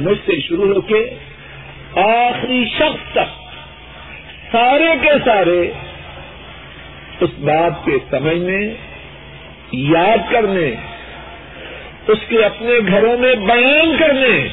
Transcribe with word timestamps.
مجھ 0.00 0.18
سے 0.26 0.40
شروع 0.40 0.74
ہو 0.74 0.80
کے 0.80 1.14
آخری 1.96 2.64
شخص 2.78 3.12
تک 3.12 3.40
سارے 4.52 4.86
کے 5.02 5.10
سارے 5.24 5.72
اس 7.20 7.30
بات 7.38 7.84
کے 7.84 7.92
سمجھنے، 8.10 8.74
یاد 9.72 10.32
کرنے، 10.32 10.74
اس 12.08 12.18
کے 12.28 12.44
اپنے 12.44 12.72
گھروں 12.88 13.18
میں 13.18 13.34
بیان 13.34 13.96
کرنے 13.98 14.48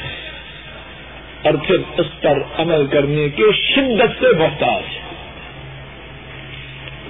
اور 1.41 1.53
پھر 1.53 1.77
اس 1.97 2.21
پر 2.21 2.39
عمل 2.57 2.87
کرنے 2.87 3.29
کے 3.29 3.43
شدت 3.53 4.23
سے 4.23 4.37
محتاج۔ 4.37 4.83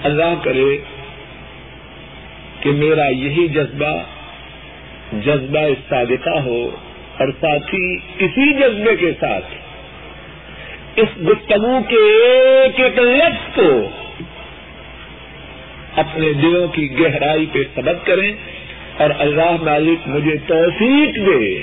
اللہ 0.04 0.44
کرے 0.44 0.78
کہ 2.60 2.72
میرا 2.72 3.08
یہی 3.08 3.48
جذبہ 3.48 4.04
جذبہ 5.14 5.60
صادقہ 5.90 6.40
ہو۔ 6.40 6.70
اور 7.18 7.28
ساتھ 7.28 7.76
ہی 7.76 7.96
اسی 7.96 8.54
جذبے 8.54 8.96
کے 8.96 9.12
ساتھ 9.20 9.46
اس 10.96 11.10
گفتگو 11.30 11.80
کے 11.88 11.96
ایک 11.96 12.80
ایک 12.80 13.00
لفظ 13.00 13.56
کو 13.56 13.90
اپنے 15.96 16.34
دلوں 16.34 16.68
کی 16.68 17.00
گہرائی 17.00 17.46
پہ 17.52 17.60
سبق 17.76 18.06
کریں 18.06 18.32
اور 18.98 19.10
اللہ 19.18 19.52
مالک 19.62 20.08
مجھے 20.08 20.38
توفیق 20.48 21.16
دے 21.16 21.62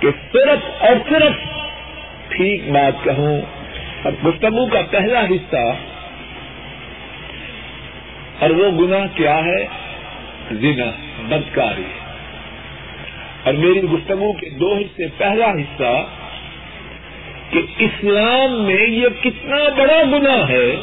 کہ 0.00 0.08
صرف 0.32 0.82
اور 0.82 0.96
صرف 1.08 1.32
ٹھیک 2.28 2.70
بات 2.70 3.04
کہوں۔ 3.04 3.40
اور 4.02 4.12
گفتگو 4.26 4.66
کا 4.66 4.80
پہلا 4.90 5.20
حصہ 5.20 5.74
اور 8.38 8.50
وہ 8.50 8.86
گناہ 8.86 9.06
کیا 9.14 9.44
ہے؟ 9.44 9.66
زنا، 10.50 10.90
بدکاری۔ 11.28 12.05
اور 13.46 13.54
میری 13.54 13.82
گفتگو 13.82 14.32
کے 14.32 14.50
دو 14.50 14.74
حصے، 14.74 15.06
پہلا 15.16 15.50
حصہ 15.50 16.06
کہ 17.50 17.62
اسلام 17.78 18.64
میں 18.64 18.90
یہ 18.90 19.08
کتنا 19.22 19.56
بڑا 19.56 20.02
گناہ 20.12 20.48
ہے۔ 20.48 20.76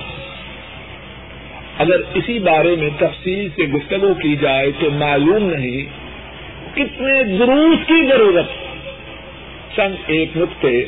اگر 1.78 2.00
اسی 2.14 2.40
بارے 2.40 2.76
میں 2.76 2.90
تفصیل 2.98 3.50
سے 3.56 3.64
گفتگو 3.64 4.14
کی 4.14 4.36
جائے 4.36 4.72
تو 4.80 4.92
معلوم 4.92 5.50
نہیں 5.50 5.82
کتنے 6.76 7.24
دروس 7.24 7.88
کی 7.88 8.08
ضرورت۔ 8.10 8.46
چند 9.76 9.96
ایک 10.08 10.38
نقطے۔ 10.38 10.86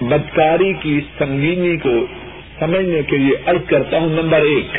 بدکاری 0.00 0.72
کی 0.72 1.00
سنگینی 1.18 1.76
کو 1.76 2.06
سمجھنے 2.58 3.02
کے 3.02 3.16
لیے 3.16 3.36
ارد 3.46 3.68
کرتا 3.68 3.98
ہوں، 3.98 4.08
نمبر 4.08 4.40
ایک۔ 4.40 4.76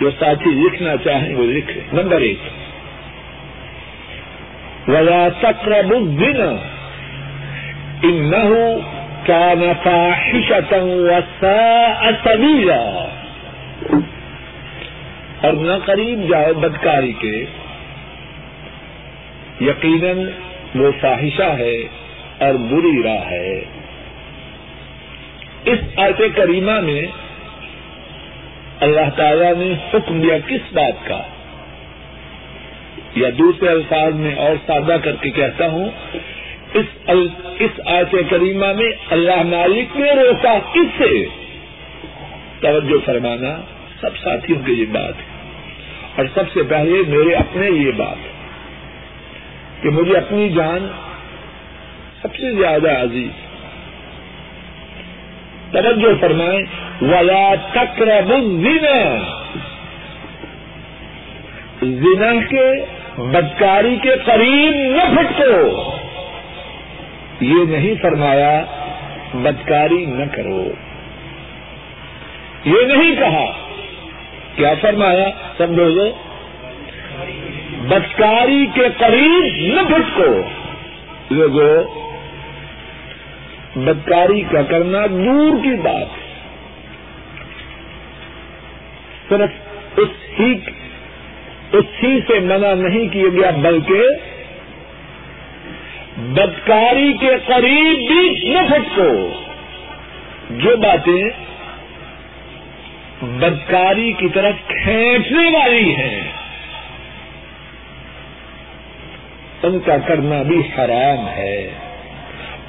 جو 0.00 0.10
ساتھی 0.18 0.50
لکھنا 0.50 0.96
چاہیں 1.04 1.34
وہ 1.34 1.44
لکھے۔ 1.44 1.80
نمبر 1.92 2.20
ایک۔ 2.20 2.38
ولا 4.88 5.28
تقرب 5.40 5.92
الزنا. 5.92 6.56
انه 8.02 8.54
كان 9.26 9.72
فاحشة 9.84 10.84
وساء 10.84 12.10
سبيلا. 12.24 13.08
اور 15.40 15.52
نہ 15.52 15.72
قریب 15.84 16.30
جاؤ 16.30 16.52
بدکاری 16.52 17.12
کے. 17.12 17.44
یقیناً 19.60 20.30
وہ 20.74 20.90
فاحشہ 21.00 21.56
ہے 21.58 21.76
اور 22.38 22.54
بری 22.54 23.02
راہ 23.02 23.30
ہے. 23.30 23.64
اس 25.64 25.78
آیت 25.96 26.22
کریمہ 26.36 26.80
میں 26.80 27.06
اللہ 28.80 29.10
تعالی 29.16 29.46
نے 29.56 29.74
حکم 29.94 30.20
دیا 30.20 30.38
کس 30.46 30.72
بات 30.72 31.08
کا؟ 31.08 31.22
یا 33.14 33.28
دوسرے 33.38 33.68
الفاظ 33.68 34.14
میں 34.14 34.34
اور 34.34 34.56
سادہ 34.66 34.96
کر 35.04 35.16
کے 35.20 35.30
کہتا 35.30 35.66
ہوں، 35.66 35.88
اس 37.58 37.80
آیت 37.86 38.14
کریمہ 38.30 38.72
میں 38.72 38.92
اللہ 39.10 39.42
مالک 39.42 39.96
نے 39.96 40.12
روکا 40.12 40.58
کس 40.72 41.02
سے؟ 41.02 41.26
توجہ 42.60 43.06
فرمانا، 43.06 43.60
سب 44.00 44.16
ساتھیوں 44.16 44.58
کی 44.66 44.72
یہ 44.72 44.84
بات 44.92 45.14
ہے۔ 45.16 45.32
اور 46.16 46.24
سب 46.34 46.50
سے 46.52 46.62
پہلے 46.62 47.02
میرے 47.08 47.34
اپنے 47.34 47.70
یہ 47.70 47.92
بات 47.96 48.16
کہ 49.82 49.90
مجھے 49.90 50.16
اپنی 50.16 50.48
جان 50.48 50.88
سب 52.22 52.34
سے 52.34 52.54
زیادہ 52.54 52.90
عزیز۔ 52.90 53.28
توجہ 55.72 56.20
فرمائیں، 56.20 56.60
ولا 57.02 57.54
تقرب 57.72 58.32
الزنا۔ 58.32 59.18
زنا 61.82 62.44
کے 62.50 62.70
بدکاری 63.18 63.96
کے 63.96 64.10
قریب 64.24 64.96
نہ 64.96 65.16
پھٹکو۔ 65.16 65.96
یہ 67.40 67.64
نہیں 67.64 67.94
فرمایا 68.02 68.64
بدکاری 69.34 70.04
نہ 70.04 70.24
کرو۔ 70.32 70.64
یہ 72.64 72.86
نہیں 72.86 73.16
کہا۔ 73.16 73.52
کیا 74.56 74.74
فرمایا؟ 74.80 75.30
سمجھو 75.58 75.90
گے 75.94 76.12
بدکاری 77.88 78.66
کے 78.74 78.88
قریب 78.98 79.74
نہ 79.74 79.80
پھٹکو۔ 79.88 80.42
لوگوں 81.30 81.84
بدکاری 83.78 84.40
کا 84.40 84.62
کرنا 84.62 85.06
دور 85.06 85.62
کی 85.62 85.76
بات۔ 85.82 86.06
صرف 89.28 89.50
اس 89.96 90.08
ہی 90.40 90.54
اس 91.72 91.84
ہی 92.02 92.20
سے 92.20 92.40
منع 92.40 92.74
نہیں 92.74 93.08
کیا 93.08 93.28
گیا، 93.32 93.50
بلکہ 93.50 94.02
بدکاری 96.16 97.12
کے 97.20 97.36
قریب 97.46 97.96
بھی 97.96 98.50
نہ 98.50 98.58
پھٹکو 98.68 99.32
جو 100.50 100.76
باتیں 100.76 101.24
بدکاری 103.22 104.12
کی 104.12 104.28
طرف 104.28 104.54
کھینچنے 104.66 105.50
والی 105.50 105.96
ہیں، 105.96 106.32
ان 109.62 109.80
کا 109.80 109.98
کرنا 109.98 110.42
بھی 110.42 110.58
حرام 110.58 111.28
ہے۔ 111.28 111.70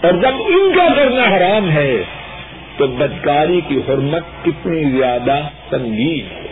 اور 0.03 0.11
جب 0.11 0.35
ان 0.47 0.73
کا 0.75 0.93
کرنا 0.95 1.37
حرام 1.37 1.71
ہے، 1.71 2.03
تو 2.77 2.87
بدکاری 2.87 3.61
کی 3.67 3.77
حرمت 3.77 4.23
کتنی 4.45 4.97
زیادہ 4.97 5.47
سنگین 5.69 6.35
ہے۔ 6.35 6.42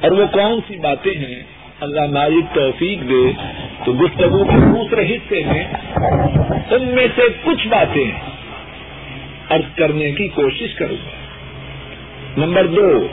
اور 0.00 0.10
وہ 0.10 0.26
کون 0.26 0.60
سی 0.68 0.76
باتیں 0.76 1.14
ہیں؟ 1.14 1.42
اللہ 1.80 2.00
مالک 2.10 2.54
توفیق 2.54 3.00
دے 3.00 3.32
تو 3.84 3.92
گفتگو 3.92 4.44
کے 4.44 4.60
دوسرے 4.60 5.16
حصے 5.16 5.42
میں 5.46 5.64
ان 6.70 6.84
میں 6.84 7.06
سے 7.16 7.22
کچھ 7.42 7.68
باتیں 7.68 8.10
ارد 9.50 9.78
کرنے 9.78 10.12
کی 10.12 10.28
کوشش 10.28 10.74
کروں 10.74 10.96
گا۔ 10.96 11.10
نمبر 12.36 12.66
دو، 12.66 13.08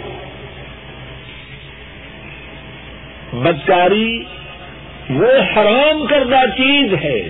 بدکاری 3.34 4.24
وہ 5.10 5.32
حرام 5.56 6.06
کردہ 6.06 6.40
چیز 6.58 6.94
ہے 6.94 7.22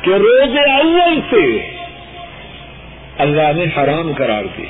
کہ 0.00 0.10
روز 0.10 0.56
اول 0.56 1.20
سے 1.30 1.72
اللہ 3.18 3.52
نے 3.56 3.64
حرام 3.64 4.12
قرار 4.16 4.44
دی 4.58 4.66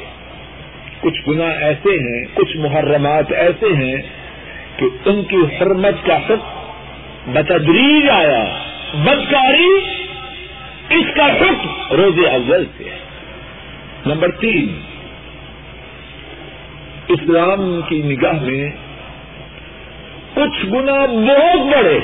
کچھ 1.03 1.29
گناہ 1.29 1.51
ایسے 1.61 1.91
ہیں، 1.91 2.25
کچھ 2.35 2.57
محرمات 2.57 3.33
ایسے 3.33 3.75
ہیں 3.77 3.97
کہ 4.77 4.87
ان 5.05 5.23
کی 5.23 5.37
حرمت 5.37 6.07
کا 6.07 6.17
حکم 6.17 6.69
بتدریج 7.27 8.11
آیا، 8.11 8.45
بدکاری 8.95 9.71
اس 10.91 11.15
کا 11.17 11.27
حکم 11.27 11.95
روز 11.95 12.19
اول 12.33 12.65
سے 12.79 12.85
ہے۔ 12.85 12.99
نمبر 14.07 14.31
تین، 14.31 14.81
اسلام 17.09 17.81
کی 17.89 18.03
نگاہ 18.03 18.43
میں 18.43 18.71
کچھ 20.35 20.67
گنا 20.67 21.07
بہت 21.07 21.77
بڑے 21.77 21.99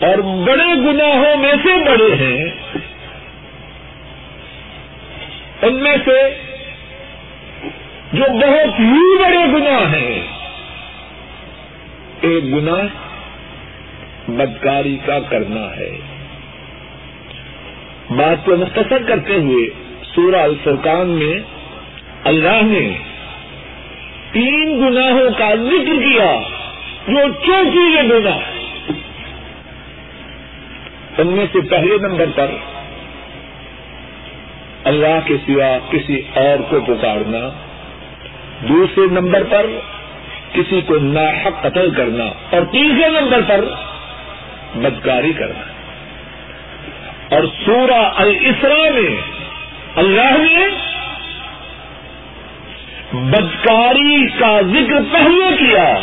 اور 0.00 0.18
بڑے 0.18 0.74
گناہوں 0.74 1.36
میں 1.36 1.52
سے 1.52 1.76
بڑے 1.84 2.14
ہیں 2.14 2.44
ان 5.76 5.82
میں 5.82 5.96
سے 6.04 6.20
جو 8.12 8.24
بہت 8.32 8.80
ہی 8.80 9.16
بڑے 9.18 9.46
گناہ 9.52 9.94
ہیں، 9.94 10.20
ایک 12.20 12.44
گنا 12.44 12.76
بدکاری 14.28 14.96
کا 15.06 15.18
کرنا 15.18 15.76
ہے۔ 15.76 15.90
بات 18.10 18.44
کو 18.44 18.56
مختصر 18.56 19.02
کرتے 19.02 19.36
ہوئے 19.36 19.66
سورہ 20.14 20.36
الفرقان 20.36 21.08
میں 21.08 21.38
اللہ 22.24 22.62
نے 22.62 22.98
تین 24.32 24.80
گناہوں 24.80 25.30
کا 25.38 25.54
ذکر 25.54 26.02
کیا، 26.02 26.40
جو 27.08 27.28
چوکی 27.46 27.96
کے 27.96 28.02
گنا 28.02 28.36
ان 31.18 31.26
میں 31.26 31.46
سے 31.52 31.60
پہلے 31.60 31.98
نمبر 32.08 32.26
پر 32.34 32.50
اللہ 34.86 35.18
کے 35.24 35.36
سوا 35.46 35.78
کسی 35.90 36.22
اور 36.34 36.62
کو 36.70 36.80
پکارنا۔ 36.80 37.50
دوسرے 38.68 39.06
نمبر 39.10 39.42
پر 39.42 39.66
کسی 40.52 40.80
کو 40.80 40.98
ناحق 40.98 41.62
قتل 41.62 41.90
کرنا 41.90 42.24
اور 42.24 42.62
تیسرے 42.72 43.20
نمبر 43.20 43.40
پر 43.46 43.64
بدکاری 44.74 45.32
کرنا۔ 45.32 45.60
اور 47.34 47.44
سورہ 47.64 48.10
الاسرا 48.16 48.90
میں 48.94 49.16
اللہ 49.96 50.38
نے 50.38 50.68
بدکاری 53.12 54.28
کا 54.38 54.60
ذکر 54.60 55.00
پہلے 55.12 55.56
کیا 55.56 56.00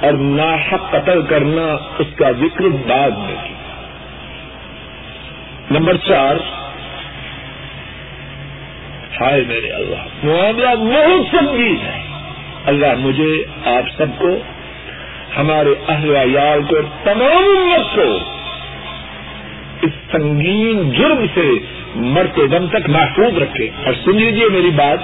اور 0.00 0.12
ناحق 0.12 0.90
قتل 0.90 1.22
کرنا 1.22 1.76
اس 1.98 2.06
کا 2.16 2.30
ذکر 2.30 2.64
بعد 2.86 3.10
میں 3.10 3.36
کیا۔ 3.44 3.49
نمبر 5.70 5.96
چار۔ 5.96 6.36
ہائے 9.20 9.44
میرے 9.48 9.70
اللہ، 9.70 10.24
معاملہ 10.24 10.68
بہت 10.68 11.36
سنگین 11.36 11.76
ہے۔ 11.76 12.02
اللہ 12.66 12.94
مجھے، 12.98 13.44
آپ 13.64 13.82
سب 13.98 14.06
کو، 14.18 14.28
ہمارے 15.36 15.74
اہل 15.88 16.16
یار 16.24 16.58
کو، 16.58 16.76
تمام 17.04 17.48
امت 17.48 17.96
کو 17.96 18.18
اس 19.82 19.92
سنگین 20.12 20.90
جرم 20.90 21.26
سے 21.34 21.48
مرتے 21.94 22.46
دم 22.46 22.66
تک 22.66 22.88
محفوظ 22.88 23.38
رکھے۔ 23.38 23.70
اور 23.84 23.94
سن 24.04 24.16
لیجیے 24.16 24.48
میری 24.48 24.70
بات، 24.70 24.98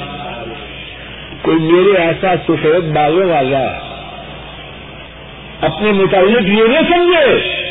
کوئی 1.42 1.58
میرے 1.58 2.02
ایسا 2.02 2.34
سفید 2.48 2.94
بالوں 2.94 3.30
والا 3.30 3.78
اپنے 5.60 5.92
متعلق 5.92 6.48
یہ 6.48 6.64
نہ 6.64 6.78
سمجھے۔ 6.78 7.65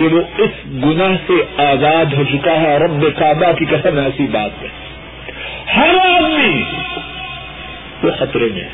کہ 0.00 0.06
وہ 0.06 0.22
اس 0.38 0.50
گناہ 0.66 1.16
سے 1.26 1.62
آزاد 1.62 2.04
ہو 2.14 2.22
چکا 2.32 2.60
ہے 2.60 2.78
رب 2.78 3.06
کعبہ 3.18 3.52
کی 3.52 3.64
قسم 3.64 3.98
ایسی 3.98 4.26
بات 4.26 4.62
ہے۔ 4.62 4.68
ہر 5.76 5.88
آدمی 5.88 6.62
وہ 8.02 8.10
خطرے 8.18 8.48
میں 8.54 8.62
ہے۔ 8.62 8.68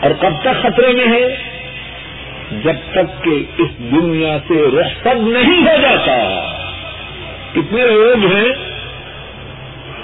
اور 0.00 0.10
کب 0.20 0.30
تک 0.42 0.62
خطرے 0.62 0.92
میں 0.92 1.04
ہے؟ 1.04 1.36
جب 2.64 2.72
تک 2.92 3.24
کہ 3.24 3.44
اس 3.58 3.68
دنیا 3.78 4.38
سے 4.48 4.80
رخصت 4.80 5.06
نہیں 5.06 5.60
ہو 5.60 5.80
جاتا۔ 5.82 6.52
کتنے 7.52 7.86
لوگ 7.86 8.36
ہیں، 8.36 8.48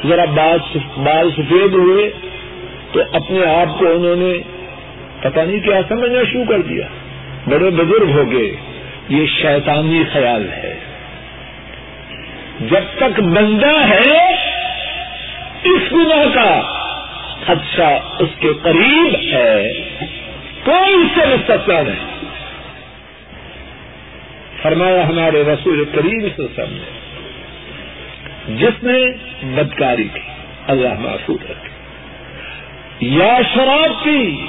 ذرا 0.09 0.25
بال 0.97 1.31
سفید 1.31 1.73
ہوئے 1.73 2.11
تو 2.93 3.01
اپنے 3.13 3.55
آپ 3.55 3.79
کو 3.79 3.87
انہوں 3.87 4.17
نے 4.17 4.39
پتہ 5.21 5.41
نہیں 5.41 5.61
کیا، 5.61 5.81
سمجھنا 5.89 6.21
شروع 6.33 6.45
کر 6.49 6.61
دیا۔ 6.61 6.87
بڑے 7.49 7.71
بزرگ 7.71 8.11
ہو 8.11 8.33
گئے۔ 8.33 8.57
یہ 9.09 9.27
شیطانی 9.27 10.03
خیال 10.13 10.49
ہے۔ 10.53 10.79
جب 12.61 12.81
تک 12.97 13.21
بندہ 13.21 13.87
ہے، 13.89 14.35
اس 15.65 15.93
گناہ 15.93 16.35
کا 16.35 16.61
خدشہ 17.47 17.99
اس 18.19 18.29
کے 18.41 18.49
قریب 18.63 19.15
ہے۔ 19.33 19.73
کوئی 20.65 20.95
اس 20.95 21.21
سے 21.21 21.27
مستقبل 21.27 21.75
نہیں۔ 21.75 22.19
فرمایا 24.63 25.09
ہمارے 25.09 25.43
رسول 25.43 25.85
کریم 25.85 26.29
سے 26.37 26.43
سب 26.57 26.67
جس 28.49 28.85
نے 28.85 29.07
بدکاری 29.43 30.09
کی، 30.15 30.21
اللہ 30.67 30.95
محفوظ 30.99 31.51
رکھے 31.51 31.69
یا 33.01 33.39
شراب 33.55 34.05
کی، 34.05 34.47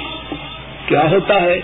کیا 0.86 1.02
ہوتا 1.10 1.40
ہے؟ 1.40 1.60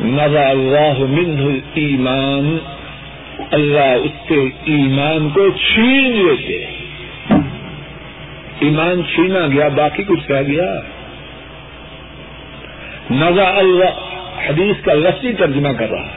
نظا 0.00 0.48
اللہ 0.48 0.98
منہ 0.98 1.58
ایمان 1.74 2.58
اللہ 3.52 3.96
اس 4.04 4.28
کے 4.28 4.40
ایمان 4.64 5.28
کو 5.28 5.50
چھین 5.50 6.26
لیتے 6.26 6.66
ایمان 8.60 9.02
چھینا 9.14 9.46
گیا، 9.46 9.68
باقی 9.68 10.02
کچھ 10.02 10.30
رہ 10.30 10.42
گیا۔ 10.42 10.80
نظا 13.10 13.44
اللہ، 13.44 14.00
حدیث 14.48 14.84
کا 14.84 14.94
لفظی 14.94 15.32
ترجمہ 15.32 15.68
کر 15.78 15.90
رہا۔ 15.90 16.08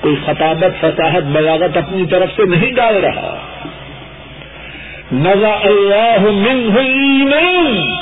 کوئی 0.00 0.16
خطابت، 0.26 0.80
فصاحت، 0.80 1.22
بلاغت 1.22 1.76
اپنی 1.76 2.06
طرف 2.06 2.28
سے 2.36 2.44
نہیں 2.44 2.72
ڈال 2.72 2.96
رہا۔ 2.96 3.46
نظا 5.12 5.54
اللہ 5.54 6.16
منہ 6.20 6.78
ایمان 6.78 7.92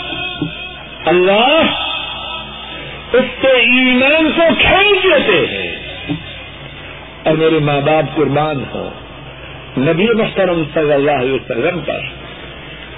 اللہ 1.05 1.63
اس 3.17 3.25
سے 3.41 3.49
ایمان 3.49 4.33
کو 4.37 4.43
کھینچ 4.61 5.07
لیتے 5.07 5.47
ہیں۔ 5.47 5.77
اور 7.23 7.35
میرے 7.35 7.59
ماں 7.59 7.81
باپ 7.81 8.17
قربان 8.17 8.65
ہو 8.75 8.91
نبی 9.79 10.07
محترم 10.07 10.63
صلی 10.75 10.93
اللہ 10.93 11.11
علیہ 11.11 11.33
وسلم 11.33 11.81
پر 11.81 12.01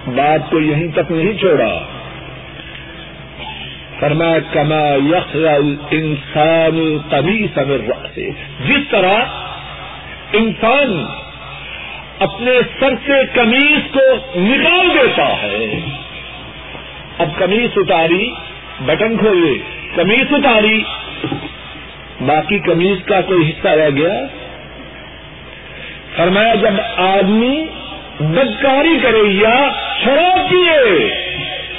بات 0.06 0.50
کو 0.50 0.60
یہیں 0.60 0.88
تک 0.94 1.12
نہیں 1.12 1.38
چھوڑا۔ 1.38 1.78
فرما 4.00 4.38
کما 4.52 5.16
یخ 5.16 5.36
انسان 5.90 6.98
کبھی 7.10 7.46
سمر 7.54 8.08
سے 8.14 8.30
جس 8.66 8.90
طرح 8.90 9.24
انسان 10.32 11.04
اپنے 12.18 12.52
سر 12.80 12.90
سے 13.06 13.26
کمیز 13.34 13.94
کو 13.94 14.16
نکال 14.36 14.88
دیتا 14.94 15.42
ہے۔ 15.42 15.80
اب 17.18 17.28
کمیز 17.38 17.70
اتاری۔ 17.76 18.30
بٹن 18.80 19.16
کھولے 19.16 19.58
کمیز 19.94 20.26
اتاری۔ 20.30 20.82
باقی 22.20 22.58
کمیز 22.58 22.98
کا 23.04 23.20
کوئی 23.20 23.50
حصہ 23.50 23.68
رہ 23.68 23.90
گیا۔ 23.90 24.12
فرمایا، 26.16 26.54
جب 26.54 26.80
آدمی 26.96 27.64
بدکاری 28.20 28.98
کرے 29.02 29.28
یا 29.28 29.70
شراب 30.04 30.50
پیے، 30.50 31.08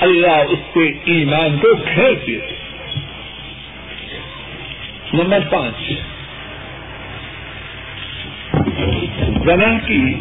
اللہ 0.02 0.44
اس 0.50 0.60
سے 0.74 0.92
ایمان 1.04 1.58
کو 1.58 1.76
کھینچ 1.76 2.28
دیے 2.28 2.40
نمبر 5.14 5.40
پانچ۔ 5.50 5.92
زنا 9.46 9.78
کی 9.86 10.14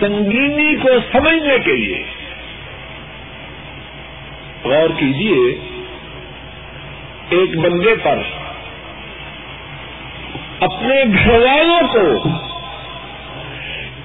سنگینی 0.00 0.76
کو 0.76 0.88
سمجھنے 1.12 1.58
کے 1.58 1.72
لیے 1.72 2.04
غور 4.64 4.88
کیجیے 4.98 5.56
ایک 7.28 7.56
بندے 7.58 7.94
پر 8.02 8.18
اپنے 10.60 11.02
گھر 11.04 11.30
والوں 11.30 11.88
کو 11.92 12.28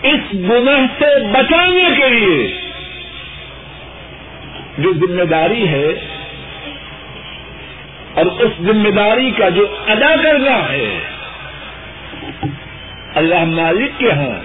اس 0.04 0.34
گناہ 0.34 0.86
سے 1.00 1.12
بچانے 1.32 1.90
کے 1.98 2.10
لیے 2.10 2.48
جو 4.78 4.94
ذمہ 4.94 5.24
داری 5.24 5.68
ہے 5.68 5.88
اور 8.14 8.26
اس 8.26 8.62
ذمہ 8.62 8.90
داری 8.90 9.32
کا 9.32 9.50
جو 9.50 9.66
ادا 9.88 10.16
کرنا 10.24 10.58
ہے، 10.72 11.00
اللہ 13.16 13.44
مالک 13.46 14.00
کے 14.00 14.12
ہاں 14.12 14.40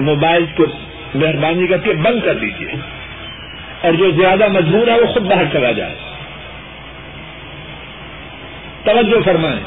موبائل 0.00 0.44
کو 0.56 0.64
مہربانی 1.14 1.66
کر 1.66 1.78
کے 1.78 1.92
بند 1.92 2.20
کر 2.24 2.34
دیجیے 2.34 2.95
اور 3.80 3.92
جو 3.92 4.10
زیادہ 4.10 4.48
مجبور 4.48 4.88
ہے 4.88 5.00
وہ 5.00 5.06
خود 5.06 5.22
باہر 5.22 5.44
چلا 5.52 5.72
جائے۔ 5.72 5.94
توجہ 8.84 9.22
فرمائیں۔ 9.24 9.60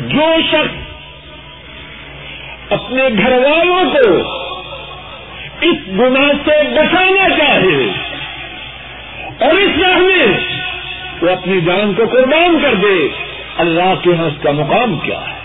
جو 0.00 0.36
شخص 0.50 0.90
اپنے 2.72 3.02
گھر 3.18 3.32
والوں 3.32 3.90
کو 3.90 4.30
اس 5.60 5.74
گناہ 5.88 6.32
سے 6.44 6.62
بچانا 6.74 7.28
چاہے 7.28 7.90
اور 9.40 9.54
اس 9.54 9.78
راہ 9.82 9.98
میں 9.98 10.26
وہ 11.20 11.30
اپنی 11.30 11.60
جان 11.60 11.94
کو 11.94 12.02
قربان 12.06 12.58
کر 12.62 12.74
دے، 12.74 13.08
اللہ 13.56 13.94
کے 14.02 14.10
یہاں 14.10 14.26
اس 14.26 14.42
کا 14.42 14.50
مقام 14.50 14.98
کیا 14.98 15.20
ہے؟ 15.20 15.40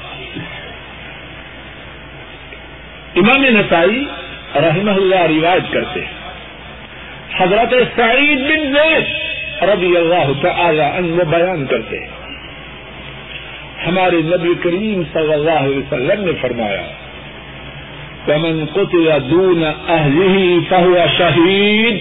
امام 3.16 3.46
نسائی 3.46 4.06
رحمہ 4.56 4.92
اللہ 4.92 5.16
روایت 5.16 5.74
کرتے 5.74 6.00
ہیں۔ 6.00 6.14
حضرت 7.38 7.74
سعید 7.96 8.40
بن 8.40 8.74
زید 8.74 9.04
رضی 9.64 9.98
اللہ 9.98 10.42
تعالی 10.42 10.82
عنہ 10.82 11.24
بیان 11.24 11.66
کرتے 11.66 12.00
ہیں۔ 12.00 12.08
ہمارے 13.88 14.16
نبی 14.16 14.54
کریم 14.64 15.04
صلی 15.14 15.34
اللہ 15.34 15.52
علیہ 15.52 15.78
وسلم 15.78 16.26
نے 16.26 16.32
فرمایا، 16.42 16.84
ومن 18.28 18.66
قتل 18.74 19.10
دون 19.32 19.64
اہله 19.88 20.56
فهو 20.70 20.98
شہید 21.18 21.98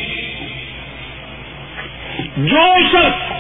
جو 2.37 2.75
شخص 2.93 3.35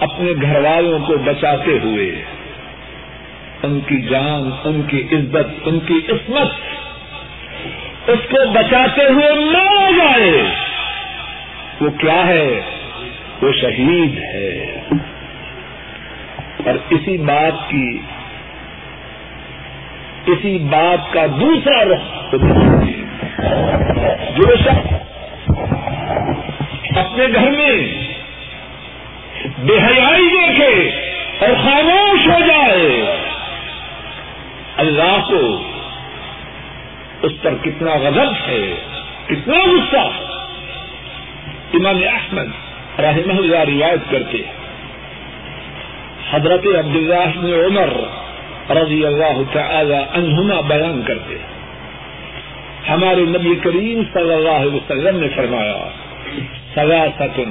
اپنے 0.00 0.32
گھر 0.42 0.60
والوں 0.60 0.98
کو 1.06 1.16
بچاتے 1.18 1.78
ہوئے، 1.84 2.24
ان 3.62 3.80
کی 3.86 4.02
جان، 4.02 4.50
ان 4.64 4.82
کی 4.88 5.02
عزت، 5.12 5.68
ان 5.68 5.78
کی 5.78 6.00
عصمت 6.08 6.48
اس 8.06 8.18
کو 8.30 8.50
بچاتے 8.50 9.04
ہوئے 9.04 9.32
مارا 9.32 9.90
جائے۔ 9.90 10.42
وہ 11.80 11.90
کیا 11.90 12.26
ہے؟ 12.26 12.60
وہ 13.42 13.52
شہید 13.52 14.18
ہے۔ 14.18 14.76
اور 16.66 16.74
اسی 16.90 17.16
بات 17.18 17.70
کی، 17.70 17.98
اسی 20.26 20.58
بات 20.58 21.12
کا 21.12 21.26
دوسرا 21.40 21.84
رخ 21.84 22.34
جو 24.36 24.56
شخص 24.56 24.92
اپنے 26.96 27.26
گھر 27.34 27.50
میں 27.50 27.88
بے 29.58 29.74
حیائی 29.74 30.28
دیکھے 30.28 30.90
اور 31.40 31.48
خاموش 31.64 32.26
ہو 32.26 32.46
جائے، 32.46 33.16
اللہ 34.76 35.24
کو 35.28 35.62
اس 37.26 37.32
پر 37.42 37.54
کتنا 37.62 37.94
غضب 38.02 38.32
ہے، 38.46 38.74
کتنا 39.26 39.58
غصہ۔ 39.66 40.06
امام 41.74 41.98
احمد 42.10 42.50
رحمہ 43.00 43.38
اللہ 43.38 43.62
روایت 43.68 44.10
کرتے 44.10 44.42
حضرت 46.30 46.66
عبداللہ 46.78 47.26
بن 47.36 47.52
عمر 47.54 47.92
رضی 48.76 49.04
اللہ 49.06 49.40
تعالی 49.52 49.94
عنہما 49.94 50.60
بیان 50.68 51.02
کرتے 51.06 51.36
ہمارے 52.88 53.24
نبی 53.28 53.54
کریم 53.64 54.02
صلی 54.12 54.32
اللہ 54.32 54.58
علیہ 54.62 54.74
وسلم 54.74 55.20
نے 55.20 55.28
فرمایا 55.36 55.78
سگا 56.74 57.04
ستن 57.18 57.50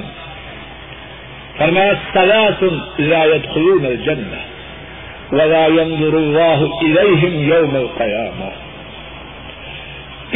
فرمایا 1.58 1.92
سگا 2.14 2.42
سن 2.60 2.74
رایت 3.12 3.54
خلون 3.54 3.86
الجنہ، 3.86 4.44
ولا 5.32 5.66
ينظر 5.66 6.14
الله 6.16 6.60
إليهم 6.82 7.34
يوم 7.52 7.76
القيامة 7.76 8.65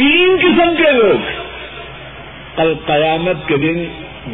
تین 0.01 0.37
قسم 0.39 0.75
کے 0.75 0.91
لوگ 0.91 1.31
کل 2.55 2.73
قیامت 2.85 3.47
کے 3.47 3.57
دن 3.57 3.83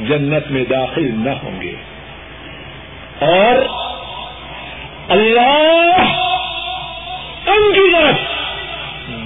جنت 0.07 0.51
میں 0.51 0.63
داخل 0.65 1.09
نہ 1.13 1.29
ہوں 1.29 1.61
گے۔ 1.61 1.73
اور 3.19 3.65
اللہ 5.09 6.01
ان 7.47 7.73
کی 7.73 7.93
طرف 7.93 8.15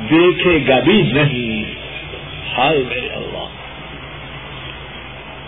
دیکھے 0.10 0.60
گا 0.68 0.80
بھی 0.80 1.12
نہیں۔ 1.14 1.76
ہائے 2.58 2.84
میرے 2.88 3.10
اللہ۔ 3.10 3.46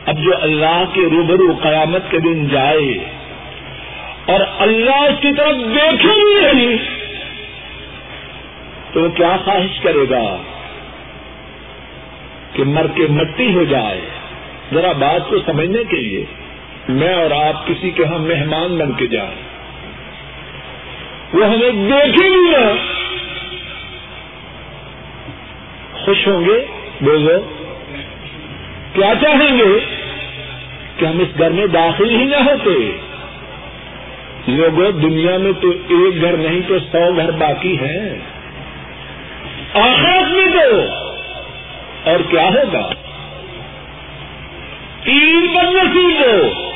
اب 0.05 0.17
جو 0.17 0.31
اللہ 0.41 0.83
کے 0.93 1.01
روبرو 1.01 1.55
قیامت 1.61 2.11
کے 2.11 2.19
دن 2.19 2.47
جائے 2.47 3.05
اور 4.25 4.39
اللہ 4.59 4.95
اس 4.95 5.21
کی 5.21 5.31
طرف 5.37 5.55
دیکھے 5.55 6.09
بھی 6.09 6.51
نہیں، 6.53 6.77
تو 8.93 9.01
وہ 9.01 9.09
کیا 9.09 9.37
خواہش 9.45 9.79
کرے 9.79 10.09
گا؟ 10.09 10.37
کہ 12.53 12.63
مر 12.63 12.87
کے 12.95 13.07
مٹی 13.09 13.53
ہو 13.55 13.63
جائے۔ 13.63 14.01
ذرا 14.73 14.91
بات 14.91 15.29
کو 15.29 15.35
سمجھنے 15.45 15.83
کے 15.83 15.95
لیے 15.95 16.25
میں 16.89 17.13
اور 17.13 17.31
آپ 17.31 17.67
کسی 17.67 17.91
کے 17.91 18.05
ہم 18.05 18.23
مہمان 18.23 18.77
بن 18.77 18.91
کے 18.91 19.07
جائیں۔ 19.07 19.35
وہ 21.33 21.45
ہمیں 21.45 21.71
دیکھے 21.71 22.29
بھی 22.29 22.51
نہ 22.51 22.73
خوش 26.05 26.27
ہوں 26.27 26.45
گے 26.45 26.65
بولو 27.01 27.39
کیا 28.93 29.13
چاہیں 29.21 29.57
گے؟ 29.57 29.79
کہ 30.97 31.05
ہم 31.05 31.19
اس 31.19 31.39
گھر 31.39 31.51
میں 31.51 31.67
داخل 31.67 32.09
ہی 32.09 32.25
نہ 32.25 32.35
ہوتے۔ 32.35 32.91
لوگوں، 34.47 34.91
دنیا 34.91 35.37
میں 35.37 35.51
تو 35.61 35.69
ایک 35.69 36.21
گھر 36.21 36.37
نہیں 36.37 36.61
تو 36.67 36.79
سو 36.79 37.17
گھر 37.17 37.31
باقی 37.31 37.77
ہیں۔ 37.77 38.19
آخرت 39.73 40.31
میں 40.31 40.45
تو 40.45 41.02
اور 42.03 42.19
کیا 42.31 42.49
ہوگا؟ 42.49 42.93
تین 45.03 45.47
نصیب 45.53 46.25
ہو۔ 46.25 46.71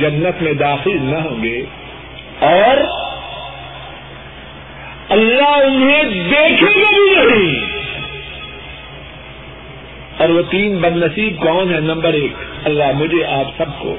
جنت 0.00 0.42
میں 0.42 0.52
داخل 0.52 0.98
نہ 1.02 1.16
ہوں 1.16 1.42
گے۔ 1.42 1.64
اور 2.38 2.76
اللہ 5.08 5.48
انہیں 5.48 6.02
دیکھے 6.02 6.80
گا 6.80 6.90
بھی 6.90 7.30
نہیں۔ 7.30 7.66
اور 10.18 10.28
وہ 10.28 10.42
تین 10.50 10.78
بد 10.78 10.96
نصیب 10.96 11.40
کون 11.40 11.74
ہے 11.74 11.80
نمبر 11.80 12.12
ایک، 12.12 12.32
اللہ 12.64 12.84
مجھے 12.94 13.24
آپ 13.24 13.44
سب 13.56 13.78
کو، 13.78 13.96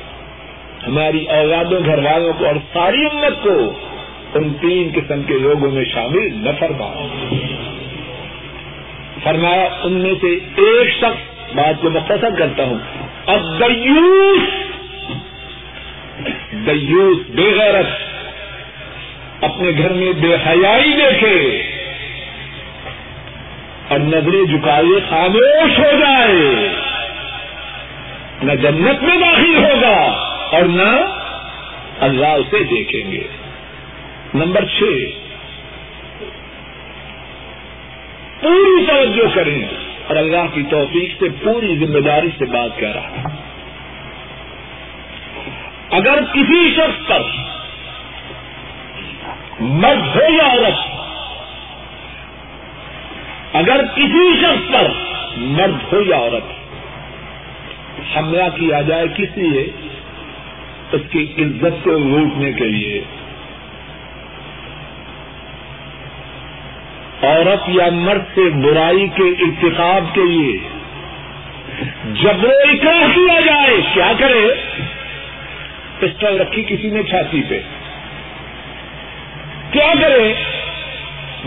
ہماری 0.88 1.26
اولادوں 1.26 1.80
گھر 1.86 1.98
والوں 1.98 2.34
کو 2.38 2.46
اور 2.46 2.56
ساری 2.74 3.06
امت 3.06 3.44
کو 3.44 3.74
ان 4.34 4.54
تین 4.54 4.90
قسم 4.96 5.24
کے 5.24 5.34
لوگوں 5.34 5.72
میں 5.72 5.86
شامل 5.86 6.30
نہ 6.34 6.50
فرما 6.60 7.08
فرمایا، 9.24 9.70
ان 9.84 9.94
میں 9.94 10.14
سے 10.22 10.28
ایک 10.36 10.98
شخص 10.98 11.54
بات 11.56 11.82
کو 11.82 11.90
مختصر 11.90 12.30
کرتا 12.38 12.64
ہوں۔ 12.64 12.78
اب 13.26 13.60
دیوس 13.60 14.40
دیوس 16.52 17.18
بے 17.30 17.52
غیرت، 17.58 17.88
اپنے 19.44 19.72
گھر 19.78 19.90
میں 19.90 20.14
بے 20.14 20.36
حیائی 20.36 20.92
دیکھے۔ 20.92 21.64
اور 23.88 24.00
نظریں 24.00 24.46
جھکائے، 24.46 25.00
خاموش 25.10 25.80
ہو 25.80 26.00
جائے۔ 26.00 26.70
نہ 28.44 28.54
جنت 28.54 29.04
میں 29.04 29.18
داخل 29.18 29.64
ہوگا 29.64 30.28
اور 30.52 30.62
نہ 30.62 31.06
اللہ 32.00 32.28
اسے 32.28 32.64
دیکھیں 32.64 33.12
گے۔ 33.12 33.24
نمبر 34.34 34.66
چھ 34.66 34.84
پوری 38.48 38.86
توجہ 38.86 39.36
کریں۔ 39.36 39.66
اور 40.08 40.16
اللہ 40.16 40.56
کی 40.56 40.64
توفیق 40.64 41.20
سے 41.20 41.26
پوری 41.44 41.76
ذمہ 41.76 42.00
داری 42.00 42.28
سے 42.38 42.46
بات 42.46 42.80
کر 42.80 42.94
رہا 42.94 43.10
ہے۔ 43.10 43.24
اگر 45.90 46.20
کسی 46.34 46.74
شخص 46.76 47.08
پر 47.08 47.22
مرد 49.60 50.16
ہو 50.16 50.22
یا 50.22 50.54
عورت 50.54 50.98
اگر 53.54 53.86
کسی 53.96 54.40
شخص 54.42 54.74
پر 54.74 54.88
مرد 55.38 55.94
ہو 55.94 56.02
یا 56.02 56.18
عورت، 56.18 56.44
حملہ 58.18 58.44
کیا 58.56 58.82
جائے 58.82 59.08
کس 59.18 59.38
لیے؟ 59.38 59.68
اس 60.92 61.02
کی 61.12 61.34
عزت 61.38 61.84
کو 61.84 61.92
روکنے 61.92 62.54
کے 62.54 62.66
لیے۔ 62.66 63.04
عورت 67.28 67.70
یا 67.70 67.90
مرد 67.92 68.22
سے 68.36 68.50
برائی 68.50 69.08
کے 69.08 69.24
ارتقاب 69.24 70.16
کے 70.16 70.22
لیے 70.22 70.58
جب 72.04 72.46
وہ 72.46 72.50
اکراہ 72.50 73.16
کیا 73.16 73.40
جائے، 73.42 73.78
کیا 73.94 74.12
کرے؟ 74.20 74.54
پسٹل 76.00 76.42
رکھی 76.42 76.64
کسی 76.64 76.90
نے 76.90 77.04
چھاتی 77.04 77.42
پہ۔ 77.50 77.60
کیا 79.72 79.94
کرے؟ 80.02 80.34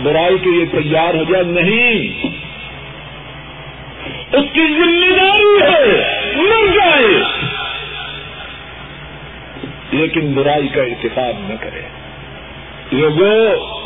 برائی 0.03 0.37
کے 0.37 0.49
لیے 0.49 0.65
تیار 0.65 1.13
ہو 1.13 1.23
جائے 1.23 1.43
نہیں۔ 1.43 2.27
اس 4.31 4.45
کی 4.53 4.67
ذمہ 4.67 5.15
داری 5.15 5.61
ہے، 5.61 6.21
مر 6.35 6.67
جائے۔ 6.67 7.23
لیکن 9.91 10.33
برائی 10.33 10.67
کا 10.67 10.81
ارتقاب 10.81 11.35
نہ 11.39 11.53
کرے۔ 11.59 11.81
لوگوں 12.91 13.80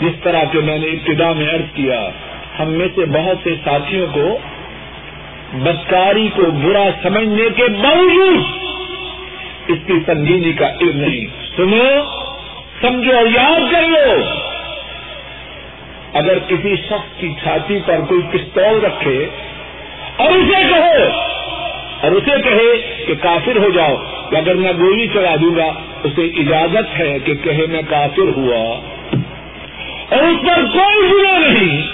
جس 0.00 0.20
طرح 0.22 0.44
کے 0.52 0.60
میں 0.60 0.78
نے 0.78 0.86
ابتدا 0.86 1.32
میں 1.32 1.48
عرض 1.48 1.74
کیا، 1.74 2.10
ہم 2.58 2.68
میں 2.70 2.88
سے 2.94 3.04
بہت 3.04 3.36
سے 3.44 3.54
ساتھیوں 3.64 4.06
کو 4.12 4.38
بدکاری 5.52 6.28
کو 6.36 6.42
برا 6.42 6.84
سمجھنے 7.02 7.48
کے 7.56 7.68
باوجود 7.82 8.42
اس 9.68 9.78
کی 9.86 9.98
سنگینی 10.06 10.52
کا 10.52 10.68
علم 10.80 10.96
نہیں۔ 10.96 11.26
سنو، 11.56 11.86
سمجھو 12.80 13.16
اور 13.16 13.26
یاد 13.26 13.72
کر 13.72 13.82
لو، 13.82 14.22
اگر 16.12 16.38
کسی 16.46 16.74
شخص 16.76 17.20
کی 17.20 17.32
چھاتی 17.42 17.78
پر 17.86 18.00
کوئی 18.08 18.20
پستول 18.32 18.84
رکھے 18.84 19.18
اور 20.16 20.30
اسے 20.32 20.62
کہو، 20.68 21.08
اور 22.00 22.12
اسے 22.12 22.36
کہے 22.42 22.70
کہ 23.06 23.14
کافر 23.20 23.56
ہو 23.56 23.70
جاؤ 23.70 23.96
اگر 24.36 24.54
میں 24.54 24.72
گولی 24.72 25.06
چلا 25.08 25.34
دوں 25.42 25.56
گا، 25.56 25.72
اسے 26.04 26.26
اجازت 26.36 26.98
ہے 26.98 27.18
کہ 27.24 27.34
کہے 27.34 27.66
میں 27.66 27.82
کافر 27.88 28.36
ہوا۔ 28.36 28.62
اور 30.08 30.22
اس 30.22 30.46
پر 30.46 30.62
کوئی 30.72 31.10
گنا 31.10 31.38
نہیں۔ 31.38 31.86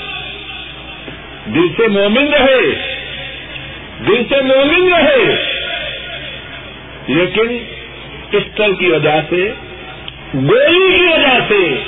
دل 1.46 1.68
سے 1.76 1.88
مومن 1.88 2.28
رہے۔ 2.34 2.94
دل 4.06 4.22
سے 4.28 4.42
مومن 4.42 4.92
رہے۔ 4.92 5.42
لیکن 7.06 7.58
پسٹل 8.30 8.74
کی 8.74 8.86
وجہ 8.86 9.20
سے، 9.30 9.52
گولی 10.34 10.98
کی 10.98 11.04
وجہ 11.04 11.38
سے 11.48 11.82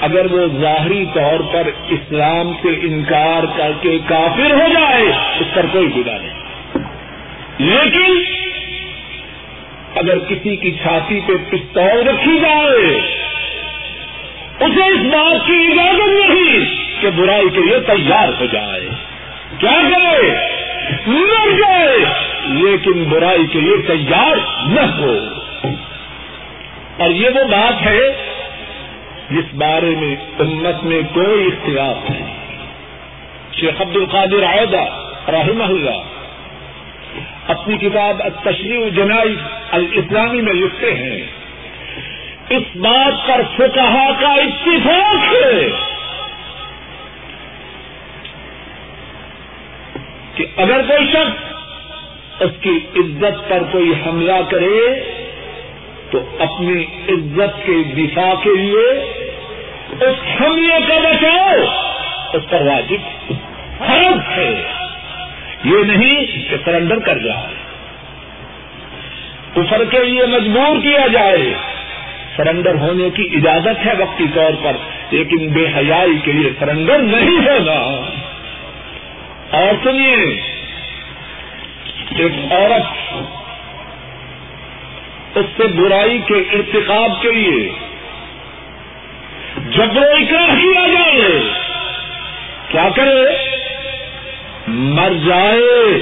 اگر 0.00 0.32
وہ 0.32 0.60
ظاہری 0.60 1.04
طور 1.14 1.40
پر 1.52 1.70
اسلام 1.88 2.52
سے 2.62 2.68
انکار 2.68 3.42
کر 3.56 3.70
کے 3.80 3.98
کافر 4.08 4.50
ہو 4.50 4.68
جائے، 4.68 5.04
اس 5.40 5.54
پر 5.54 5.66
کوئی 5.72 5.88
گنا 5.96 6.12
نہیں۔ 6.18 6.42
لیکن 7.58 8.22
اگر 9.94 10.18
کسی 10.18 10.56
کی 10.56 10.70
چھاتی 10.70 11.20
پہ 11.26 11.32
پستول 11.50 12.08
رکھی 12.08 12.38
جائے 12.38 13.22
اسے 14.60 14.88
اس 14.88 15.00
بات 15.00 15.46
کی 15.46 15.72
اجازت 15.72 16.30
نہیں 16.30 16.64
کہ 17.02 17.10
برائی 17.10 17.48
کے 17.50 17.60
لیے 17.60 17.80
تیار 17.80 18.28
ہو 18.40 18.46
جائے۔ 18.52 18.88
کیا 19.58 19.80
کرے؟ 19.90 20.32
مر 21.06 21.50
جائے۔ 21.50 21.98
لیکن 22.46 23.04
برائی 23.04 23.46
کے 23.46 23.60
لیے 23.60 23.76
تیار 23.76 24.36
نہ 24.66 24.80
ہو۔ 24.80 25.16
اور 26.98 27.10
یہ 27.10 27.28
وہ 27.28 27.44
بات 27.44 27.86
ہے 27.86 28.00
جس 29.30 29.54
بارے 29.54 29.90
میں 29.90 30.16
امت 30.38 30.84
میں 30.84 31.02
کوئی 31.12 31.46
اختلاف 31.46 32.10
نہیں۔ 32.10 32.36
شیخ 33.60 33.80
عبد 33.80 33.96
القادر 33.96 34.44
عہدہ 34.44 34.84
رحمہ 35.30 35.64
اللہ 35.64 36.02
اپنی 37.48 37.76
کتاب 37.76 38.22
تشریح 38.44 38.90
جنائی 38.90 39.36
الاسلامی 39.70 40.40
میں 40.40 40.52
لکھتے 40.52 40.94
ہیں۔ 40.94 41.41
اس 42.52 42.76
بات 42.76 43.26
پر 43.26 43.42
فکہ 43.56 44.10
کا 44.20 44.32
اتفاق 44.32 45.34
ہے 45.34 45.68
کہ 50.34 50.46
اگر 50.56 50.80
کوئی 50.88 51.06
شخص 51.12 51.52
اس 52.42 52.50
کی 52.60 52.78
عزت 52.96 53.48
پر 53.48 53.62
کوئی 53.70 53.92
حملہ 54.06 54.40
کرے 54.50 55.00
تو 56.10 56.36
اپنی 56.38 56.84
عزت 57.08 57.66
کے 57.66 57.82
دفاع 57.84 58.34
کے 58.34 58.56
لیے 58.56 58.88
اس 60.00 60.40
حملے 60.40 60.78
کا 60.88 60.98
بچاؤ 60.98 61.64
اس 62.32 62.42
پر 62.50 62.62
واجب 62.62 63.32
فرض 63.78 64.38
ہے۔ 64.38 64.62
یہ 65.64 65.84
نہیں 65.84 66.50
کہ 66.50 66.56
سرنڈر 66.64 66.98
کر 66.98 67.18
جائے۔ 67.18 67.54
کفر 69.54 69.84
کے 69.90 69.98
لیے 70.04 70.26
مجبور 70.26 70.82
کیا 70.82 71.06
جائے۔ 71.06 71.71
سرنڈر 72.36 72.74
ہونے 72.74 73.10
کی 73.10 73.28
اجازت 73.34 73.86
ہے 73.86 73.92
وقتی 73.98 74.24
طور 74.34 74.52
پر، 74.62 74.72
لیکن 75.10 75.48
بے 75.48 75.66
حیائی 75.66 76.18
کے 76.24 76.32
لیے 76.32 76.50
سرنڈر 76.58 76.98
نہیں 76.98 77.38
ہوگا۔ 77.38 78.10
اور 79.50 79.84
سنیے، 79.84 80.40
ایک 82.16 82.52
عورت 82.52 83.12
اس 85.34 85.44
سے 85.56 85.66
برائی 85.66 86.18
کے 86.26 86.34
ارتقاب 86.34 87.22
کے 87.22 87.32
لیے 87.32 87.72
جبر 89.70 90.16
کیا 90.28 90.86
جائے۔ 90.86 91.40
کیا 92.68 92.88
کرے؟ 92.96 93.24
مر 94.68 95.12
جائے۔ 95.26 95.98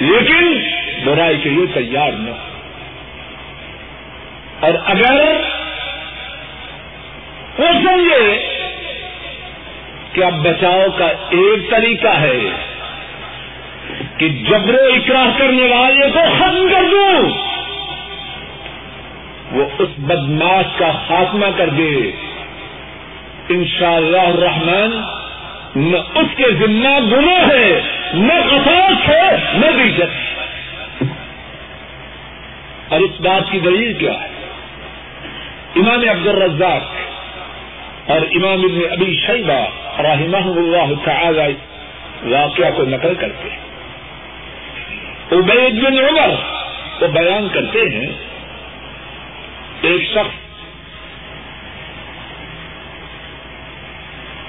لیکن 0.00 0.58
برائی 1.04 1.36
کے 1.36 1.50
لیے 1.50 1.66
تیار 1.74 2.12
نہ 2.12 2.30
ہو۔ 2.30 2.51
اور 4.62 4.72
اگر 4.84 5.24
وہ 7.58 7.66
سمجھے 7.66 8.46
کہ 10.12 10.24
اب 10.24 10.34
بچاؤ 10.34 10.84
کا 10.98 11.06
ایک 11.06 11.70
طریقہ 11.70 12.08
ہے 12.08 12.40
کہ 14.18 14.28
جبر 14.28 14.74
و 14.74 14.86
اکراہ 14.94 15.38
کرنے 15.38 15.66
والے 15.66 16.10
کو 16.10 16.18
ختم 16.38 16.68
کر 16.70 16.82
دوں 16.90 17.30
وہ 19.52 19.64
اس 19.78 19.88
بدماش 19.96 20.64
کا 20.78 20.92
خاتمہ 21.08 21.46
کر 21.56 21.68
دے۔ 21.68 22.12
ان 23.48 23.64
شاء 23.78 23.96
اللہ 23.96 24.28
رحمان 24.42 25.02
نہ 25.76 25.96
اس 25.96 26.26
کے 26.36 26.44
ذمہ 26.52 26.98
گناہ 27.00 27.48
ہے، 27.50 27.80
نہ 28.14 28.32
قصاص 28.50 29.08
ہے، 29.08 29.30
نہ 29.54 29.66
بیجت۔ 29.66 30.22
اور 32.88 33.00
اس 33.00 33.20
بات 33.20 33.52
کی 33.52 33.60
دلیل 33.60 33.92
کیا 33.92 34.12
ہے؟ 34.12 34.41
امام 35.76 36.08
عبد 36.08 36.26
الرزاق 36.26 36.82
اور 38.10 38.20
امام 38.20 38.60
ابن 38.64 38.80
ابی 38.90 39.14
شیبہ 39.26 40.00
رحمہ 40.00 40.58
اللہ 40.58 41.04
تعالی 41.04 41.54
واقعہ 42.32 42.70
کو 42.76 42.84
نقل 42.84 43.14
کرتے 43.14 43.50
ہیں۔ 43.50 43.60
عبید 45.32 45.82
بن 45.84 45.98
عمر 45.98 46.34
کو 46.98 47.06
بیان 47.06 47.48
کرتے 47.52 47.78
ہیں، 47.88 48.06
ایک 49.82 50.02
شخص 50.02 50.42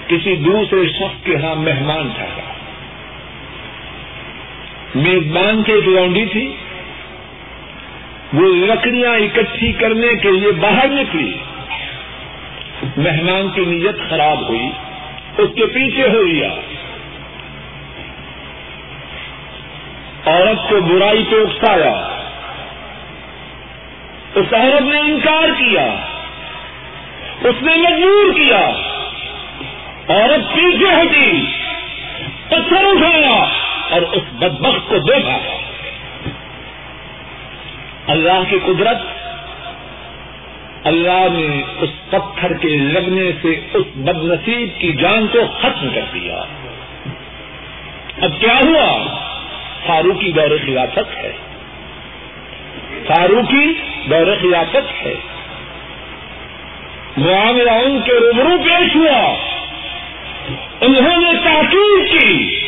کسی 0.08 0.36
دوسرے 0.36 0.88
شخص 0.90 1.26
کے 1.26 1.36
ہاں 1.36 1.56
مہمان 1.56 2.10
ٹھہرا 2.16 2.52
میزبان 4.96 5.64
کے 5.64 5.74
ایک 5.74 5.88
لونڈی 5.88 6.26
تھی۔ 6.26 6.56
وہ 8.34 8.42
لکڑیاں 8.42 9.16
اکٹھی 9.16 9.72
کرنے 9.72 10.16
کے 10.16 10.32
لیے 10.32 10.52
باہر 10.52 10.88
نکلی۔ 10.88 11.38
مہمان 12.98 13.50
کی 13.50 13.66
نیت 13.66 14.10
خراب 14.10 14.50
ہوئی، 14.50 14.70
اس 15.38 15.50
کے 15.56 15.66
پیچھے 15.66 16.08
ہو 16.08 16.26
گیا 16.28 16.50
عورت 20.26 20.70
کو 20.70 20.82
برائی 20.82 21.24
پہ 21.30 21.36
اکسایا۔ 21.36 22.08
اس 24.36 24.54
عورت 24.54 24.82
نے 24.82 25.00
انکار 25.00 25.48
کیا۔ 25.60 25.96
اس 27.44 27.56
نے 27.62 27.76
مجبور 27.76 28.34
کیا۔ 28.34 28.70
عورت 30.10 30.56
پیچھے 30.56 31.02
ہٹی، 31.02 31.46
پتھر 32.48 32.86
اٹھایا 32.86 33.46
اور 33.90 34.02
اس 34.02 34.24
بدبخت 34.34 34.90
کو 34.90 34.98
دیکھا۔ 34.98 35.38
اللہ 38.08 38.44
کی 38.50 38.60
قدرت، 38.66 38.98
اللہ 40.84 41.28
نے 41.32 41.64
اس 41.82 41.90
پتھر 42.10 42.54
کے 42.54 42.68
لگنے 42.68 43.32
سے 43.42 43.60
اس 43.74 43.86
بد 43.96 44.24
نصیب 44.24 44.70
کی 44.80 44.94
جان 44.94 45.28
کو 45.28 45.40
ختم 45.62 45.88
کر 45.96 46.02
دیا۔ 46.14 46.44
اب 48.22 48.32
کیا 48.40 48.56
ہوا؟ 48.66 49.04
فاروقی 49.86 50.32
دور 50.32 50.58
خلافت 50.66 51.18
ہے۔ 51.18 51.32
فاروقی 53.08 53.74
دور 54.10 54.28
خلافت 54.42 55.06
ہے۔ 55.06 55.16
معاملہ 57.18 57.72
ان 57.72 58.00
کے 58.06 58.12
روبرو 58.12 58.58
پیش 58.64 58.96
ہوا۔ 58.96 59.36
انہوں 60.82 61.22
نے 61.22 61.32
تاکید 61.44 62.22
کی 62.22 62.60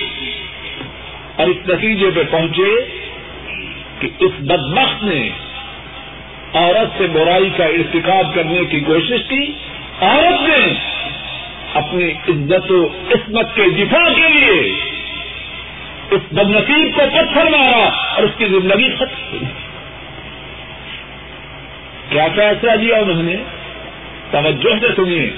اور 1.36 1.48
اس 1.48 1.70
نتیجے 1.70 2.10
پہ 2.16 2.24
پہنچے۔ 2.32 2.95
کہ 4.00 4.08
اس 4.20 4.32
بدبخت 4.40 5.04
نے 5.04 5.30
عورت 6.54 6.98
سے 6.98 7.08
برائی 7.08 7.50
کا 7.58 7.66
ارتکاب 7.66 8.36
کرنے 8.36 8.66
کی 8.66 8.80
کوشش 8.80 9.22
کی، 9.30 9.52
عورت 10.02 10.50
نے 10.50 10.74
اپنی 11.74 12.12
عزت 12.12 12.72
و 12.72 12.86
عصمت 12.86 13.56
کے 13.56 13.64
دفاع 13.70 14.14
کے 14.14 14.30
لیے 14.30 14.72
اس 16.12 16.22
بدنصیب 16.32 16.96
کو 16.96 17.02
پتھر 17.14 17.50
مارا 17.50 17.90
اور 18.16 18.24
اس 18.24 18.32
کی 18.38 18.46
زندگی 18.46 18.96
ختم 18.96 19.24
ہوئی 19.32 19.46
کیا 22.10 22.28
فیصلہ 22.36 22.72
دیا 22.72 22.98
انہوں 22.98 23.24
نے؟ 23.24 23.36
توجہ 24.32 24.80
سے 24.82 24.88
سنیے۔ 24.96 25.32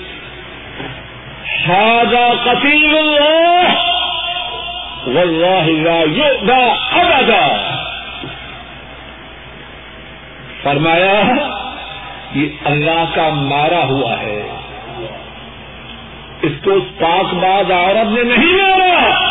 قتیل 2.44 2.98
اللہ 2.98 3.76
واللہ 5.06 5.90
لا 5.90 6.02
یؤدا 6.02 6.74
ابدا 6.92 7.67
فرمایا، 10.64 11.22
یہ 12.34 12.50
اللہ 12.66 13.06
کا 13.16 13.30
مارا 13.30 13.84
ہوا 13.84 14.20
ہے۔ 14.20 14.50
اس 16.42 16.52
کو 16.64 16.72
پاک 17.00 17.34
باز 17.34 17.72
عورت 17.72 18.12
نے 18.12 18.24
نہیں 18.24 18.54
مارا، 18.54 19.28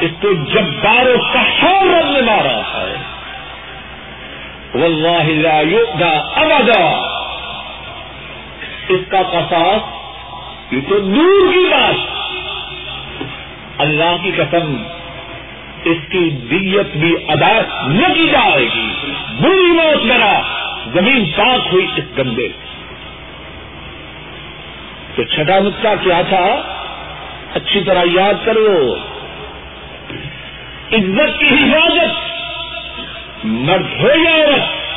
اس 0.00 0.10
کو 0.20 0.32
جبار 0.32 1.06
و 1.06 1.18
کشور 1.32 1.86
رب 1.86 2.10
نے 2.10 2.20
مارا 2.20 2.58
ہے۔ 2.58 2.94
واللہ 4.74 5.22
لا 5.22 5.60
یؤدا 5.60 6.10
ابدا۔ 6.34 7.08
اس 8.88 9.00
کا 9.08 9.22
قصاص، 9.22 9.80
یہ 10.72 10.80
تو 10.88 10.98
دور 10.98 11.52
کی 11.52 11.68
بات۔ 11.70 12.22
اللہ 13.78 14.16
کی 14.22 14.30
قسم 14.30 14.82
اس 15.84 15.96
کی 16.10 16.30
دیت 16.30 16.96
بھی 16.96 17.16
ادا 17.28 17.60
نہ 17.86 18.12
کی 18.14 18.28
جائے 18.32 18.68
گی۔ 18.74 18.92
بری 19.40 19.72
موت 19.72 20.04
میرا، 20.04 20.40
زمین 20.94 21.24
پاک 21.36 21.60
ہوئی 21.72 21.86
اس 21.96 22.04
گندے۔ 22.18 22.48
تو 25.14 25.22
چھٹا 25.22 25.58
نقطہ 25.58 25.88
کیا 26.02 26.22
تھا؟ 26.28 26.62
اچھی 27.54 27.80
طرح 27.80 28.04
یاد 28.04 28.34
کرو۔ 28.44 28.94
عزت 30.92 31.40
کی 31.40 31.46
حفاظت، 31.46 32.14
مرد 33.44 34.00
ہو 34.00 34.08
یا 34.08 34.34
عورت، 34.34 34.92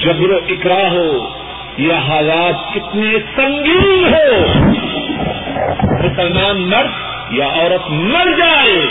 جبر 0.00 0.30
و 0.30 0.36
اکرا 0.48 0.90
ہو، 0.90 1.28
یہ 1.76 1.92
حالات 1.92 2.74
کتنے 2.74 3.12
سنگین 3.36 4.14
ہو۔ 4.14 4.46
مسلمان 5.82 6.60
مرد 6.60 7.11
یا 7.32 7.46
عورت 7.46 7.90
مر 7.90 8.26
جائے، 8.38 8.86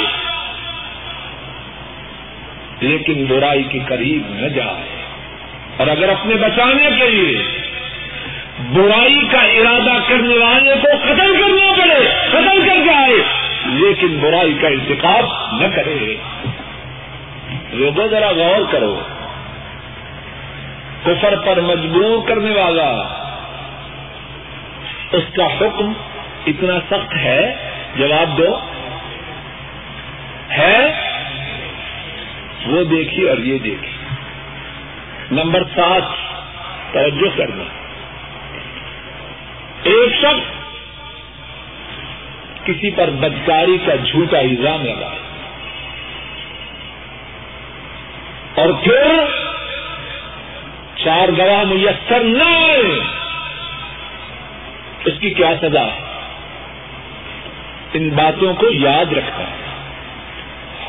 لیکن 2.80 3.26
برائی 3.26 3.64
کے 3.64 3.80
قریب 3.88 4.22
نہ 4.30 4.48
جائے۔ 4.48 5.04
اور 5.78 5.88
اگر 5.88 6.10
اپنے 6.10 6.36
بچانے 6.36 6.90
کے 7.00 7.10
لیے 7.10 7.42
برائی 8.74 9.28
کا 9.32 9.42
ارادہ 9.42 9.98
کرنے 10.08 10.38
والے 10.38 10.74
کو 10.82 10.88
قتل 11.04 11.42
کرنا 11.42 11.72
پڑے، 11.78 12.10
قتل 12.32 12.70
کر 12.70 12.86
جائے، 12.86 13.16
لیکن 13.66 14.20
برائی 14.22 14.54
کا 14.54 14.68
انتخاب 14.68 15.26
نہ 15.62 15.68
کرے۔ 15.76 16.16
لوگوں 17.72 18.08
ذرا 18.08 18.32
غور 18.32 18.72
کرو۔ 18.72 19.00
کفر 21.04 21.36
پر 21.36 21.62
مجبور 21.62 22.28
کرنے 22.28 22.52
والا، 22.52 23.04
اس 25.12 25.24
کا 25.34 25.46
حکم 25.46 25.94
اتنا 26.48 26.80
سخت 26.90 27.16
ہے 27.16 27.61
جواب 27.96 28.38
دو۔ 28.38 28.60
ہے، 30.58 30.92
وہ 32.66 32.84
دیکھی 32.84 33.30
اور 33.30 33.38
یہ 33.38 33.58
دیکھی۔ 33.60 33.92
نمبر 35.32 35.64
سات 35.64 36.02
توجہ 36.94 37.38
کرنا۔ 37.38 37.64
ایک 39.84 40.14
شخص 40.22 40.62
کسی 42.66 42.92
پر 42.92 43.10
بدکاری 43.10 43.78
کا 43.86 43.96
جھوٹا 43.96 44.40
الزام 44.40 44.86
لگائے۔ 44.86 45.20
اور 48.56 48.70
پھر 48.84 49.26
چار 50.96 51.30
گواہ 51.38 51.64
میسر 51.64 52.20
نہ 52.20 52.44
آئے 52.44 53.00
اس 55.06 55.14
کی 55.20 55.30
کیا 55.30 55.52
سزا 55.62 55.86
ہے؟ 55.86 56.11
ان 57.94 58.10
باتوں 58.10 58.54
کو 58.54 58.66
یاد 58.70 59.14
رکھنا 59.14 59.46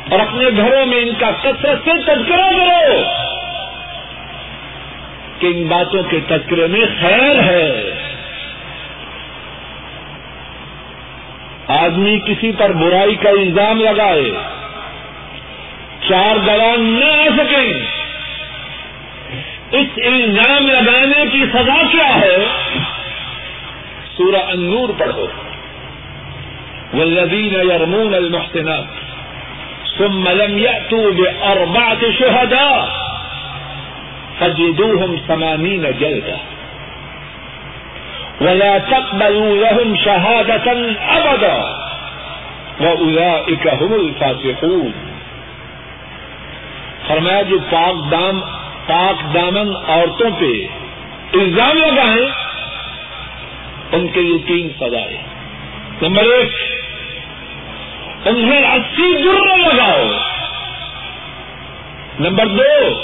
اور 0.09 0.19
اپنے 0.19 0.45
گھروں 0.57 0.85
میں 0.85 0.97
ان 0.97 1.09
کا 1.19 1.31
کثرت 1.31 1.77
سے 1.83 1.91
تذکرہ 2.01 2.51
کرو 2.51 3.03
کہ 5.39 5.47
ان 5.47 5.67
باتوں 5.67 6.03
کے 6.03 6.19
تذکرے 6.27 6.67
میں 6.67 6.81
خیر 7.01 7.39
ہے۔ 7.39 7.93
آدمی 11.67 12.19
کسی 12.19 12.51
پر 12.57 12.69
برائی 12.71 13.15
کا 13.15 13.29
الزام 13.29 13.81
لگائے، 13.81 14.31
چار 16.09 16.35
گواہ 16.35 16.77
نہ 16.77 17.05
آ 17.05 17.25
سکیں۔ 17.37 17.79
اس 19.71 19.87
الزام 19.95 20.67
لگانے 20.67 21.25
کی 21.31 21.45
سزا 21.53 21.81
کیا 21.91 22.21
ہے؟ 22.21 22.37
سورہ 24.17 24.41
النور 24.47 24.89
پڑھو۔ 24.97 25.27
والذین 26.93 27.53
یرمون 27.53 28.13
المحسنات. 28.13 28.85
ثم 29.97 30.27
لم 30.27 30.57
يأتوا 30.57 31.11
بأربعة 31.11 32.11
شهداء 32.19 32.89
فجدوهم 34.39 35.17
ثمانين 35.27 35.81
جلدة 35.99 36.37
ولا 38.41 38.77
تقبلوا 38.77 39.55
لهم 39.55 39.95
شهادة 39.95 40.67
أبدا 41.17 41.59
وأولئك 42.79 43.67
هم 43.67 43.93
الفاسقون. 43.93 44.93
فرمایا 47.07 47.41
جو 47.41 47.57
پاک 47.69 48.11
دام، 48.11 48.39
پاک 48.87 49.33
دامن 49.33 49.73
عورتوں 49.87 50.29
پہ 50.39 50.51
الزام 51.33 51.77
لگائیں، 51.77 52.27
ان 53.91 54.07
کے 54.07 54.21
لیے 54.21 54.37
تین 54.47 54.69
سزائیں 54.79 55.21
نمبر 56.01 56.23
ایک 56.23 56.51
انہیں 58.25 58.73
اسی 58.73 59.23
جرم 59.23 59.55
لگاؤ۔ 59.55 60.03
نمبر 62.19 62.45
دو، 62.45 63.01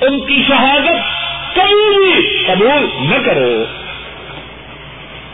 ان 0.00 0.20
کی 0.20 0.44
شہادت 0.48 1.22
کبھی 1.54 1.96
بھی 1.96 2.44
قبول 2.46 2.88
نہ 3.00 3.26
کرو۔ 3.26 3.64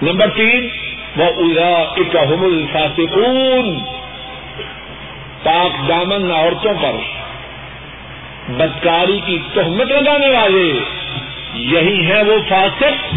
نمبر 0.02 0.30
تین 0.30 0.68
وہ 1.16 1.24
الا 1.24 1.76
اکم 1.76 2.44
الفاسقون۔ 2.44 3.84
پاک 5.42 5.88
دامن 5.88 6.32
عورتوں 6.32 6.74
پر 6.82 6.94
بدکاری 8.48 9.20
کی 9.26 9.38
تہمت 9.54 9.86
لگانے 9.86 10.30
والے۔ 10.30 10.80
یہی 11.54 12.06
ہے 12.06 12.22
وہ 12.22 12.36
فاسق۔ 12.48 13.14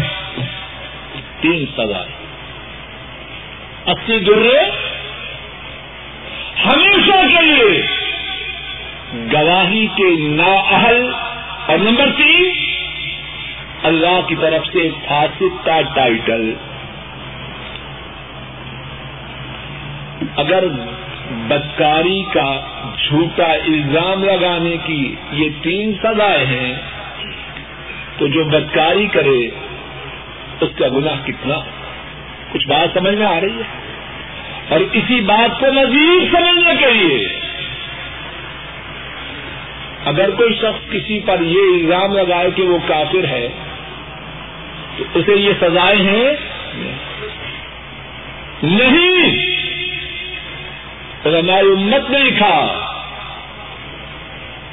تین 1.40 1.66
سزائیں 1.76 2.22
اسی 3.86 4.18
درے 4.18 4.91
ہمیشہ 6.66 7.12
کے 7.12 7.42
لیے۔ 7.42 7.86
گواہی 9.32 9.86
کے 9.86 10.28
نااہل۔ 10.28 11.10
اور 11.66 11.78
نمبر 11.78 12.10
تین، 12.16 12.50
اللہ 13.82 14.20
کی 14.26 14.34
طرف 14.40 14.66
سے 14.72 14.90
فاسق 15.08 15.66
کا 15.66 15.80
ٹائٹل۔ 15.94 16.54
اگر 20.36 20.64
بدکاری 21.30 22.22
کا 22.22 22.60
جھوٹا 22.98 23.52
الزام 23.52 24.24
لگانے 24.24 24.76
کی 24.86 25.14
یہ 25.32 25.48
تین 25.62 25.92
سزائیں 26.02 26.46
ہیں، 26.46 26.74
تو 28.18 28.26
جو 28.26 28.44
بدکاری 28.44 29.06
کرے، 29.06 29.48
اس 30.60 30.78
کا 30.78 30.88
گناہ 30.88 31.26
کتنا؟ 31.26 31.54
کچھ 32.52 32.68
بات 32.68 32.98
سمجھ 32.98 33.14
میں 33.14 33.26
آ 33.26 33.40
رہی 33.40 33.56
ہے؟ 33.56 33.81
اور 34.72 34.80
اسی 34.80 35.20
بات 35.20 35.60
کو 35.60 35.72
مزید 35.72 36.34
سمجھنے 36.34 36.74
کے 36.80 36.92
لیے۔ 36.92 37.28
اگر 40.04 40.30
کوئی 40.30 40.54
شخص 40.54 40.92
کسی 40.92 41.20
پر 41.20 41.40
یہ 41.40 41.60
الزام 41.60 42.12
لگائے 42.12 42.50
کہ 42.56 42.62
وہ 42.62 42.78
کافر 42.86 43.24
ہے، 43.24 43.48
تو 44.96 45.04
اسے 45.14 45.34
یہ 45.34 45.52
سزائیں 45.60 46.02
ہیں۔ 46.02 46.32
نہیں 48.62 49.46
علماء 51.24 51.58
امت 51.58 52.10
نے 52.10 52.18
لکھا 52.18 52.80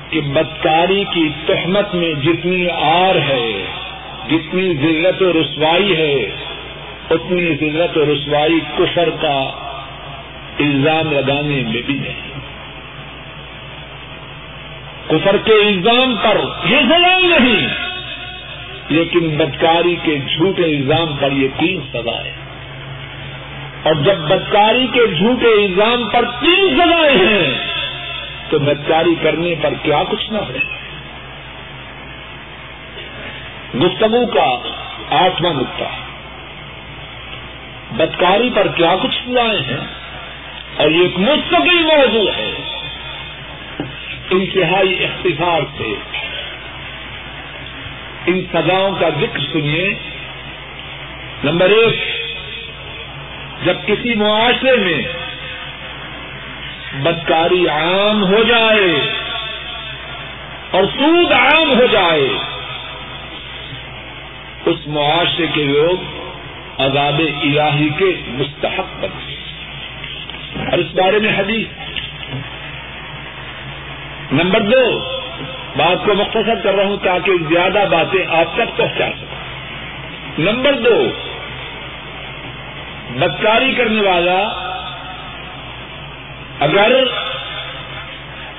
کہ 0.09 0.21
بدکاری 0.21 1.03
کی 1.13 1.29
تہمت 1.45 1.95
میں 1.95 2.13
جتنی 2.13 2.69
آر 2.81 3.15
ہے، 3.15 3.65
جتنی 4.29 4.73
ذلت 4.73 5.21
و 5.21 5.33
رسوائی 5.33 5.97
ہے، 5.97 6.31
اتنی 7.09 7.55
ذلت 7.55 7.97
و 7.97 8.05
رسوائی 8.13 8.59
کفر 8.77 9.09
کا 9.09 9.65
الزام 10.59 11.11
لگانے 11.11 11.63
میں 11.63 11.81
بھی 11.81 11.99
نہیں 11.99 12.29
کفر 15.07 15.37
کے 15.37 15.53
الزام 15.53 16.15
پر 16.23 16.37
یہ 16.65 16.77
سزائیں 16.79 17.39
نہیں، 17.39 17.67
لیکن 18.89 19.37
بدکاری 19.37 19.95
کے 20.03 20.17
جھوٹے 20.17 20.63
الزام 20.63 21.17
پر 21.19 21.31
یہ 21.31 21.47
تین 21.57 21.81
سزائیں۔ 21.93 22.31
اور 23.83 23.93
جب 23.93 24.17
بدکاری 24.17 24.87
کے 24.93 25.07
جھوٹے 25.07 25.65
الزام 25.65 26.09
پر 26.09 26.25
تین 26.39 26.75
سزائیں 26.75 27.17
ہیں، 27.17 27.53
تو 28.49 28.59
بدکاری 28.59 29.15
کرنے 29.21 29.55
پر 29.61 29.73
کیا 29.83 30.03
کچھ 30.09 30.31
نہ 30.31 30.37
ہو 30.37 30.53
گفتگو 33.85 34.25
کا 34.25 34.57
آٹھواں 35.09 35.53
نقطہ۔ 35.53 35.83
بدکاری 37.91 38.49
پر 38.55 38.67
کیا 38.67 38.95
کچھ 39.01 39.21
سزائیں 39.27 39.59
ہیں 39.59 39.98
اور 40.79 40.89
یہ 40.89 41.01
ایک 41.01 41.19
مستقل 41.19 41.83
موضوع 41.83 42.31
ہے 42.31 42.51
انتہائی 44.29 45.05
اختصار 45.05 45.61
سے۔ 45.77 45.93
ان 48.25 48.41
سزاؤں 48.53 48.95
کا 48.99 49.09
ذکر 49.09 49.39
سنیے۔ 49.39 49.93
نمبر 51.43 51.69
ایک، 51.69 51.95
جب 53.65 53.75
کسی 53.85 54.15
معاشرے 54.15 54.75
میں 54.75 55.01
بدکاری 57.01 57.67
عام 57.67 58.23
ہو 58.23 58.43
جائے 58.43 59.01
اور 60.71 60.83
سود 60.83 61.31
عام 61.31 61.79
ہو 61.79 61.85
جائے، 61.91 62.29
اس 64.65 64.87
معاشرے 64.87 65.47
کے 65.53 65.63
لوگ 65.63 65.97
عذاب 66.77 67.21
الہی 67.41 67.89
کے 67.97 68.21
مستحق 68.27 68.99
بنے 68.99 69.38
اور 70.69 70.77
اس 70.77 70.91
بارے 70.93 71.19
میں 71.19 71.39
حدیث۔ 71.39 71.67
نمبر 74.31 74.59
دو، 74.59 74.99
بات 75.77 76.05
کو 76.05 76.13
مختصر 76.13 76.55
کر 76.63 76.75
رہا 76.75 76.85
ہوں 76.85 76.97
تاکہ 76.97 77.31
زیادہ 77.49 77.85
باتیں 77.91 78.25
آپ 78.29 78.45
تک 78.55 78.77
پہنچا 78.77 79.09
سکیں۔ 79.09 79.39
نمبر 80.39 80.73
دو، 80.73 81.11
بدکاری 83.15 83.73
کرنے 83.73 84.01
والا 84.01 84.39
اگر 86.59 87.03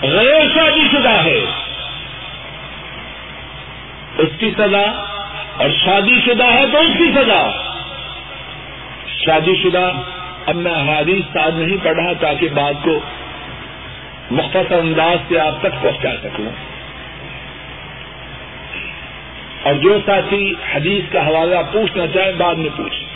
غیر 0.02 0.42
شادی 0.54 0.88
شدہ 0.92 1.24
ہے، 1.24 1.44
اس 4.18 4.28
کی 4.38 4.50
سزا، 4.58 4.86
اور 5.56 5.68
شادی 5.84 6.20
شدہ 6.26 6.46
ہے 6.46 6.64
تو 6.72 6.78
اس 6.78 6.98
کی 6.98 7.12
سزا۔ 7.12 7.50
شادی 9.06 9.54
شدہ 9.62 9.92
اب 10.50 10.56
میں 10.56 10.72
حادیث 10.72 11.24
ساتھ 11.32 11.54
نہیں 11.54 11.76
پڑھا 11.82 12.12
تاکہ 12.20 12.48
بات 12.48 12.84
کو 12.84 13.00
مختصر 14.30 14.78
انداز 14.78 15.18
سے 15.28 15.40
آپ 15.40 15.60
تک 15.60 15.82
پہنچا 15.82 16.08
سکوں۔ 16.22 16.50
اور 19.62 19.74
جو 19.74 19.98
ساتھی 20.06 20.54
حدیث 20.74 21.12
کا 21.12 21.26
حوالہ 21.26 21.54
پوچھنا 21.72 22.06
چاہیں 22.06 22.32
بعد 22.32 22.54
میں 22.54 22.70
پوچھیں 22.76 23.06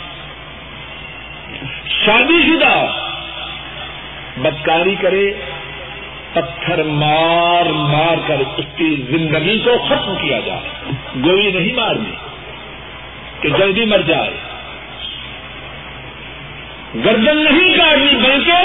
شادی 2.05 2.41
شدہ۔ 2.45 2.85
بدکاری 4.37 4.95
کرے، 5.01 5.33
پتھر 6.33 6.83
مار 6.83 7.65
مار 7.65 8.15
کر 8.27 8.39
اس 8.57 8.65
کی 8.75 9.03
زندگی 9.09 9.59
کو 9.59 9.77
ختم 9.89 10.15
کیا 10.21 10.39
جائے۔ 10.39 10.91
گولی 11.23 11.51
نہیں 11.51 11.73
مارنی 11.73 12.11
کہ 13.41 13.49
جلدی 13.49 13.85
مر 13.85 14.01
جائے۔ 14.01 14.33
گردن 16.95 17.37
نہیں 17.37 17.73
کاٹنی، 17.77 18.15
بلکہ 18.15 18.59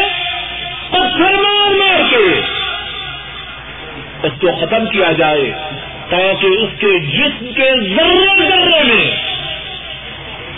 پتھر 0.90 1.36
مار 1.36 1.74
مار 1.74 2.00
کے 2.10 2.24
اس 4.26 4.32
کو 4.40 4.54
ختم 4.60 4.86
کیا 4.86 5.10
جائے 5.12 5.50
تاکہ 6.10 6.46
اس 6.46 6.70
کے 6.78 6.98
جسم 7.06 7.52
کے 7.52 7.68
ذرے 7.94 8.48
ذرے 8.48 8.82
میں 8.84 9.06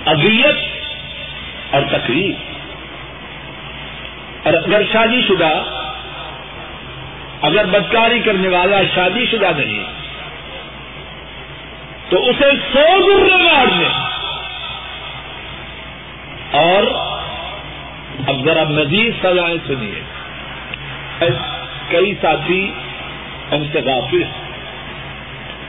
اذیت 0.06 1.74
اور 1.74 1.82
تکلیف 1.90 2.36
اور 4.46 4.54
اگر 4.54 4.82
شادی 4.92 5.20
شدہ، 5.28 5.52
اگر 7.42 7.64
بدکاری 7.66 8.20
کرنے 8.20 8.48
والا 8.48 8.78
شادی 8.94 9.24
شدہ 9.26 9.50
نہیں، 9.56 9.84
تو 12.10 12.16
اسے 12.30 12.50
سو 12.72 12.86
گرنے 13.06 13.36
مارنے 13.36 13.88
اور 16.58 17.11
اب 18.26 18.44
ذرا 18.44 18.64
مزید 18.64 19.14
سزائیں 19.22 19.58
سنیے۔ 19.66 20.00
کئی 21.88 22.14
ساتھی 22.20 22.72
ان 23.50 23.64
سے 23.72 23.78
واپس 23.78 24.52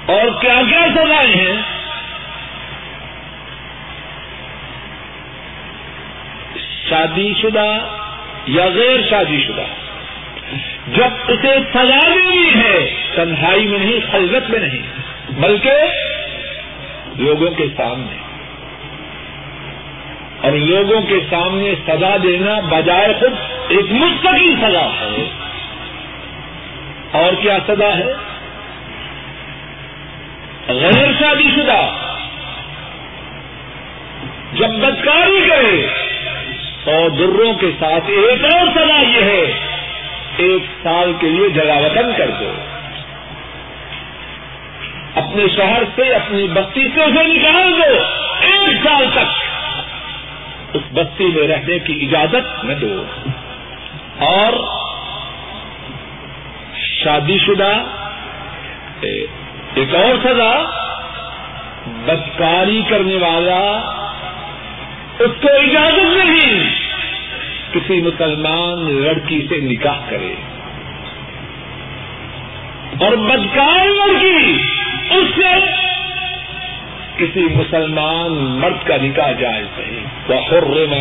اور 0.09 0.41
کیا 0.41 0.61
کیا 0.69 0.87
سزائیں 0.95 1.35
ہیں؟ 1.35 1.61
شادی 6.89 7.33
شدہ 7.41 7.79
یا 8.47 8.65
غیر 8.65 9.09
شادی 9.09 9.43
شدہ؟ 9.47 9.65
جب 10.95 11.09
اسے 11.27 11.59
سزا 11.73 12.09
دینی 12.15 12.49
ہے، 12.55 12.93
تنہائی 13.15 13.67
میں 13.67 13.79
نہیں، 13.79 14.11
خلوت 14.11 14.49
میں 14.49 14.59
نہیں، 14.59 14.81
بلکہ 15.29 15.71
لوگوں 17.17 17.51
کے 17.51 17.65
سامنے۔ 17.77 18.22
اور 20.43 20.51
لوگوں 20.51 21.01
کے 21.01 21.19
سامنے 21.29 21.75
سزا 21.87 22.15
دینا 22.23 22.59
بجائے 22.69 23.13
خود 23.19 23.33
ایک 23.69 23.91
مستقل 23.91 24.55
سزا 24.61 24.85
ہے۔ 24.85 25.29
اور 27.11 27.33
کیا 27.33 27.57
سزا 27.67 27.97
ہے؟ 27.97 28.05
غیر 30.67 31.11
شادی 31.19 31.49
شدہ۔ 31.55 31.89
جب 34.53 34.69
بدکاری 34.69 35.49
کرے 35.49 35.87
سو 36.85 37.09
دروں 37.09 37.53
کے 37.53 37.71
ساتھ 37.79 38.03
ایک 38.07 38.45
اور 38.45 38.67
سزا 38.75 39.01
یہ 39.01 39.21
ہے، 39.21 39.59
ایک 40.37 40.63
سال 40.83 41.13
کے 41.19 41.27
لیے 41.27 41.49
جگہ 41.49 41.77
وطن 41.77 42.11
کر 42.17 42.31
دو۔ 42.39 42.53
اپنے 45.15 45.43
شہر 45.55 45.83
سے، 45.95 46.13
اپنی 46.13 46.47
بستی 46.47 46.87
سے 46.95 47.03
اسے 47.03 47.23
نکال 47.23 47.71
دو۔ 47.71 47.99
ایک 48.41 48.87
سال 48.87 49.05
تک۔ 49.13 49.42
اس 50.73 50.81
بستی 50.93 51.25
میں 51.25 51.47
رہنے 51.47 51.79
کی 51.79 52.07
اجازت 52.07 52.65
نہ 52.65 52.73
دو۔ 52.73 53.05
اور 54.19 54.53
شادی 56.75 57.37
شدہ 57.37 57.83
ایک 59.75 59.95
اور 59.95 60.15
سزا، 60.23 60.63
بدکاری 62.05 62.81
کرنے 62.89 63.15
والا 63.15 63.81
اس 65.19 65.31
کو 65.41 65.47
اجازت 65.47 66.25
نہیں 66.25 66.69
کسی 67.71 68.01
مسلمان 68.01 69.03
لڑکی 69.03 69.45
سے 69.49 69.57
نکاح 69.57 69.99
کرے۔ 70.09 70.33
اور 72.99 73.11
بدکار 73.11 73.85
لڑکی 73.85 74.61
اس 75.09 75.35
سے 75.35 75.83
کسی 77.17 77.41
مسلمان 77.55 78.31
مرد 78.33 78.87
کا 78.87 78.97
نکاح 79.01 79.31
جائز 79.31 79.65
نہیں۔ 79.77 80.05
وہ 80.27 80.49
خر 80.49 80.63
کیا 80.63 80.93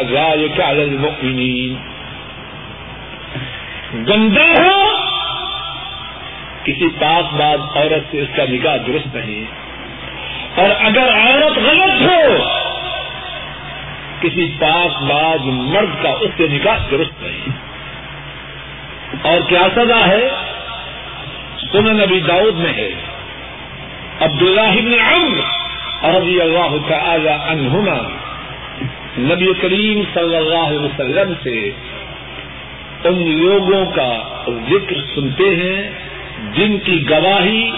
گندا 3.94 4.42
ہو، 4.42 4.96
کسی 6.64 6.88
پاس 6.88 7.34
بعد 7.34 7.58
عورت 7.76 8.02
سے 8.10 8.20
اس 8.20 8.28
کا 8.36 8.44
نکاح 8.50 8.76
درست 8.76 9.14
نہیں۔ 9.14 9.44
اور 10.60 10.68
اگر 10.80 11.08
عورت 11.14 11.58
غلط 11.58 12.02
ہو، 12.02 12.48
کسی 14.20 14.54
پاس 14.60 15.02
باز 15.02 15.40
مرد 15.44 16.02
کا 16.02 16.10
اس 16.20 16.30
سے 16.36 16.46
نکاح 16.48 16.76
درست 16.90 17.22
نہیں۔ 17.22 17.48
اور 19.22 19.48
کیا 19.48 19.68
سزا 19.74 20.06
ہے؟ 20.06 20.28
سنن 21.72 21.96
نبی 21.96 22.20
داؤد 22.20 22.54
میں 22.54 22.72
ہے۔ 22.72 22.90
عبد 24.20 24.42
اللہ 24.42 24.80
اور 24.80 25.61
رضی 26.04 26.40
اللہ 26.40 26.88
تعالی 26.88 27.28
عنہما۔ 27.28 28.08
نبی 29.18 29.52
کریم 29.60 30.02
صلی 30.14 30.36
اللہ 30.36 30.54
علیہ 30.54 30.78
وسلم 30.78 31.32
سے 31.42 31.70
ان 33.04 33.38
لوگوں 33.40 33.86
کا 33.86 34.44
ذکر 34.70 34.96
سنتے 35.14 35.56
ہیں 35.56 35.90
جن 36.52 36.78
کی 36.78 37.10
گواہی 37.10 37.70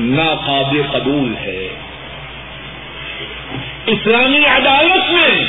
ناقابل 0.00 0.82
قبول 0.92 1.34
ہے۔ 1.36 1.68
اسلامی 3.86 4.46
عدالت 4.46 5.10
میں 5.10 5.44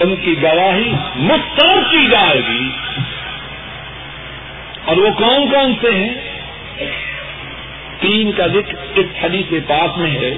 ان 0.00 0.16
کی 0.16 0.42
گواہی 0.42 0.92
مسترد 1.16 1.90
کی 1.90 2.06
جائے 2.06 2.40
گی۔ 2.48 2.68
اور 4.84 4.96
وہ 4.96 5.10
کون 5.10 5.50
کون 5.50 5.74
سے 5.80 5.90
ہیں؟ 5.90 6.14
تین 8.02 8.32
کا 8.32 8.46
ذکر 8.46 8.74
اس 8.94 9.06
حدیث 9.22 9.52
پاک 9.66 9.98
میں 9.98 10.10
ہے 10.10 10.34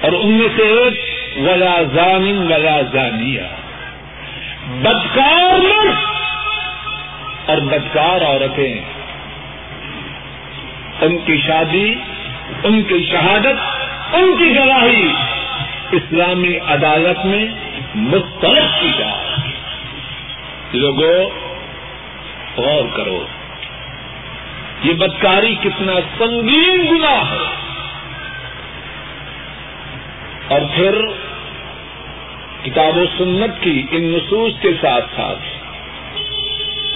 اور 0.00 0.12
ان 0.12 0.32
میں 0.32 0.48
سے 0.56 0.62
ایک 0.62 0.94
ولا 1.36 1.82
زامن 1.94 2.52
ولا 2.52 2.80
زانیہ 2.92 3.42
بدکار 4.66 5.58
مرد 5.58 6.04
اور 7.46 7.56
بدکار 7.56 8.20
عورتیں۔ 8.20 8.80
ان 11.00 11.18
کی 11.18 11.36
شادی، 11.46 11.94
ان 12.64 12.82
کی 12.82 13.08
شہادت، 13.12 13.58
ان 14.14 14.36
کی 14.38 14.56
گواہی 14.56 15.12
اسلامی 15.92 16.58
عدالت 16.58 17.26
میں 17.26 17.44
مسترد 17.94 18.80
کی 18.80 18.90
جائے 18.98 19.22
لوگوں، 20.72 21.30
غور 22.56 22.96
کرو۔ 22.96 23.26
یہ 24.82 24.92
بدکاری 24.92 25.54
کتنا 25.54 25.92
سنگین 26.18 26.86
گنا 26.90 27.30
ہے۔ 27.30 27.44
اور 30.48 30.60
پھر 30.74 31.02
کتاب 32.64 32.96
و 32.96 33.04
سنت 33.18 33.62
کی 33.62 33.82
ان 33.90 34.02
نصوص 34.02 34.52
کے 34.60 34.68
ساتھ 34.80 35.04
ساتھ 35.16 35.38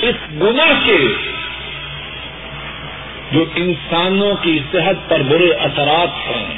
اس 0.04 0.14
گناہ 0.42 0.86
کے 0.86 1.08
جو 3.32 3.44
انسانوں 3.54 4.34
کی 4.42 4.58
صحت 4.72 5.10
پر 5.10 5.20
برے 5.20 5.50
اثرات 5.52 6.26
ہیں، 6.26 6.54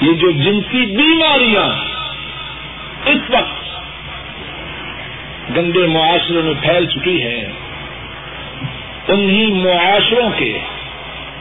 یہ 0.00 0.12
جو 0.12 0.30
جنسی 0.30 0.96
بیماریاں 0.96 1.68
اس 3.06 3.30
وقت 3.30 3.60
گندے 5.56 5.86
معاشروں 5.86 6.42
میں 6.42 6.54
پھیل 6.60 6.86
چکی 6.86 7.22
ہیں 7.22 7.52
انہیں 9.08 9.64
معاشروں 9.64 10.30
کے 10.36 10.58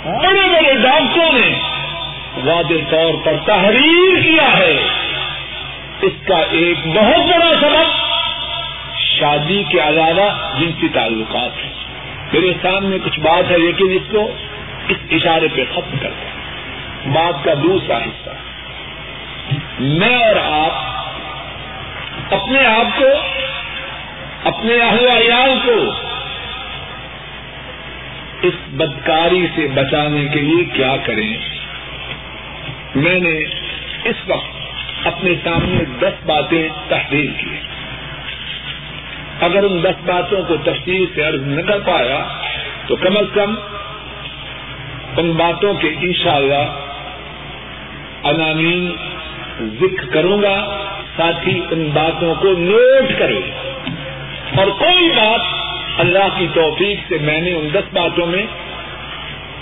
بڑے 0.05 0.49
بڑے 0.49 0.73
ڈاکٹروں 0.73 1.31
نے 1.33 1.59
واضح 2.45 2.89
طور 2.89 3.13
پر 3.23 3.33
تحریر 3.45 4.21
کیا 4.23 4.57
ہے۔ 4.57 4.77
اس 6.01 6.13
کا 6.27 6.37
ایک 6.37 6.87
بہت 6.87 7.29
بڑا 7.29 7.59
سبب 7.61 8.09
شادی 8.99 9.63
کے 9.63 9.79
علاوہ 9.79 10.59
جنسی 10.59 10.87
تعلقات 10.89 11.65
ہیں۔ 11.65 11.73
میرے 12.33 12.53
سامنے 12.61 12.97
کچھ 13.05 13.19
بات 13.19 13.51
ہے، 13.51 13.57
لیکن 13.57 13.91
اس 13.91 14.01
کو 14.11 14.31
اس 14.87 14.97
اشارے 15.11 15.47
پہ 15.55 15.63
ختم 15.71 15.97
کرتے 16.01 16.25
ہیں۔ 16.25 16.39
بات 17.15 17.43
کا 17.43 17.53
دوسرا 17.63 17.97
حصہ۔ 17.97 18.29
میں 19.79 20.23
اور 20.23 20.35
آپ 20.35 20.71
اپنے 22.33 22.65
آپ 22.65 22.99
کو، 22.99 23.05
اپنے 24.43 24.73
اہل 24.73 25.07
عیال 25.07 25.59
کو 25.65 26.09
اس 28.41 28.53
بدکاری 28.69 29.47
سے 29.55 29.67
بچانے 29.73 30.27
کے 30.33 30.39
لیے 30.39 30.65
کیا 30.65 30.95
کریں؟ 31.05 31.37
میں 32.95 33.19
نے 33.19 33.39
اس 34.03 34.15
وقت 34.27 34.59
اپنے 35.07 35.33
سامنے 35.43 35.83
دس 35.99 36.25
باتیں 36.25 36.69
تحریر 36.87 37.41
کی۔ 37.41 37.55
اگر 39.41 39.63
ان 39.63 39.83
دس 39.83 40.05
باتوں 40.05 40.43
کو 40.47 40.57
تفصیل 40.57 41.05
سے 41.15 41.23
عرض 41.23 41.41
نہ 41.41 41.61
کر 41.61 41.79
پایا، 41.79 42.25
تو 42.87 42.95
کم 42.95 43.17
از 43.17 43.25
کم 43.33 43.55
ان 45.17 45.31
باتوں 45.31 45.73
کے 45.73 45.87
انشاءاللہ 46.01 46.63
شاء 48.23 48.51
ذکر 49.61 50.05
کروں 50.05 50.41
گا، 50.41 50.85
ساتھ 51.17 51.47
ہی 51.47 51.61
ان 51.71 51.89
باتوں 51.93 52.35
کو 52.35 52.47
نوٹ 52.57 53.19
کرے 53.19 53.41
اور 54.57 54.67
کوئی 54.67 55.09
بات 55.09 55.58
اللہ 55.99 56.27
کی 56.37 56.47
توفیق 56.53 56.99
سے 57.09 57.17
میں 57.21 57.41
نے 57.41 57.53
ان 57.53 57.67
دس 57.73 57.93
باتوں 57.93 58.25
میں 58.25 58.45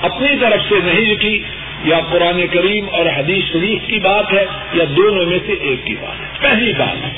اپنی 0.02 0.36
طرف 0.42 0.62
سے 0.70 0.76
نہیں 0.84 1.06
لکھی، 1.12 1.44
یا 1.84 2.00
قرآن 2.12 2.48
کریم 2.48 2.86
اور 2.92 3.06
حدیث 3.06 3.52
شریف 3.52 3.88
کی 3.88 4.00
بات 4.00 4.34
ہے، 4.34 4.46
یا 4.74 4.84
دونوں 4.98 5.26
میں 5.26 5.40
سے 5.46 5.54
ایک 5.54 5.86
کی 5.86 5.96
بات 6.02 6.20
ہے۔ 6.22 6.28
پہلی 6.40 6.74
بات 6.74 7.06
ہے 7.06 7.14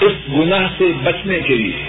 اس 0.00 0.12
گناہ 0.34 0.66
سے 0.78 0.84
بچنے 1.02 1.40
کے 1.40 1.54
لیے، 1.54 1.84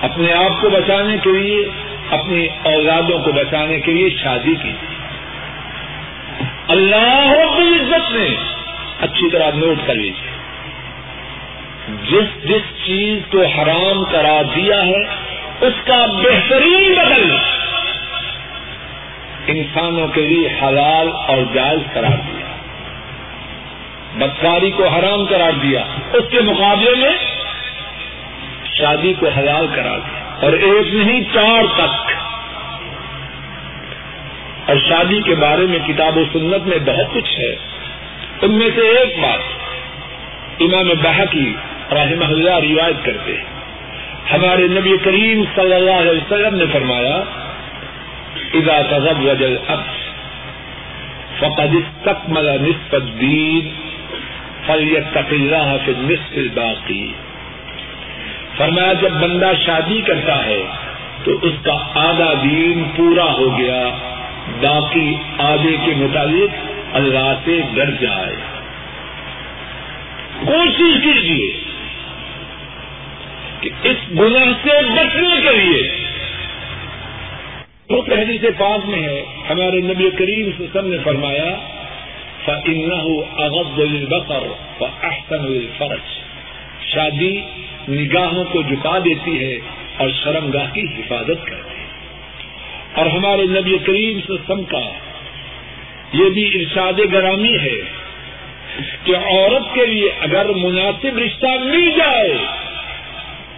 اپنے 0.00 0.32
آپ 0.32 0.60
کو 0.60 0.70
بچانے 0.70 1.16
کے 1.22 1.30
لیے، 1.30 1.64
اپنی 2.10 2.46
اولادوں 2.62 3.18
کو 3.18 3.32
بچانے 3.32 3.80
کے 3.80 3.92
لیے 3.92 4.08
شادی 4.22 4.54
کی 4.62 4.72
اللہ 6.68 7.34
عزت 7.58 8.12
نے 8.12 8.28
اچھی 9.00 9.30
طرح 9.30 9.50
نوٹ 9.54 9.86
کر 9.86 9.94
لیجیے۔ 9.94 10.33
جس 11.88 12.44
جس 12.44 12.86
چیز 12.86 13.18
کو 13.30 13.44
حرام 13.44 14.04
کرا 14.04 14.42
دیا 14.56 14.86
ہے، 14.86 15.02
اس 15.60 15.86
کا 15.86 16.06
بہترین 16.06 16.94
بدل 16.94 17.36
انسانوں 19.46 20.08
کے 20.08 20.20
لیے 20.20 20.48
حلال 20.62 21.08
اور 21.12 21.36
جائز 21.54 21.94
قرار 21.94 22.16
دیا۔ 22.16 22.46
بدکاری 24.14 24.70
کو 24.70 24.88
حرام 24.88 25.24
قرار 25.24 25.52
دیا۔ 25.52 25.84
اس 26.12 26.24
کے 26.30 26.40
مقابلے 26.40 26.90
میں 26.90 27.12
شادی 28.74 29.14
کو 29.14 29.28
حلال 29.28 29.66
قرار 29.74 29.98
دیا۔ 29.98 30.36
اور 30.40 30.52
ایک 30.52 30.94
نہیں، 30.94 31.22
چار 31.34 31.62
تک۔ 31.74 32.10
اور 34.70 34.76
شادی 34.88 35.20
کے 35.22 35.34
بارے 35.34 35.66
میں 35.66 35.78
کتاب 35.86 36.16
و 36.16 36.24
سنت 36.24 36.66
میں 36.66 36.78
بہت 36.78 37.14
کچھ 37.14 37.40
ہے۔ 37.40 37.54
ان 38.42 38.52
میں 38.52 38.68
سے 38.74 38.80
ایک 38.80 39.18
بات، 39.18 39.38
امام 40.60 40.88
بحقی 41.02 41.52
رحمہ 41.92 42.24
اللہ 42.24 42.50
روایت 42.50 43.04
کرتے 43.04 43.36
ہیں۔ 43.36 43.44
ہمارے 44.32 44.66
نبی 44.66 44.96
کریم 45.04 45.44
صلی 45.54 45.74
اللہ 45.74 45.90
علیہ 45.90 46.10
وسلم 46.10 46.56
نے 46.56 46.64
فرمایا، 46.72 47.22
اذا 48.54 48.82
تزوج 48.90 49.44
الاب 49.44 49.80
فقد 51.38 51.74
استكمل 51.74 52.46
نصف 52.60 52.94
الدين 52.94 53.68
فليتق 54.66 55.32
الله 55.32 55.76
في 55.84 55.92
النصف 55.92 56.32
الباقي. 56.32 57.06
فرمایا، 58.56 58.92
جب 58.92 59.10
بندہ 59.10 59.52
شادی 59.66 60.00
کرتا 60.00 60.46
ہے 60.46 60.62
تو 61.24 61.32
اس 61.42 61.52
کا 61.62 61.76
آدھا 61.94 62.32
دین 62.42 62.84
پورا 62.96 63.32
ہو 63.32 63.58
گیا، 63.58 63.88
باقی 64.60 65.16
آدھے 65.38 65.76
کے 65.84 65.94
مطابق 65.96 66.70
اللہ 66.92 67.34
سے 67.44 67.60
ڈر 67.74 67.90
جائے۔ 67.90 68.36
کوشش 70.46 71.04
کیجیے 71.04 71.73
کہ 73.64 73.88
اس 73.88 73.96
گناہ 74.18 74.44
سے 74.62 74.70
بچنے 74.82 75.40
کے 75.42 75.56
لیے 75.56 76.04
تو 77.88 78.02
پہلی 78.02 78.38
سے 78.40 78.50
پاک 78.58 78.86
میں 78.86 79.02
ہے، 79.02 79.24
ہمارے 79.50 79.80
نبی 79.80 80.10
کریم 80.18 80.50
سے 80.58 80.66
سب 80.72 80.86
نے 80.86 80.96
فرمایا 81.04 81.56
اغض 82.46 83.80
البصر 83.80 84.46
فاحسن 84.78 85.40
الفرج 85.40 86.20
شادی 86.94 87.40
نگاہوں 87.88 88.44
کو 88.44 88.62
جھکا 88.62 88.98
دیتی 88.98 89.44
ہے 89.44 89.58
اور 89.96 90.08
شرمگاہ 90.24 90.66
کی 90.72 90.80
حفاظت 90.80 91.46
کرتی 91.46 91.78
ہے۔ 91.78 91.86
اور 92.94 93.06
ہمارے 93.06 93.42
نبی 93.42 93.78
کریم 93.78 94.20
سے 94.26 94.32
سم 94.46 94.62
کا 94.62 94.90
یہ 96.12 96.30
بھی 96.30 96.46
ارشاد 96.54 97.12
گرامی 97.12 97.58
ہے 97.58 97.82
کہ 99.04 99.16
عورت 99.16 99.74
کے 99.74 99.86
لیے 99.86 100.08
اگر 100.20 100.46
مناسب 100.54 101.18
رشتہ 101.18 101.46
مل 101.46 101.90
جائے 101.90 102.34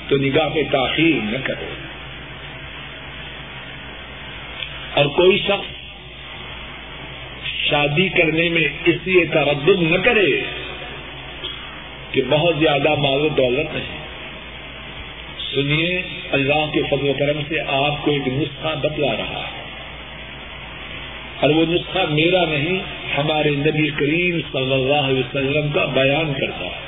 تو 0.08 0.16
نگاہ 0.16 0.48
پہ 0.54 0.62
تاخیر 0.72 1.24
نہ 1.24 1.38
کرے 1.44 1.66
اور 4.94 5.06
کوئی 5.06 5.38
شخص 5.38 5.76
شادی 7.70 8.08
کرنے 8.08 8.48
میں 8.48 8.68
اس 8.84 8.96
لیے 9.04 9.24
تردد 9.24 9.82
نہ 9.82 9.98
کرے 10.04 10.40
کہ 12.10 12.22
بہت 12.28 12.56
زیادہ 12.58 12.94
مال 12.94 13.20
و 13.20 13.28
دولت 13.28 13.74
نہیں 13.74 14.06
سنیے، 15.54 16.02
اللہ 16.32 16.66
کے 16.72 16.82
فضل 16.90 17.08
و 17.08 17.12
کرم 17.18 17.40
سے 17.48 17.60
آپ 17.60 18.04
کو 18.04 18.10
ایک 18.10 18.28
نسخہ 18.28 18.74
بتلا 18.82 19.16
رہا 19.16 19.40
ہے۔ 19.46 19.62
اور 21.40 21.50
وہ 21.50 21.64
نسخہ 21.68 21.98
میرا 21.98 22.44
نہیں، 22.44 22.78
ہمارے 23.18 23.50
نبی 23.50 23.88
کریم 23.88 24.40
صلی 24.52 24.72
اللہ 24.72 25.06
علیہ 25.06 25.18
وسلم 25.18 25.72
کا 25.72 25.84
بیان 25.84 26.32
کرتا 26.40 26.64
ہے۔ 26.64 26.85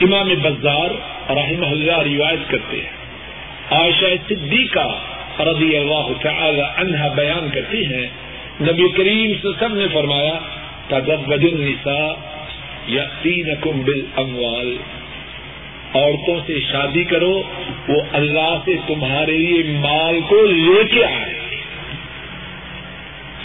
امام 0.00 0.28
بزار 0.42 0.90
رحمہ 1.30 1.66
اللہ 1.66 1.98
روایت 1.98 2.50
کرتے 2.50 2.76
ہیں۔ 2.76 3.00
عائشہ 3.70 4.04
صدیقہ 4.28 5.00
رضی 5.40 5.76
اللہ 5.76 6.22
تعالی 6.22 6.62
عنہ 6.76 7.14
بیان 7.16 7.48
کرتی 7.54 7.86
ہیں۔ 7.86 8.06
نبی 8.60 8.88
کریم 8.92 9.32
سے 9.42 9.48
سب 9.60 9.74
نے 9.74 9.86
فرمایا 9.92 10.38
تزوج 10.88 11.44
النساء 11.52 12.12
یاتینکم 12.86 13.80
بالاموال۔ 13.80 14.76
عورتوں 15.94 16.40
سے 16.46 16.60
شادی 16.72 17.04
کرو، 17.04 17.42
وہ 17.88 18.00
اللہ 18.12 18.58
سے 18.64 18.76
تمہارے 18.86 19.32
لیے 19.32 19.62
مال 19.78 20.20
کو 20.28 20.46
لے 20.46 20.84
کے 20.84 21.04
آئے۔ 21.04 21.56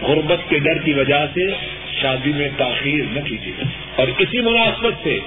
غربت 0.02 0.50
کے 0.50 0.60
ڈر 0.60 0.78
کی 0.78 0.94
وجہ 0.94 1.26
سے 1.34 1.54
شادی 2.02 2.32
میں 2.34 2.50
تاخیر 2.58 3.04
نہ 3.12 3.20
کیجیے۔ 3.20 3.64
اور 3.96 4.08
اسی 4.18 4.42
مناسبت 4.42 4.94
سے 5.04 5.20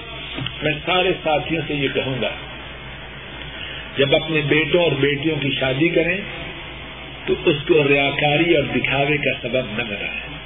میں 0.62 0.72
سارے 0.86 1.12
ساتھیوں 1.22 1.62
سے 1.66 1.74
یہ 1.74 1.88
کہوں 1.94 2.22
گا، 2.22 2.30
جب 3.96 4.14
اپنے 4.14 4.40
بیٹوں 4.40 4.84
اور 4.84 4.92
بیٹیوں 4.92 5.36
کی 5.36 5.50
شادی 5.60 5.88
کریں 5.88 6.16
تو 7.26 7.34
اس 7.44 7.56
کو 7.68 7.88
ریاکاری 7.88 8.54
اور 8.54 8.64
دکھاوے 8.64 9.16
کا 9.16 9.30
سبب 9.42 9.78
نہ 9.78 9.82
بنائیں۔ 9.82 10.38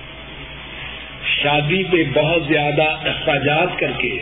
شادی 1.42 1.84
پہ 1.84 2.20
بہت 2.20 2.42
زیادہ 2.48 2.82
اخراجات 2.82 3.78
کر 3.78 3.92
کے 3.98 4.18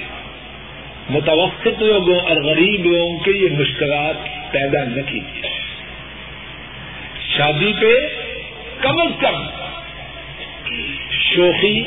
متوسط 1.10 1.82
لوگوں 1.82 2.20
اور 2.20 2.36
غریب 2.36 2.86
لوگوں 2.86 3.18
کے 3.18 3.30
یہ 3.30 3.48
مشکلات 3.50 4.14
پیدا 4.50 4.84
نہ 4.84 5.00
کیجیے۔ 5.06 5.48
شادی 7.36 7.72
پہ 7.80 7.92
کم 8.80 8.98
از 8.98 9.20
کم 9.20 9.46
شوخی 11.10 11.82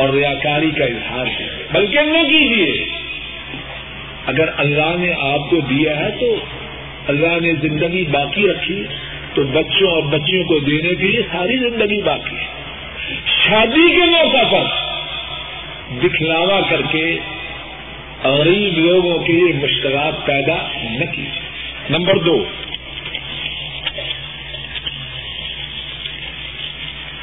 اور 0.00 0.08
ریاکاری 0.08 0.70
کا 0.70 0.84
اظہار 0.84 1.26
ہے 1.26 1.62
بلکہ 1.72 2.00
نہ 2.00 2.18
کیجیے۔ 2.18 2.86
اگر 4.26 4.48
اللہ 4.56 4.96
نے 4.98 5.12
آپ 5.20 5.50
کو 5.50 5.60
دیا 5.60 5.96
ہے 5.96 6.10
تو 6.10 6.36
اللہ 7.08 7.40
نے 7.40 7.52
زندگی 7.54 8.04
باقی 8.04 8.48
رکھی، 8.48 8.84
تو 9.34 9.42
بچوں 9.42 9.90
اور 9.90 10.02
بچیوں 10.02 10.44
کو 10.44 10.58
دینے 10.58 10.94
کے 10.94 11.06
لیے 11.06 11.22
ساری 11.32 11.56
زندگی 11.56 12.02
باقی 12.02 12.36
ہے۔ 12.36 12.46
شادی 13.26 13.90
کے 13.90 14.06
موقع 14.06 14.56
پر 14.56 14.64
دکھلاوا 16.06 16.60
کر 16.70 16.82
کے 16.82 17.18
غریب 18.24 18.78
لوگوں 18.78 19.18
کے 19.18 19.32
لیے 19.32 19.52
مشکلات 19.52 20.26
پیدا 20.26 20.56
نہ 20.90 21.04
کیجیے۔ 21.04 21.48
نمبر 21.90 22.18
دو۔ 22.18 22.44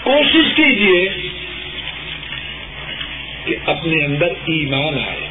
کوشش 0.04 0.56
کیجیے 0.56 1.27
اپنے 3.68 4.06
اندر 4.06 4.26
ایمان 4.26 5.00
آئے۔ 5.10 5.28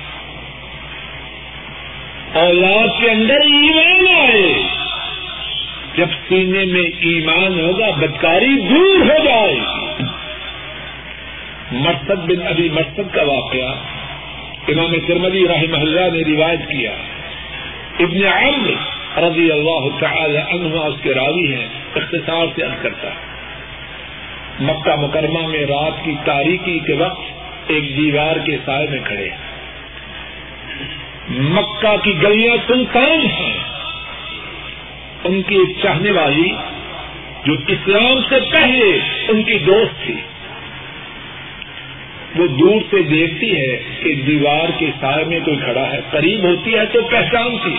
اولاد 2.32 3.00
کے 3.00 3.10
اندر 3.10 3.34
ایمان 3.34 4.16
آئے۔ 4.16 4.62
جب 5.94 6.06
سینے 6.28 6.64
میں 6.64 6.82
ایمان 6.82 7.60
ہوگا، 7.60 7.90
بدکاری 7.90 8.60
دور 8.68 9.10
ہو 9.10 9.24
جائے۔ 9.24 9.54
گی 9.54 10.04
مرتب 11.72 12.18
بن 12.18 12.46
ابھی 12.46 12.68
مرتب 12.68 13.12
کا 13.12 13.22
واقعہ 13.22 13.74
امام 14.68 14.92
ترمدی 15.08 15.48
رحمہ 15.48 15.76
اللہ 15.76 16.00
نے 16.00 16.36
روایت 16.36 16.60
کیا۔ 16.60 16.92
ابن 17.98 18.24
عمر 18.24 18.70
رضی 19.22 19.50
اللہ 19.50 19.98
تعالی 20.00 20.38
عنہ 20.38 20.78
اس 20.78 21.00
کے 21.02 21.14
راوی 21.14 21.54
ہیں، 21.54 21.68
اختصار 21.94 22.46
سے 22.54 22.62
عرض 22.62 22.82
کرتا 22.82 23.08
ہے 23.08 23.26
مکہ 24.60 24.94
مکرمہ 24.94 25.46
میں 25.46 25.66
رات 25.66 26.04
کی 26.04 26.14
تاریخی 26.24 26.78
کے 26.78 26.92
وقت 26.92 27.35
ایک 27.68 27.96
دیوار 27.96 28.36
کے 28.36 28.58
سائے 28.64 28.86
میں 28.90 28.98
کھڑے 29.04 29.28
مکہ 31.28 31.96
کی 32.04 32.22
گلیاں 32.22 32.56
سلطان 32.66 33.26
ہیں۔ 33.26 33.58
ان 35.24 35.42
کی 35.42 35.58
چاہنے 35.82 36.10
والی 36.10 36.52
جو 37.44 37.52
اسلام 37.68 38.20
سے 38.28 38.40
پہلے 38.52 38.98
ان 39.28 39.42
کی 39.42 39.58
دوست 39.58 40.06
تھی، 40.06 40.14
وہ 42.36 42.46
دور 42.46 42.80
سے 42.90 43.02
دیکھتی 43.02 43.56
ہے 43.56 43.82
کہ 44.02 44.14
دیوار 44.14 44.68
کے 44.78 44.90
سائے 45.00 45.24
میں 45.24 45.40
کوئی 45.40 45.56
کھڑا 45.56 45.92
ہے۔ 45.92 46.00
قریب 46.10 46.44
ہوتی 46.44 46.74
ہے 46.74 46.86
تو 46.86 47.02
پہچانتی۔ 47.02 47.76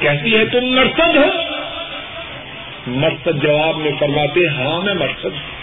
کہتی 0.00 0.36
ہے، 0.36 0.44
تم 0.44 0.66
مرسد 0.66 1.16
ہو۔ 1.16 1.26
مرسد 2.86 3.42
جواب 3.42 3.76
میں 3.76 3.92
فرماتے 3.98 4.48
ہاں 4.48 4.82
میں 4.82 4.94
مرسد 4.94 5.24
ہوں۔ 5.24 5.59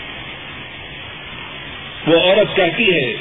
وہ 2.08 2.20
عورت 2.20 2.56
کہتی 2.56 2.96
ہے 2.96 3.14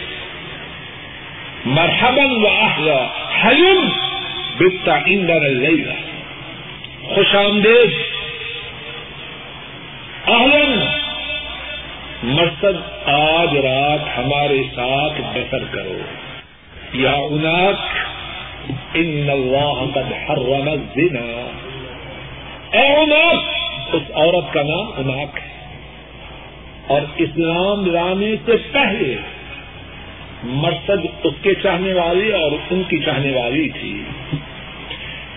مرحبن 1.64 2.44
و 2.44 2.46
حلم 3.44 3.88
بتا 4.58 4.96
اندر 5.06 5.42
خوش 7.14 7.34
آمدید، 7.34 7.90
اہلن 10.28 10.84
مرسد 12.22 13.08
آج 13.08 13.56
رات 13.56 14.18
ہمارے 14.18 14.62
ساتھ 14.74 15.20
بسر 15.34 15.64
کرو۔ 15.70 15.98
یا 16.92 17.12
اناک 17.12 17.96
ان 18.94 19.28
اللہ 19.32 19.84
قد 19.94 20.12
حرم 20.12 20.68
الزنا۔ 20.68 21.50
اے 22.70 22.96
اناک 22.96 23.42
اس 23.94 24.02
عورت 24.14 24.52
کا 24.52 24.62
نام 24.62 24.86
اناک 24.96 25.38
ہے۔ 25.38 25.55
اور 26.86 27.00
اسلام 27.16 27.86
لانے 27.86 28.34
سے 28.46 28.52
پہلے 28.72 29.16
مرسد 30.42 31.06
اس 31.24 31.32
کے 31.42 31.54
چاہنے 31.54 31.94
والی 31.94 32.32
اور 32.32 32.52
ان 32.70 32.82
کی 32.88 32.98
چاہنے 32.98 33.32
والی 33.32 33.68
تھی۔ 33.68 34.02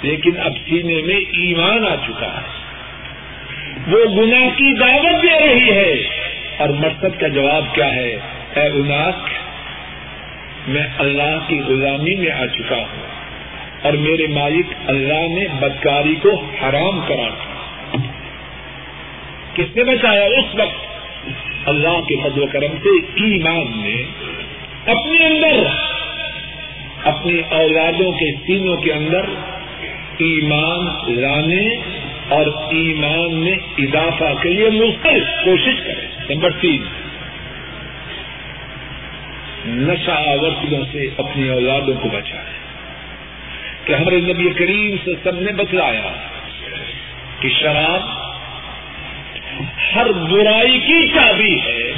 لیکن 0.02 0.32
اب 0.40 0.54
سینے 0.70 1.02
میں 1.02 1.16
ایمان 1.16 1.88
آ 1.88 1.96
چکا 2.08 2.28
ہے۔ 2.28 2.60
وہ 3.88 4.06
گناہ 4.06 4.50
کی 4.50 4.80
دعوت 4.80 5.24
دے 5.24 5.48
رہی 5.48 5.72
ہے۔ 5.72 5.96
اور 6.58 6.70
مرسد 6.70 7.20
کا 7.20 7.28
جواب 7.28 7.76
کیا 7.76 7.96
ہے؟ 7.96 8.20
اے 8.56 8.68
اناک 8.68 9.30
میں 10.68 10.88
اللہ 10.98 11.40
کی 11.48 11.62
غلامی 11.68 12.16
میں 12.16 12.32
آ 12.32 12.46
چکا 12.46 12.78
ہوں 12.78 13.08
اور 13.82 13.94
میرے 13.94 14.28
مالک 14.28 14.66
اللہ 14.88 15.28
نے 15.28 15.48
بدکاری 15.60 16.16
کو 16.16 16.44
حرام 16.62 17.02
کرا 17.08 17.28
تھا 17.28 17.98
کس 19.54 19.76
نے 19.76 19.84
بچایا 19.84 20.26
اس 20.26 20.56
وقت؟ 20.56 20.89
اللہ 21.70 22.00
کے 22.08 22.16
فضل 22.24 22.42
و 22.42 22.48
کرم 22.48 22.78
سے 22.84 22.96
ایمان 23.24 23.72
نے 23.78 23.96
اپنے 24.86 25.26
اندر، 25.26 25.66
اپنی 27.06 27.42
اولادوں 27.50 28.12
کے 28.12 28.32
سینوں 28.46 28.78
کے 28.78 28.94
اندر 28.94 29.30
ایمان 30.18 30.88
لانے 31.22 31.68
اور 32.30 32.48
ایمان 32.72 33.36
میں 33.36 33.56
اضافہ 33.78 34.34
کے 34.42 34.50
لیے 34.50 34.70
مختلف 34.70 35.24
کوشش 35.46 35.82
کرے 35.86 36.34
نمبر 36.34 36.52
تین، 36.62 36.84
نشہ 39.68 40.12
آورتوں 40.12 40.84
سے 40.92 41.08
اپنی 41.18 41.50
اولادوں 41.50 41.94
کو 41.94 42.10
بچائے 42.10 42.58
کہ 43.86 43.94
ہمارے 43.94 44.20
نبی 44.22 44.50
کریم 44.50 44.96
سے 45.04 45.14
سب 45.24 45.42
نے 45.42 45.52
بتلایا 45.52 46.10
کہ 47.40 47.50
شراب 47.50 48.19
ہر 49.96 50.12
برائی 50.12 50.80
کی 50.80 51.08
چابی 51.08 51.62
ہے۔ 51.62 51.94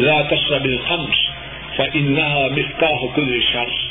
لا 0.00 0.22
تشرب 0.22 0.64
الخمر 0.64 1.30
فإنها 1.76 2.38
مفتاح 2.56 3.06
كل 3.14 3.40
شر۔ 3.40 3.90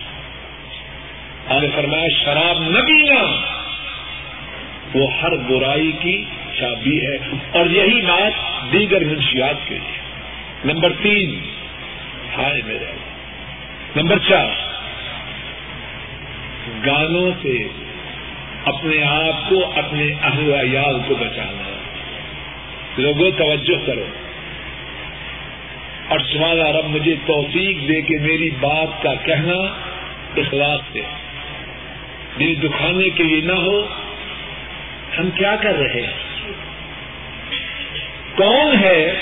آپ 1.48 1.62
نے 1.62 1.68
فرمایا، 1.76 2.08
شراب 2.10 2.60
نہ 2.60 2.80
پینا۔ 2.80 3.24
وہ 4.94 5.08
ہر 5.22 5.36
برائی 5.36 5.92
کی 5.92 6.26
چابی 6.60 7.06
ہے۔ 7.06 7.18
اور 7.52 7.66
یہی 7.66 8.02
بات 8.02 8.32
دیگر 8.74 9.04
منشیات 9.04 9.56
کے 9.66 9.76
لیے۔ 9.76 10.00
نمبر 10.66 10.94
تین، 11.02 11.40
ہائے 12.38 12.62
میرے 12.66 12.92
نمبر 13.96 14.20
چار، 14.20 14.50
گانوں 16.86 17.32
سے 17.42 17.68
اپنے 18.66 19.04
آپ 19.04 19.50
کو، 19.50 19.72
اپنے 19.76 20.12
اہل 20.24 20.54
عیال 20.54 21.00
کو 21.08 21.16
بچانا۔ 21.16 21.79
لوگوں 22.98 23.32
توجہ 23.32 23.86
کرو۔ 23.86 24.06
اور 26.08 26.20
سوال 26.20 26.62
رب 26.62 26.86
مجھے 26.86 27.16
توفیق 27.26 27.88
دے 27.88 28.02
کے 28.02 28.18
میری 28.18 28.50
بات 28.50 29.04
کا 29.04 29.16
کہنا 29.16 29.74
اخلاق 30.38 30.82
سے 30.94 31.02
دل 32.40 32.56
دکھانے 32.64 33.10
کے 33.10 33.24
لیے 33.24 33.42
نہ 33.42 33.52
ہو۔ 33.52 33.82
ہم 35.20 35.30
کیا 35.30 35.56
کر 35.56 35.76
رہے 35.80 36.02
ہیں؟ 36.02 36.14
کون 38.36 38.84
ہے؟ 38.84 39.16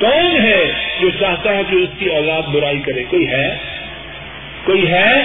کون 0.00 0.40
ہے 0.40 0.72
جو 1.00 1.10
چاہتا 1.10 1.56
ہے 1.56 1.62
کہ 1.70 1.76
اس 1.76 1.88
کی 1.98 2.06
اولاد 2.06 2.42
برائی 2.42 2.78
کرے؟ 2.78 3.04
کوئی 3.04 3.28
ہے؟ 3.28 3.58
کوئی 4.64 4.90
ہے؟ 4.90 5.22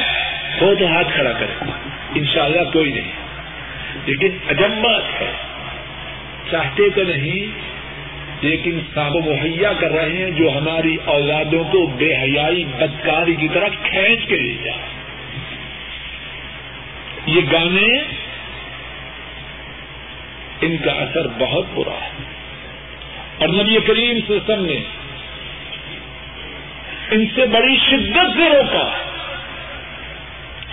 ہو 0.61 0.75
تو 0.75 0.87
ہاتھ 0.87 1.07
کھڑا 1.13 1.31
کرے۔ 1.31 1.65
انشاءاللہ 2.15 2.61
کوئی 2.73 2.91
نہیں۔ 2.91 3.11
لیکن 4.05 4.37
عجب 4.49 4.69
بات 4.69 5.21
ہے۔ 5.21 5.54
چاہتے 6.51 6.89
تو 6.89 7.03
نہیں، 7.03 7.45
لیکن 8.41 8.79
ساب 8.93 9.15
مہیا 9.15 9.73
کر 9.73 9.91
رہے 9.91 10.17
ہیں 10.17 10.31
جو 10.31 10.57
ہماری 10.57 10.97
اولادوں 11.05 11.63
کو 11.63 11.87
بے 11.87 12.15
حیائی، 12.15 12.65
بدکاری 12.65 13.35
کی 13.35 13.47
طرف 13.47 13.83
کھینچ 13.83 14.19
کے 14.27 14.35
لے 14.35 14.63
جائے 14.65 14.95
یہ 17.25 17.41
گانے 17.51 17.99
ان 20.61 20.77
کا 20.77 20.91
اثر 20.91 21.27
بہت 21.39 21.65
برا 21.73 22.03
ہے۔ 22.03 22.09
اور 23.37 23.47
نبی 23.47 23.77
کریم 23.87 24.19
سسٹم 24.27 24.65
نے 24.65 24.77
ان 27.11 27.25
سے 27.35 27.45
بڑی 27.45 27.75
شدت 27.77 28.37
سے 28.37 28.49
روکا۔ 28.49 28.91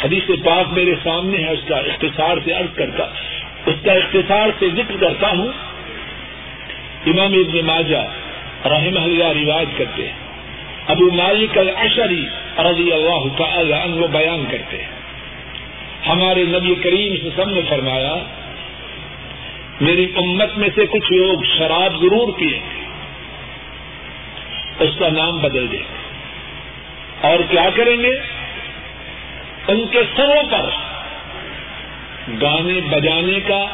حدیث 0.04 0.30
پاک 0.44 0.72
میرے 0.72 0.94
سامنے 1.02 1.38
ہے، 1.38 1.52
اس 1.52 1.60
کا 1.68 1.76
اختصار 1.76 2.36
سے 2.44 2.52
عرض 2.52 2.74
کرتا۔ 2.74 3.04
اس 3.66 3.74
کا 3.84 3.92
اختصار 3.92 4.48
سے 4.58 4.68
ذکر 4.76 4.96
کرتا 5.00 5.28
ہوں۔ 5.28 5.48
امام 7.06 7.32
ابن 7.32 7.64
ماجہ 7.64 8.06
رحم 8.64 9.04
اللہ 9.04 9.24
روایت 9.24 9.78
کرتے 9.78 10.08
ہیں۔ 10.08 10.16
ابو 10.86 11.10
مالک 11.10 11.58
الاشری 11.58 12.26
رضی 12.58 12.92
اللہ 12.92 13.36
تعالی 13.36 13.72
عنہ 13.72 14.06
بیان 14.06 14.44
کرتے 14.50 14.78
ہیں۔ 14.78 14.90
ہمارے 16.08 16.44
نبی 16.44 16.74
کریم 16.74 17.16
سے 17.16 17.28
سب 17.36 17.48
نے 17.48 17.60
فرمایا، 17.68 18.14
میری 19.80 20.12
امت 20.16 20.58
میں 20.58 20.68
سے 20.74 20.86
کچھ 20.86 21.12
لوگ 21.12 21.38
شراب 21.58 21.92
ضرور 22.00 22.32
پیے 22.38 22.60
اس 24.80 24.90
کا 24.98 25.08
نام 25.08 25.38
بدل 25.38 25.72
دیں۔ 25.72 26.02
اور 27.20 27.38
کیا 27.50 27.68
کریں 27.74 28.02
گے؟ 28.02 28.18
ان 29.68 29.86
کے 29.90 30.00
سروں 30.16 30.42
پر 30.50 30.91
گانے 32.28 32.80
بجانے 32.90 33.40
کا 33.40 33.66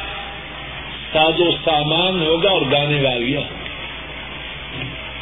ساز 1.12 1.40
و 1.40 1.50
سامان 1.50 2.22
ہوگا 2.22 2.50
اور 2.50 2.62
گانے 2.62 3.02
والیاں 3.02 3.40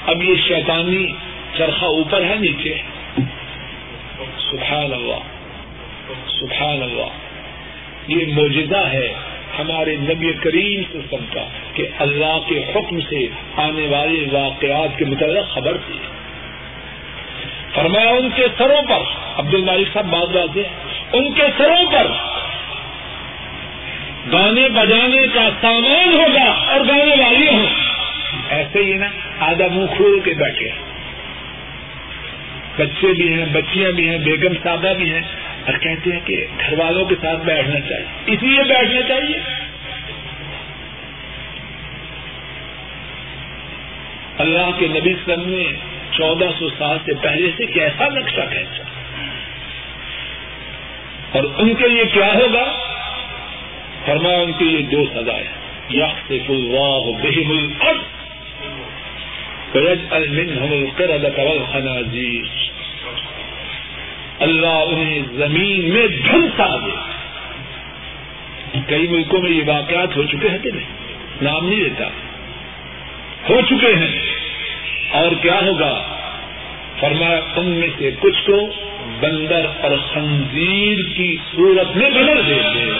اب 0.07 0.22
یہ 0.22 0.35
شیطانی 0.49 1.07
چرخا 1.57 1.87
اوپر 1.87 2.24
ہے 2.24 2.35
نیچے۔ 2.35 2.74
سبحان 4.51 4.93
اللہ۔ 4.93 5.20
سبحان 6.41 6.83
اللہ۔ 6.83 7.09
یہ 8.07 8.35
موجودہ 8.35 8.87
ہے 8.87 9.14
ہمارے 9.59 9.97
نبی 9.97 10.33
کریم 10.33 10.83
سسٹم 10.83 11.24
کا 11.33 11.45
کہ 11.74 11.89
اللہ 11.99 12.39
کے 12.47 12.64
حکم 12.64 13.01
سے 13.01 13.29
آنے 13.57 13.87
والے 13.87 14.27
واقعات 14.33 14.99
کے 14.99 15.05
متعلق 15.05 15.55
خبر 15.55 15.77
تھی۔ 15.87 15.99
فرمایا 17.74 18.09
ان 18.09 18.29
کے 18.37 18.47
سروں 18.59 18.83
پر 18.89 19.03
عبد 19.37 19.55
المالک 19.55 19.89
صاحب 19.93 20.07
بات 20.07 20.29
بات 20.29 20.57
ہے 20.57 20.62
ان 21.12 21.33
کے 21.33 21.43
سروں 21.59 21.93
پر 21.93 22.07
گانے 24.33 24.68
بجانے 24.68 25.27
کا 25.35 25.49
سامان 25.61 26.14
ہوگا 26.14 26.72
اور 26.72 26.81
گانے 26.81 27.22
والی 27.22 27.49
ہوں۔ 27.49 27.66
ایسے 28.49 28.79
ہی 28.85 28.95
نا، 28.95 29.07
آدھا 29.41 29.64
منہ 29.72 29.87
کھول 29.97 30.20
کے 30.20 30.35
بیٹھے۔ 30.35 30.70
بچے 32.77 33.12
بھی 33.12 33.35
ہیں، 33.35 33.47
بچیاں 33.53 33.91
بھی 33.91 34.09
ہیں، 34.09 34.18
بیگم 34.18 34.55
صاحبہ 34.62 34.95
بھی 34.95 35.14
ہیں۔ 35.14 35.22
اور 35.66 35.79
کہتے 35.79 36.12
ہیں 36.12 36.20
کہ 36.24 36.47
گھر 36.61 36.79
والوں 36.79 37.05
کے 37.05 37.14
ساتھ 37.22 37.41
بیٹھنا 37.41 37.81
چاہیے۔ 37.81 38.05
اس 38.27 38.43
لیے 38.43 38.62
بیٹھنا 38.62 39.01
چاہیے۔ 39.09 39.39
اللہ 44.39 44.70
کے 44.79 44.89
نبی 44.89 45.14
سلم 45.24 45.43
نے 45.47 45.64
چودہ 46.11 46.47
سو 46.59 46.68
سال 46.79 46.99
سے 47.05 47.12
پہلے 47.14 47.51
سے 47.57 47.66
کیسا 47.66 48.09
نقشہ 48.09 48.41
کھینچا؟ 48.51 48.83
اور 51.33 51.45
ان 51.57 51.74
کے 51.74 51.89
لیے 51.89 52.05
کیا 52.05 52.27
ہوگا؟ 52.27 52.95
فرمایا 54.07 54.38
ان 54.38 54.52
کے 54.52 54.64
لیے 54.64 54.82
دو 54.82 55.04
سزائیں 55.14 55.48
یخصف 55.90 56.50
اللہ 56.50 57.22
بہم 57.22 57.50
الارض 57.50 57.98
ويجعل 59.74 60.28
منهم 60.28 60.72
القردة 60.72 61.42
والخنازير 61.44 62.44
اللہ 64.40 64.66
انہیں 64.66 65.22
زمین 65.32 65.94
میں 65.94 66.07
دھنسا 66.07 66.76
دے۔ 66.76 67.16
کئی 68.86 69.07
ملکوں 69.09 69.40
میں 69.40 69.50
یہ 69.50 69.62
واقعات 69.66 70.16
ہو 70.16 70.22
چکے 70.22 70.48
ہیں 70.48 70.59
کہ 70.59 70.70
نہیں؟ 70.70 70.86
نام 71.42 71.68
نہیں 71.68 71.82
دیتا 71.82 72.09
ہو 73.48 73.61
چکے 73.61 73.94
ہیں۔ 73.94 74.26
اور 75.11 75.32
کیا 75.42 75.61
ہوگا؟ 75.66 76.02
فرمایا، 77.00 77.40
ان 77.57 77.66
میں 77.66 77.88
سے 77.98 78.11
کچھ 78.20 78.46
کو 78.46 78.72
بندر 79.20 79.66
اور 79.80 79.90
خنزیر 80.12 81.16
کی 81.16 81.36
صورت 81.52 81.96
میں 81.96 82.11
بدل 82.11 82.46
دیتے 82.46 82.92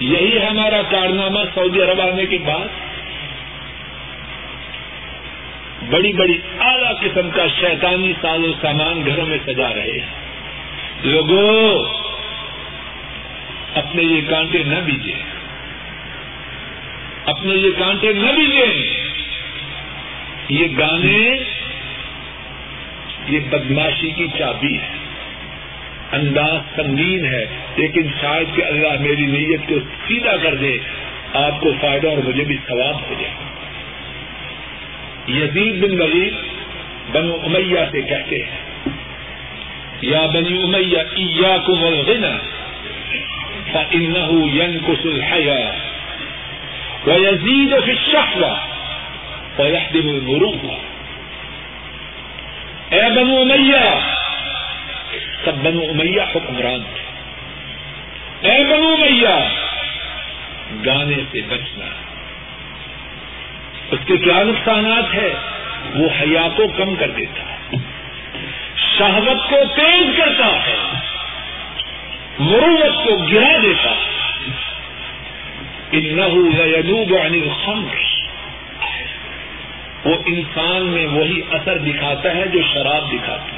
یہی 0.00 0.38
ہمارا 0.38 0.82
کارنامہ 0.82 1.38
سعودی 1.54 1.82
عرب 1.82 2.00
آنے 2.00 2.26
کے 2.26 2.38
بعد۔ 2.38 2.68
بڑی 5.90 6.12
بڑی 6.12 6.38
اعلی 6.60 7.08
قسم 7.08 7.30
کا 7.30 7.46
شیطانی 7.60 8.12
ساز 8.22 8.40
و 8.40 8.52
سامان 8.60 9.02
گھروں 9.06 9.26
میں 9.26 9.38
سجا 9.46 9.74
رہے 9.74 9.92
ہیں۔ 9.92 10.26
لوگوں 11.02 11.84
اپنے 13.74 14.02
یہ 14.02 14.20
کانٹے 14.28 14.62
نہ 14.62 14.74
بیجے 14.74 15.14
اپنے 17.24 17.54
یہ 17.54 17.70
کانٹے 17.78 18.12
نہ 18.12 18.26
بیجے 18.26 18.96
یہ 20.48 20.66
گانے، 20.78 21.38
یہ 23.26 23.40
بدماشی 23.40 24.10
کی 24.10 24.26
چابی 24.38 24.78
ہے۔ 24.78 25.05
انداز 26.12 26.76
سنگین 26.76 27.24
ہے، 27.24 27.46
لیکن 27.76 28.02
شاید 28.20 28.56
کہ 28.56 28.64
اللہ 28.64 29.00
میری 29.00 29.26
نیت 29.26 29.60
کو 29.68 29.74
سیدھا 30.08 30.36
کر 30.42 30.54
دے، 30.54 30.78
آپ 31.34 31.60
کو 31.60 31.72
فائدہ 31.80 32.08
اور 32.08 32.18
مجھے 32.18 32.44
بھی 32.44 32.56
ثواب 32.68 32.94
ہو 32.94 33.14
جائے۔ 33.20 33.34
یزید 35.28 35.84
بن 35.84 36.00
ولید 36.00 36.34
بنو 37.12 37.34
امیہ 37.34 37.80
سے 37.92 38.02
کہتے 38.02 38.36
ہیں، 38.36 38.56
یا 40.00 40.26
بنی 40.26 40.62
امیہ، 40.62 40.98
ایاکم 40.98 41.84
الغنى 41.84 42.36
فإنه 43.72 44.28
ينقص 44.54 45.04
الحياة 45.04 45.72
ويزيد 47.06 47.80
في 47.80 47.90
الشهوة 47.90 48.54
ويحدم 49.58 50.08
المروءة 50.08 50.76
اے 52.90 53.02
بنو 53.16 53.40
امیہ 53.40 54.15
سب 55.46 55.54
بنو 55.54 55.80
امیہ 55.82 56.20
حکمران 56.20 56.80
تھے۔ 56.94 57.06
اے 58.50 58.64
بنو 58.64 58.88
امیہ 58.88 59.48
گانے 60.86 61.16
سے 61.32 61.40
بچنا۔ 61.48 61.86
اس 63.90 63.98
کے 64.06 64.16
کیا 64.16 64.42
نقصانات 64.42 65.14
ہے 65.14 65.34
وہ 65.94 66.08
حیا 66.20 66.48
کو 66.56 66.62
کم 66.76 66.94
کر 66.94 67.10
دیتا 67.10 67.42
ہے۔ 67.42 67.76
شہوت 68.98 69.50
کو 69.50 69.56
تیز 69.76 70.16
کرتا 70.16 70.46
ہے۔ 70.46 70.76
مروت 72.38 73.04
کو 73.04 73.16
گرا 73.16 73.56
دیتا 73.62 73.90
ہے۔ 73.90 74.34
انوب 75.92 77.16
عن 77.24 77.32
الخمر۔ 77.32 77.96
وہ 80.04 80.14
انسان 80.26 80.82
میں 80.82 81.06
وہی 81.06 81.40
اثر 81.50 81.78
دکھاتا 81.78 82.34
ہے 82.34 82.48
جو 82.48 82.58
شراب 82.72 83.12
دکھاتی 83.12 83.50
ہے۔ 83.50 83.55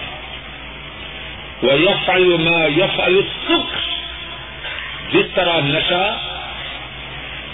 وہ 1.63 1.73
یف 1.73 2.11
ما 2.41 2.67
یف 2.77 3.01
سکھ 3.49 3.79
جس 5.13 5.27
طرح 5.35 5.61
نشہ 5.65 6.17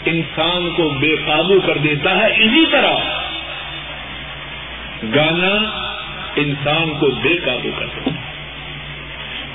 انسان 0.04 0.70
کو 0.76 0.88
بے 0.88 1.16
قابو 1.26 1.60
کر 1.66 1.78
دیتا 1.78 2.16
ہے، 2.16 2.26
اسی 2.26 2.64
طرح 2.70 2.94
گانا 5.14 5.54
انسان 6.36 6.98
کو 7.00 7.06
بے 7.06 7.36
قابو 7.44 7.68
کر 7.78 7.86
دیتا 7.86 8.10
ہے۔ 8.10 8.34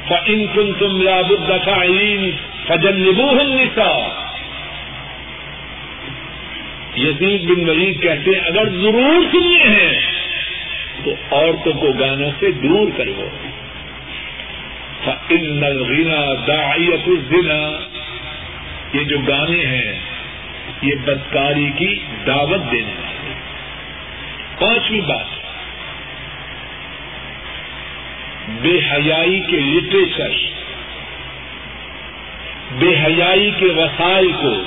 فن 0.08 0.45
کن 0.54 0.74
تم 0.80 1.02
لاب 1.02 1.30
الدفاعین 1.30 2.32
فجن 2.68 3.00
نبو 3.00 3.32
نسا 3.32 4.10
یزید 6.95 7.50
بن 7.50 7.70
ولید 7.70 8.02
کہتے 8.02 8.32
ہیں، 8.32 8.39
اگر 8.39 8.70
ضرور 8.70 9.32
سننے 9.32 9.64
ہیں، 9.64 10.02
تو 11.04 11.12
عورتوں 11.32 11.74
کو 11.74 11.91
گانوں 11.91 12.32
سے 12.39 12.52
دور 12.52 12.88
کرو۔ 12.97 13.49
فن 15.06 15.64
الغنا 15.64 16.34
داعیت 16.47 17.08
الزنا 17.08 17.86
یہ 18.93 19.04
جو 19.04 19.20
گانے 19.20 19.66
ہیں، 19.66 20.00
یہ 20.82 20.95
بدکاری 20.95 21.72
کی 21.76 22.00
دعوت 22.28 22.72
دینے 22.72 22.93
والے۔ 23.00 23.34
پانچویں 24.60 25.02
بات 25.02 25.39
بے 28.62 28.80
حیائی 28.91 29.39
کے 29.39 29.58
لٹریچر 29.58 30.30
بے 32.72 32.95
حیائی 33.06 33.52
کے 33.58 33.66
وسائل 33.66 34.32
کو 34.32 34.64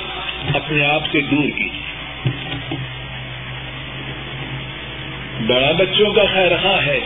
اپنے 0.55 0.85
آپ 0.85 1.01
سے 1.11 1.21
دور 1.21 1.49
کیجیے۔ 1.57 1.83
بڑا 5.47 5.71
بچوں 5.71 6.11
کا 6.13 6.21
خیر 6.33 6.51
رہا 6.51 6.85
ہے۔ 6.85 6.99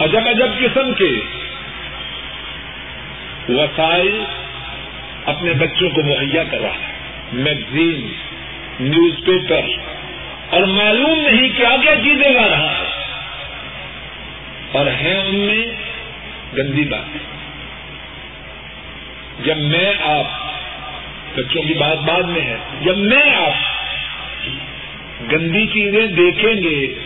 عجب 0.00 0.28
عجب 0.28 0.48
قسم 0.58 0.94
کے 0.94 1.20
وسائل 3.48 4.24
اپنے 5.24 5.52
بچوں 5.52 5.90
کو 5.90 6.02
مہیا 6.02 6.44
کر 6.50 6.60
رہا 6.60 6.74
ہے۔ 6.74 6.92
میگزین، 7.32 8.12
نیوز 8.80 9.14
پیپر، 9.24 9.60
اور 10.50 10.62
معلوم 10.62 11.20
نہیں 11.20 11.48
کیا 11.56 11.76
کیا 11.82 11.96
چیزیں 11.96 12.30
لا 12.30 12.48
رہا 12.48 12.78
ہے۔ 12.78 13.12
اور 14.72 14.86
ہیں 14.86 15.16
ان 15.16 15.34
میں 15.34 15.66
گندی 16.56 16.84
بات 16.84 17.18
جب 19.44 19.58
میں 19.58 19.92
آپ، 20.00 20.24
بچوں 21.38 21.62
کی 21.62 21.74
بات 21.74 21.98
بعد 21.98 22.22
میں 22.22 22.40
ہے، 22.40 22.56
جب 22.80 22.98
میں 22.98 23.34
آپ 23.34 23.54
گندی 25.32 25.66
چیزیں 25.66 26.06
دیکھیں 26.06 26.54
گے 26.54 27.05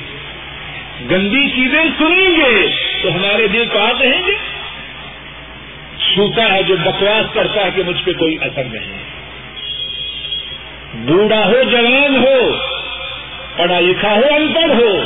گندی 1.10 1.50
چیزیں 1.50 1.84
سنیں 1.98 2.36
گے 2.36 2.66
تو 3.02 3.08
ہمارے 3.14 3.48
دل 3.48 3.64
کہاں 3.72 3.92
کہیں 3.98 4.26
گے۔ 4.26 4.32
چھوٹا 5.98 6.54
ہے 6.54 6.62
جو 6.62 6.76
بکواس 6.84 7.34
کرتا 7.34 7.64
ہے 7.64 7.70
کہ 7.74 7.82
مجھ 7.82 8.04
پہ 8.04 8.12
کوئی 8.12 8.36
اثر 8.40 8.64
نہیں 8.64 9.10
بوڑھا 10.94 11.46
ہو، 11.46 11.62
جوان 11.70 12.16
ہو، 12.16 12.52
پڑھا 13.56 13.80
لکھا 13.80 14.14
ہو 14.14 14.34
ان 14.34 14.52
پڑھ 14.52 14.70
ہو۔ 14.70 15.00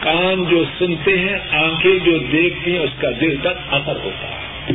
کان 0.00 0.44
جو 0.44 0.64
سنتے 0.78 1.18
ہیں، 1.18 1.38
آنکھیں 1.52 1.98
جو 1.98 2.18
دیکھتی 2.18 2.72
ہیں، 2.72 2.84
اس 2.84 2.90
کا 2.98 3.08
دل 3.20 3.36
تک 3.40 3.74
اثر 3.74 3.96
ہوتا 4.04 4.28
ہے۔ 4.28 4.72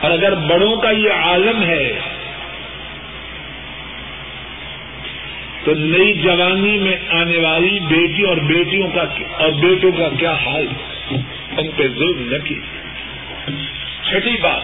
اور 0.00 0.10
اگر 0.10 0.34
بڑوں 0.34 0.76
کا 0.76 0.90
یہ 0.90 1.10
عالم 1.12 1.62
ہے 1.62 2.00
تو 5.64 5.74
نئی 5.74 6.14
جوانی 6.14 6.78
میں 6.78 6.96
آنے 7.08 7.38
والی 7.38 7.80
بیٹی 7.80 8.22
اور 8.22 8.36
بیٹیوں 8.36 8.88
کا 8.88 9.02
اور 9.38 9.50
بیٹوں 9.50 9.92
کا 9.92 10.08
کیا 10.18 10.32
حال؟ 10.32 10.66
ان 11.56 11.70
پہ 11.76 11.88
ظلم 11.88 12.32
نہ 12.32 12.38
کی 12.38 12.60
چھٹی 14.02 14.36
بات۔ 14.40 14.62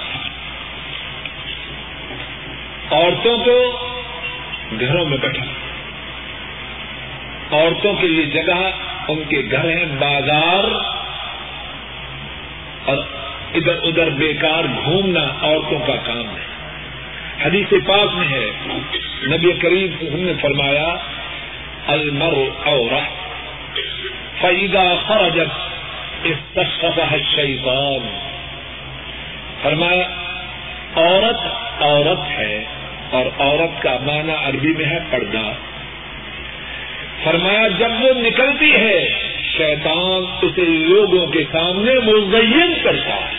عورتوں 2.93 3.39
کو 3.39 3.89
گھروں 4.81 5.05
میں 5.05 5.19
بیٹھا۔ 5.19 5.45
عورتوں 7.51 7.95
کے 7.95 8.09
لیے 8.09 8.25
جگہ، 8.25 8.71
ان 9.09 9.25
کے 9.29 9.43
گھر 9.51 9.71
ہیں، 9.71 9.85
بازار۔ 9.99 10.65
اور 12.85 12.99
ادھر 13.55 13.75
ادھر 13.83 14.11
بیکار 14.11 14.65
گھومنا 14.85 15.21
عورتوں 15.21 15.79
کا 15.79 15.97
کام 15.97 16.37
ہے۔ 16.37 16.56
حدیث 17.45 17.67
پاک 17.71 18.15
میں 18.15 18.29
ہے۔ 18.29 18.51
نبی 19.27 19.53
کریم 19.53 20.15
ہم 20.15 20.21
نے 20.21 20.33
فرمایا 20.41 20.95
المر 21.87 22.35
اور 22.65 22.91
فیدا 24.41 24.95
خرجت 25.07 25.77
استشفہ 26.25 27.15
شیطان 27.37 28.19
فرمایا، 29.63 30.09
عورت 30.97 31.47
عورت 31.83 32.39
ہے 32.39 32.65
اور 33.11 33.27
عورت 33.39 33.83
کا 33.83 33.99
معنی 34.03 34.33
عربی 34.45 34.73
میں 34.73 34.85
ہے 34.85 34.99
پردہ۔ 35.11 35.53
فرمایا، 37.25 37.69
جب 37.79 37.91
وہ 38.01 38.11
نکلتی 38.15 38.73
ہے، 38.73 39.09
شیطان 39.57 40.23
اسے 40.43 40.65
لوگوں 40.65 41.27
کے 41.27 41.45
سامنے 41.53 41.95
مزین 41.95 42.75
کرتا 42.83 43.15
ہے۔ 43.15 43.36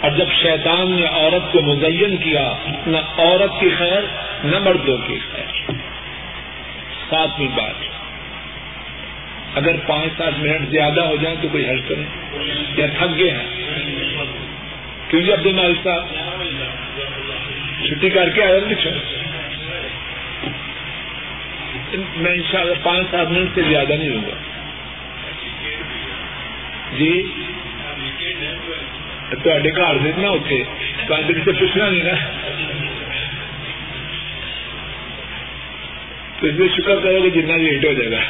اور 0.00 0.10
جب 0.10 0.26
شیطان 0.42 0.90
نے 0.90 1.06
عورت 1.06 1.52
کو 1.52 1.60
مزین 1.62 2.16
کیا، 2.16 2.52
نہ 2.86 2.96
عورت 2.96 3.60
کی 3.60 3.68
خیر، 3.78 4.02
نہ 4.44 4.58
مردوں 4.58 4.98
کی 5.06 5.18
خیر۔ 5.32 5.70
ساتویں 7.10 7.48
بات۔ 7.48 7.74
اگر 9.54 9.76
پانچ 9.86 10.12
سات 10.18 10.32
منٹ 10.38 10.70
زیادہ 10.70 11.00
ہو 11.00 11.16
جائیں 11.16 11.36
تو 11.42 11.48
کوئی 11.48 11.68
حل 11.68 11.80
کریں۔ 11.80 12.04
یا 12.76 12.86
تھک 12.98 13.18
گئے 13.18 13.30
ہیں۔ 13.30 13.46
کیونکہ 15.08 15.26
جی 15.26 15.32
عبد 15.32 15.46
المال 15.46 15.74
صاحب؟ 15.84 16.06
چھٹی 17.86 18.10
کر 18.10 18.28
کے 18.28 18.42
آئے 18.42 18.60
پچھو 18.68 18.90
میں 22.16 22.32
ان 22.32 22.42
شاء 22.50 22.60
اللہ 22.60 22.74
پانچ 22.82 23.06
سات 23.10 23.30
منٹ 23.30 23.48
سے 23.54 23.62
زیادہ 23.68 23.92
نہیں 23.92 24.10
ہوں 24.10 24.22
گا۔ 24.22 24.34
جی؟ 26.98 27.22
تو 29.30 29.50
گھر 29.76 29.96
دینا 29.96 30.28
اتنے 30.28 30.62
کسی 31.28 31.40
سے 31.44 31.52
پوچھنا 31.52 31.88
نہیں 31.88 32.02
نا 32.02 32.12
تو 36.40 36.46
اس 36.46 36.54
لیے 36.54 36.68
شکر 36.68 36.96
کرو 36.96 37.22
گے 37.22 37.30
جتنا 37.30 37.56
لیٹ 37.56 37.84
ہو 37.84 37.92
جائے 37.92 38.10
گا 38.10 38.20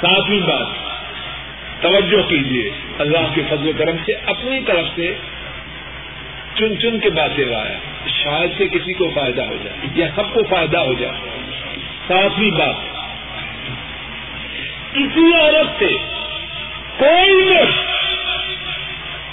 ساتویں 0.00 0.40
بات 0.40 0.66
توجہ 1.80 2.22
کیجیے 2.28 2.70
اللہ 2.98 3.34
کے 3.34 3.42
فضل 3.50 3.68
و 3.68 3.72
کرم 3.78 3.96
سے 4.06 4.12
اپنی 4.26 4.60
طرف 4.66 4.86
سے 4.94 5.14
چن 6.54 6.78
چن 6.80 6.98
کے 6.98 7.10
باتیں 7.10 7.44
لایا 7.44 7.78
شاید 8.06 8.50
سے 8.58 8.68
کسی 8.68 8.92
کو 8.92 9.10
فائدہ 9.14 9.42
ہو 9.42 9.56
جائے 9.64 9.76
یا 9.94 10.06
سب 10.16 10.34
کو 10.34 10.40
فائدہ 10.50 10.78
ہو 10.78 10.92
جائے۔ 10.92 11.14
ساتویں 12.08 12.50
بات۔ 12.50 12.74
کسی 14.92 15.34
عورت 15.40 15.78
سے 15.78 15.98
کوئی 16.96 17.34
مرد 17.34 17.97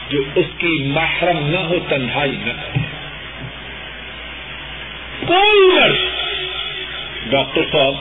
جو 0.10 0.24
اس 0.36 0.46
کی 0.58 0.92
محرم 0.94 1.48
نہ 1.48 1.58
ہو، 1.58 1.76
تنہائی 1.90 2.32
نہ 2.32 2.52
کرے 2.52 2.80
کوئی 5.28 5.76
مرض 5.76 5.98
ڈاکٹر 7.32 7.62
صاحب، 7.72 7.94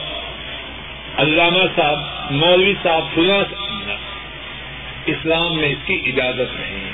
علامہ 1.17 1.63
صاحب، 1.75 2.31
مولوی 2.31 2.73
صاحب، 2.83 3.03
فلاں 3.15 3.43
اسلام 5.05 5.57
میں 5.57 5.69
اس 5.69 5.77
کی 5.85 6.01
اجازت 6.05 6.59
نہیں 6.59 6.91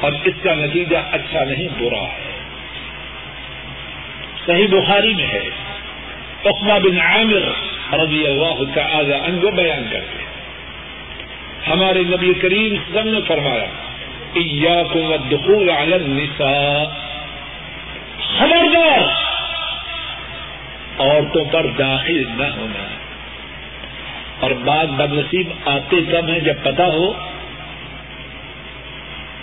اور 0.00 0.12
اس 0.24 0.34
کا 0.42 0.54
نتیجہ 0.54 0.96
اچھا 1.12 1.44
نہیں، 1.44 1.68
برا 1.78 2.02
ہے۔ 2.02 2.38
صحیح 4.46 4.66
بخاری 4.66 5.14
میں 5.14 5.26
ہے۔ 5.26 5.48
اقبا 6.44 6.78
بن 6.78 7.00
عامر 7.00 7.42
رضی 7.94 8.26
اللہ 8.26 8.62
تعالی 8.74 9.14
عنہ 9.14 9.50
بیان 9.50 9.88
کرتے 9.92 10.24
ہمارے 11.70 12.02
نبی 12.02 12.34
کریم 12.34 12.76
سم 12.92 13.08
نے 13.08 13.20
فرمایا 13.26 13.87
ایاکم 14.34 15.12
الدخول 15.12 15.70
علی 15.70 15.94
النساء. 15.94 16.84
خبردار! 18.38 19.02
عورتوں 20.98 21.44
پر 21.44 21.66
داخل 21.78 22.24
نہ 22.28 22.56
ہونا. 22.56 22.86
اور 24.40 24.50
بعد 24.50 24.86
بد 24.86 25.12
نصیب 25.12 25.48
آتے 25.66 25.96
کم 26.10 26.28
ہیں 26.28 26.40
جب 26.40 26.54
پتا 26.62 26.86
ہو 26.86 27.12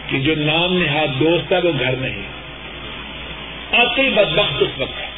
کہ 0.07 0.19
جو 0.19 0.35
نام 0.35 0.77
نہاد 0.77 1.19
دوست 1.19 1.51
ہے 1.51 1.57
وہ 1.57 1.71
گھر 1.79 1.95
نہیں 1.95 2.21
آتے 3.71 4.01
ہی 4.01 4.09
بد 4.09 4.37
وقت 4.37 4.61
اس 4.61 4.79
وقت 4.79 5.01
ہے. 5.01 5.09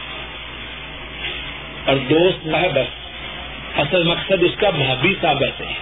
اور 1.86 1.96
دوست 1.96 2.48
نہ 2.48 2.58
ہے 2.58 2.70
بس. 2.70 3.08
اصل 3.80 4.04
مقصد 4.04 4.44
اس 4.44 4.58
کا 4.58 4.70
بھابھی 4.70 5.16
ثابت 5.22 5.62
ہے 5.62 5.74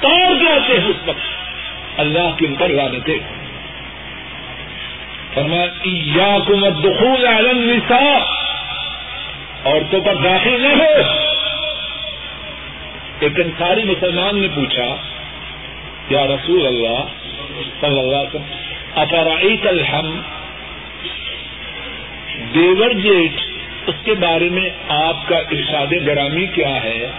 توڑ 0.00 0.34
جاتے 0.44 0.72
ہیں 0.78 0.88
اس 0.88 1.08
وقت؟ 1.08 1.43
اللہ 1.96 2.34
کے 2.38 2.46
اوپر 2.46 2.68
لانتے 2.68 3.18
فرمایا 5.34 6.34
حکومت 6.36 6.84
دخول 6.84 7.26
عالم 7.26 7.58
النساء 7.58 8.18
عورتوں 9.64 10.00
پر 10.00 10.14
داخل 10.14 10.60
نہ 10.60 10.68
ہو۔ 10.68 11.02
ایک 13.20 13.40
انصاری 13.40 13.84
مسلمان 13.84 14.40
نے 14.40 14.48
پوچھا، 14.54 14.94
یا 16.10 16.26
رسول 16.26 16.66
اللہ 16.66 17.02
صلی 17.80 17.98
اللہ 17.98 18.16
علیہ 18.16 18.34
وسلم 18.34 18.52
افرائیت 18.94 19.66
الحم 19.66 20.20
دیور 22.54 22.90
جیٹ، 22.90 23.40
اس 23.86 23.94
کے 24.04 24.14
بارے 24.14 24.48
میں 24.48 24.70
آپ 24.88 25.28
کا 25.28 25.36
ارشاد 25.36 25.92
گرامی 26.06 26.46
کیا 26.46 26.82
ہے؟ 26.84 27.10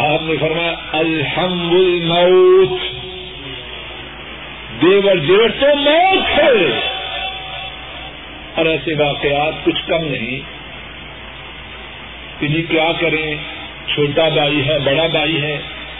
آپ 0.00 0.22
نے 0.22 0.36
فرمایا 0.40 0.72
الحمد 0.92 1.72
الموت 1.72 2.80
دیور 4.82 5.16
جیٹ 5.16 5.60
تو 5.60 5.76
موت 5.76 6.38
ہے۔ 6.38 6.80
اور 8.54 8.66
ایسے 8.66 8.94
واقعات 8.94 9.64
کچھ 9.64 9.82
کم 9.86 10.04
نہیں۔ 10.04 10.40
کہ 12.40 12.48
جی 12.48 12.62
کیا 12.62 12.92
کریں؟ 13.00 13.34
چھوٹا 13.86 14.28
بھائی 14.28 14.68
ہے، 14.68 14.78
بڑا 14.78 15.06
بھائی 15.06 15.42
ہے، 15.42 15.58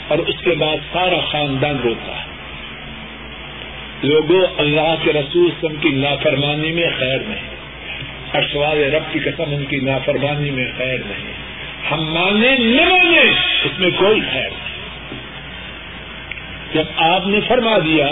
اور 0.09 0.19
اس 0.19 0.35
کے 0.45 0.51
بعد 0.51 0.77
سارا 0.93 1.21
خاندان 1.21 1.77
روتا 1.85 2.13
ہے۔ 2.13 2.31
لوگوں، 4.03 4.47
اللہ 4.59 4.95
کے 5.03 5.13
رسول 5.13 5.51
سم 5.61 5.77
کی 5.81 5.89
نافرمانی 5.89 6.73
میں 6.73 6.89
خیر 6.99 7.19
نہیں۔ 7.19 7.51
اشوال 8.33 8.95
رب 8.95 9.13
کی 9.13 9.19
قسم، 9.19 9.45
ان 9.47 9.65
کی 9.65 9.77
نافرمانی 9.77 10.51
میں 10.51 10.73
خیر 10.79 10.99
نہیں۔ 11.07 11.33
ہم 11.91 12.13
مانے 12.15 12.57
نہ 12.59 12.89
مانے 12.89 13.31
اس 13.65 13.79
میں 13.79 13.91
کوئی 13.99 14.21
خیر 14.21 14.51
نہیں 14.51 14.71
جب 16.73 16.85
آپ 16.97 17.27
نے 17.27 17.41
فرما 17.49 17.79
دیا 17.79 18.09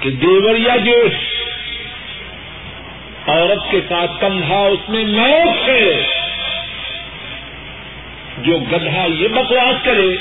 کہ 0.00 0.10
دیور 0.10 0.56
یا 0.56 0.76
جوش، 0.76 1.12
عورت 3.28 3.70
کے 3.70 3.80
ساتھ 3.88 4.20
تنہا 4.20 4.66
اس 4.66 4.88
میں 4.88 5.04
موت 5.04 5.68
ہے، 5.68 6.02
جو 8.38 8.58
گدھا 8.58 9.04
یہ 9.04 9.28
بکواس 9.28 9.84
کرے 9.84 10.16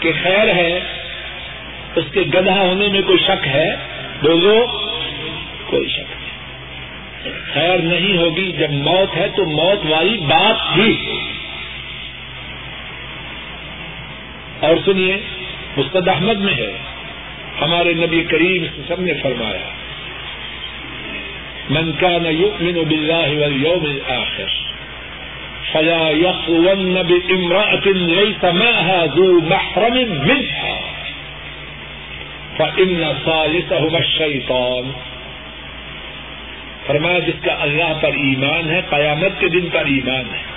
کہ 0.00 0.12
خیر 0.22 0.54
ہے، 0.54 0.80
اس 1.96 2.04
کے 2.12 2.20
گدھا 2.20 2.60
ہونے 2.60 2.88
میں 2.88 3.02
کوئی 3.02 3.18
شک 3.18 3.46
ہے؟ 3.46 3.76
بولو، 4.22 4.66
کوئی 5.66 5.88
شک۔ 5.88 6.01
خیر 7.54 7.78
نہیں 7.78 8.16
ہوگی، 8.16 8.52
جب 8.52 8.70
موت 8.70 9.16
ہے 9.16 9.28
تو 9.36 9.44
موت 9.44 9.86
والی 9.86 10.16
بات 10.18 10.74
بھی۔ 10.74 11.06
اور 14.60 14.76
سنیے، 14.84 15.16
مستد 15.76 16.08
احمد 16.08 16.36
میں 16.36 16.54
ہے، 16.54 16.78
ہمارے 17.60 17.94
نبی 17.94 18.24
کریم 18.24 18.66
سب 18.88 19.00
نے 19.00 19.12
فرمایا، 19.22 19.70
من 21.70 21.92
كان 21.92 22.26
يؤمن 22.26 22.84
بالله 22.88 23.40
واليوم 23.40 23.84
الآخر 23.84 24.62
فلا 25.72 26.10
يخون 26.10 26.94
بامرأة 27.02 27.86
ليس 27.92 28.44
معها 28.44 29.06
ذو 29.16 29.40
محرم 29.40 30.26
منها 30.26 30.78
فإن 32.56 33.12
ثالثهما 33.24 33.98
الشيطان 33.98 35.11
فرمایا 36.86 37.18
جس 37.18 37.44
کا 37.44 37.56
اللہ 37.60 37.92
پر 38.00 38.08
ایمان 38.08 38.70
ہے، 38.70 38.80
قیامت 38.90 39.40
کے 39.40 39.48
دن 39.48 39.68
پر 39.72 39.84
ایمان 39.84 40.34
ہے۔ 40.34 40.52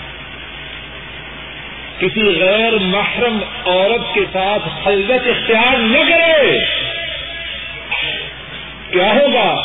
کسی 2.00 2.40
غیر 2.40 2.74
محرم 2.74 3.38
عورت 3.66 4.14
کے 4.14 4.22
ساتھ 4.34 4.70
خلوت 4.84 5.28
اختیار 5.28 5.78
نہ 5.78 5.98
کرے۔ 5.98 6.60
کیا 8.92 9.14
ہوگا؟ 9.14 9.56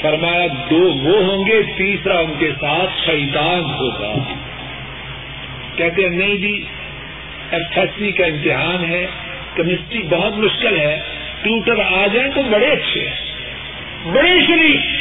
فرمایا 0.00 0.46
دو 0.70 0.92
وہ 0.92 1.24
ہوں 1.24 1.46
گے، 1.46 1.62
تیسرا 1.76 2.18
ان 2.18 2.32
کے 2.38 2.50
ساتھ 2.60 2.90
شیطان 3.06 3.64
ہوگا۔ 3.64 4.14
کہتے 5.76 6.02
ہیں، 6.02 6.10
نہیں 6.10 6.36
جی 6.36 6.64
ایف 7.50 7.78
ایس 7.78 7.90
سی 7.98 8.12
کا 8.12 8.26
امتحان 8.26 8.84
ہے، 8.84 9.06
کیمسٹری 9.54 10.02
بہت 10.02 10.32
مشکل 10.32 10.78
ہے، 10.78 11.00
ٹیوٹر 11.42 11.80
آ 11.80 12.06
جائیں 12.06 12.30
تو 12.34 12.42
بڑے 12.42 12.66
اچھے 12.66 13.08
ہیں۔ 13.08 13.16
بڑے 14.12 14.46
شریف۔ 14.46 14.97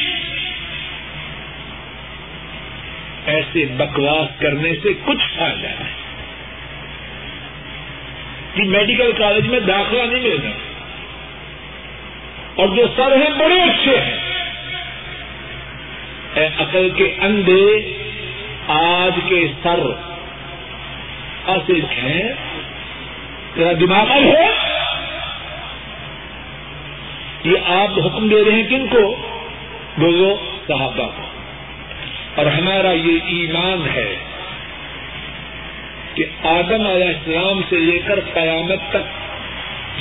ایسے 3.28 3.66
بکواس 3.66 4.40
کرنے 4.40 4.74
سے 4.84 4.94
کچھ 5.06 5.38
فائدہ 5.38 5.68
ہے 5.68 5.94
کہ 8.54 8.64
میڈیکل 8.64 9.12
کالج 9.18 9.48
میں 9.48 9.60
داخلہ 9.60 10.02
نہیں 10.02 10.20
ملنا 10.20 10.50
اور 12.56 12.68
جو 12.68 12.88
سر 12.96 13.12
ہیں 13.16 13.30
بڑے 13.40 13.62
اچھے 13.62 13.98
ہیں۔ 13.98 14.18
اے 16.34 16.48
عقل 16.60 16.90
کے 16.90 17.16
اندھے، 17.22 17.94
آج 18.68 19.20
کے 19.30 19.52
سر 19.64 19.80
اصل 21.48 21.80
ہیں۔ 21.84 22.34
تیرا 23.54 23.72
دماغ 23.80 24.12
ہے۔ 24.12 24.52
یہ 27.44 27.58
آپ 27.66 28.00
حکم 28.06 28.28
دے 28.28 28.46
رہے 28.46 28.52
ہیں 28.52 28.68
کن 28.70 28.88
کو؟ 28.88 29.16
بولو 29.98 30.38
صحابہ 30.68 31.08
کو۔ 31.18 31.27
اور 32.38 32.46
ہمارا 32.46 32.92
یہ 32.92 33.20
ایمان 33.26 33.88
ہے 33.96 34.16
کہ 36.14 36.26
آدم 36.44 36.88
علیہ 36.88 37.08
السلام 37.08 37.62
سے 37.70 37.76
لے 37.76 38.00
کر 38.06 38.20
قیامت 38.34 38.80
تک 38.90 39.28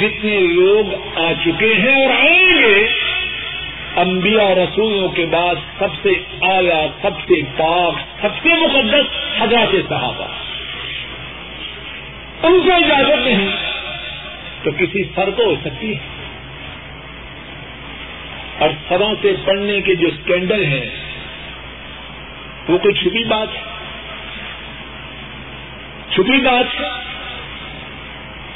جتنے 0.00 0.40
لوگ 0.40 0.94
آ 1.18 1.32
چکے 1.44 1.74
ہیں 1.74 2.06
اور 2.06 2.14
آئیں 2.14 2.62
گے، 2.62 2.88
انبیاء 3.96 4.54
رسولوں 4.54 5.08
کے 5.08 5.26
بعد 5.26 5.54
سب 5.78 5.88
سے 6.02 6.12
اعلیٰ، 6.42 6.86
سب 7.02 7.10
سے 7.28 7.34
پاک 7.56 7.94
سب 8.20 8.28
سے 8.42 8.48
مقدس 8.48 9.16
حضرات 9.38 9.88
صحابہ۔ 9.88 10.26
ان 12.42 12.60
کو 12.64 12.72
اجازت 12.72 13.26
نہیں۔ 13.26 13.48
تو 14.62 14.70
کسی 14.70 15.04
سر 15.14 15.30
کو 15.30 15.42
ہو 15.42 15.54
سکتی 15.64 15.94
ہے۔ 15.94 15.98
اور 18.58 18.68
سروں 18.88 19.14
سے 19.22 19.32
پڑھنے 19.44 19.80
کے 19.80 19.94
جو 19.94 20.08
اسکینڈل 20.08 20.64
ہیں 20.64 21.05
وہ 22.68 22.78
کوئی 22.78 22.94
چھپی 22.94 23.24
بات 23.24 23.48
ہے۔ 23.56 23.60
چھپی 26.10 26.40
بات 26.40 26.80
ہے۔ 26.80 26.86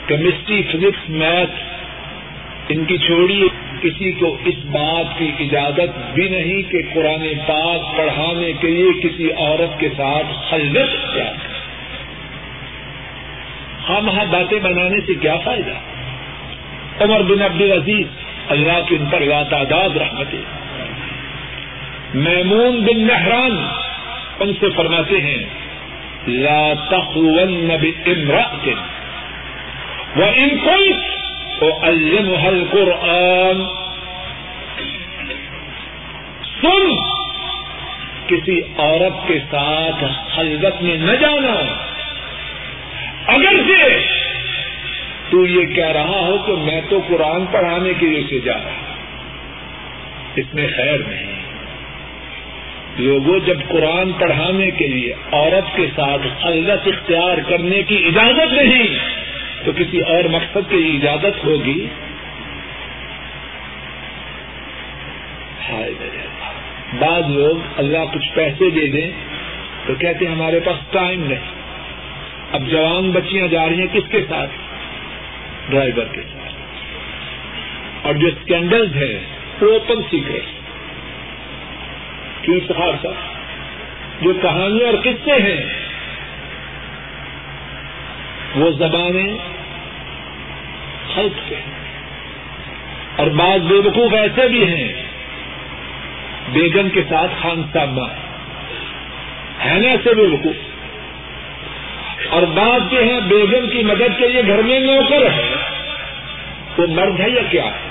کیمسٹری، 0.07 0.63
فزکس، 0.63 1.11
میتھ، 1.11 1.51
ان 2.69 2.85
کی 2.85 2.99
چھوڑی 2.99 3.49
کسی 3.83 4.13
کو 4.13 4.37
اس 4.45 4.55
بات 4.65 5.19
کی 5.19 5.33
اجازت 5.41 6.15
بھی 6.15 6.29
نہیں 6.29 6.71
کہ 6.71 6.79
قرآن 6.95 7.35
پاک 7.47 7.97
پڑھانے 7.97 8.53
کے 8.53 8.69
لیے 8.69 9.09
کسی 9.09 9.33
عورت 9.33 9.81
کے 9.81 9.89
ساتھ 9.97 10.27
خلوت 10.51 11.15
کیا۔ 11.15 11.33
ہم 13.89 14.09
وہاں 14.09 14.25
باتیں 14.25 14.59
بنانے 14.59 15.01
سے 15.07 15.15
کیا 15.15 15.37
فائدہ؟ 15.37 15.73
عمر 17.03 17.23
بن 17.23 17.43
عبد 17.43 17.61
العزیز، 17.61 18.07
اللہ 18.49 18.81
کے 18.89 18.97
ان 18.97 19.07
پر 19.11 19.21
لا 19.21 19.43
تعداد 19.43 19.97
رحمتیں۔ 19.97 20.43
میمون 22.15 22.81
بن 22.81 23.07
مہران 23.07 23.67
ان 24.41 24.53
سے 24.61 24.67
فرماتے 24.77 25.21
ہیں، 25.21 25.45
لا 26.29 26.73
تخون 26.91 27.69
بامرأة 27.69 28.69
وإن 30.17 30.49
كنت 30.49 31.65
الم 31.83 32.65
قرآن 32.71 33.65
سن 36.63 36.93
کسی 38.27 38.61
عورت 38.79 39.29
کے 39.29 39.39
ساتھ 39.51 40.05
حلوت 40.39 40.83
میں 40.83 40.97
نہ 40.97 41.13
جانا۔ 41.13 41.55
اگر 43.27 43.55
سے 43.67 44.07
تو 45.31 45.47
یہ 45.47 45.67
کہہ 45.67 45.89
رہا 45.89 46.27
ہو 46.27 46.37
کہ 46.47 46.53
میں 46.53 46.81
تو 46.89 47.01
قرآن 47.09 47.47
پڑھانے 47.47 47.93
کے 47.99 48.07
لیے 48.07 48.23
سے 48.31 48.39
جا 48.39 48.55
رہا 48.55 48.95
اس 50.37 50.55
میں 50.55 50.69
خیر 50.77 50.99
نہیں۔ 50.99 51.40
لوگوں 52.99 53.39
جب 53.39 53.59
قرآن 53.69 54.13
پڑھانے 54.13 54.71
کے 54.71 54.87
لیے 54.87 55.15
عورت 55.33 55.77
کے 55.77 55.87
ساتھ 55.97 56.47
حلت 56.47 56.89
اختیار 56.89 57.39
کرنے 57.49 57.83
کی 57.83 58.05
اجازت 58.07 58.53
نہیں، 58.53 58.87
تو 59.65 59.73
کسی 59.73 60.01
اور 60.01 60.25
مقصد 60.25 60.71
کی 60.71 60.99
اجازت 61.03 61.45
ہوگی؟ 61.45 61.87
بعض 66.99 67.23
لوگ 67.29 67.57
اللہ 67.77 67.99
کچھ 68.15 68.33
پیسے 68.35 68.71
دے 68.71 68.87
دیں 68.87 69.11
تو 69.87 69.95
کہتے 69.95 70.27
ہیں 70.27 70.35
ہمارے 70.35 70.61
پاس 70.61 70.77
ٹائم 70.91 71.23
نہیں۔ 71.23 71.53
اب 72.53 72.67
جوان 72.67 73.11
بچیاں 73.11 73.49
جا 73.49 73.69
رہی 73.69 73.81
ہیں 73.81 73.87
کس 73.93 74.11
کے 74.11 74.25
ساتھ؟ 74.29 74.51
ڈرائیور 75.71 76.05
کے 76.05 76.21
ساتھ۔ 76.21 76.55
اور 78.07 78.15
جو 78.15 78.27
اسکینڈلز 78.27 78.97
ہیں، 78.97 79.19
وہ 79.61 79.73
اوپن 79.73 80.03
سیکرٹ 80.11 80.60
کیوں 82.43 82.61
سہار 82.69 82.93
صاحب 83.03 83.15
جو 84.21 84.35
کہانیاں 84.35 84.87
اور 84.87 84.99
قصے 85.05 85.43
ہیں، 85.43 85.67
وہ 88.57 88.71
زبانیں 88.71 89.37
خلق 91.15 91.49
کے 91.49 91.55
ہیں۔ 91.57 91.81
اور 93.17 93.27
بعض 93.27 93.61
بے 93.61 93.75
وقوف 93.75 94.15
ایسے 94.15 94.49
بھی 94.49 94.75
ہیں، 94.75 94.93
بیگم 96.53 96.89
کے 96.89 97.03
ساتھ 97.09 97.33
خان 97.43 97.63
صاحبہ 97.73 98.09
ہے 99.65 99.79
نا 99.79 99.89
ایسے 99.89 100.15
بے 100.15 100.23
وقوف 100.23 100.57
اور 102.31 102.43
بات 102.43 102.93
جو 102.93 103.05
ہے 103.05 103.21
بیگم 103.21 103.71
کی 103.71 103.83
مدد 103.83 104.19
کے 104.19 104.29
لیے 104.29 104.43
گھر 104.47 104.63
میں 104.63 104.81
نوکر 104.81 105.31
ہے 105.31 105.55
وہ 106.79 106.87
مرد 106.87 107.21
ہے 107.21 107.31
یا 107.31 107.43
کیا؟ 107.51 107.65
ہے 107.65 107.89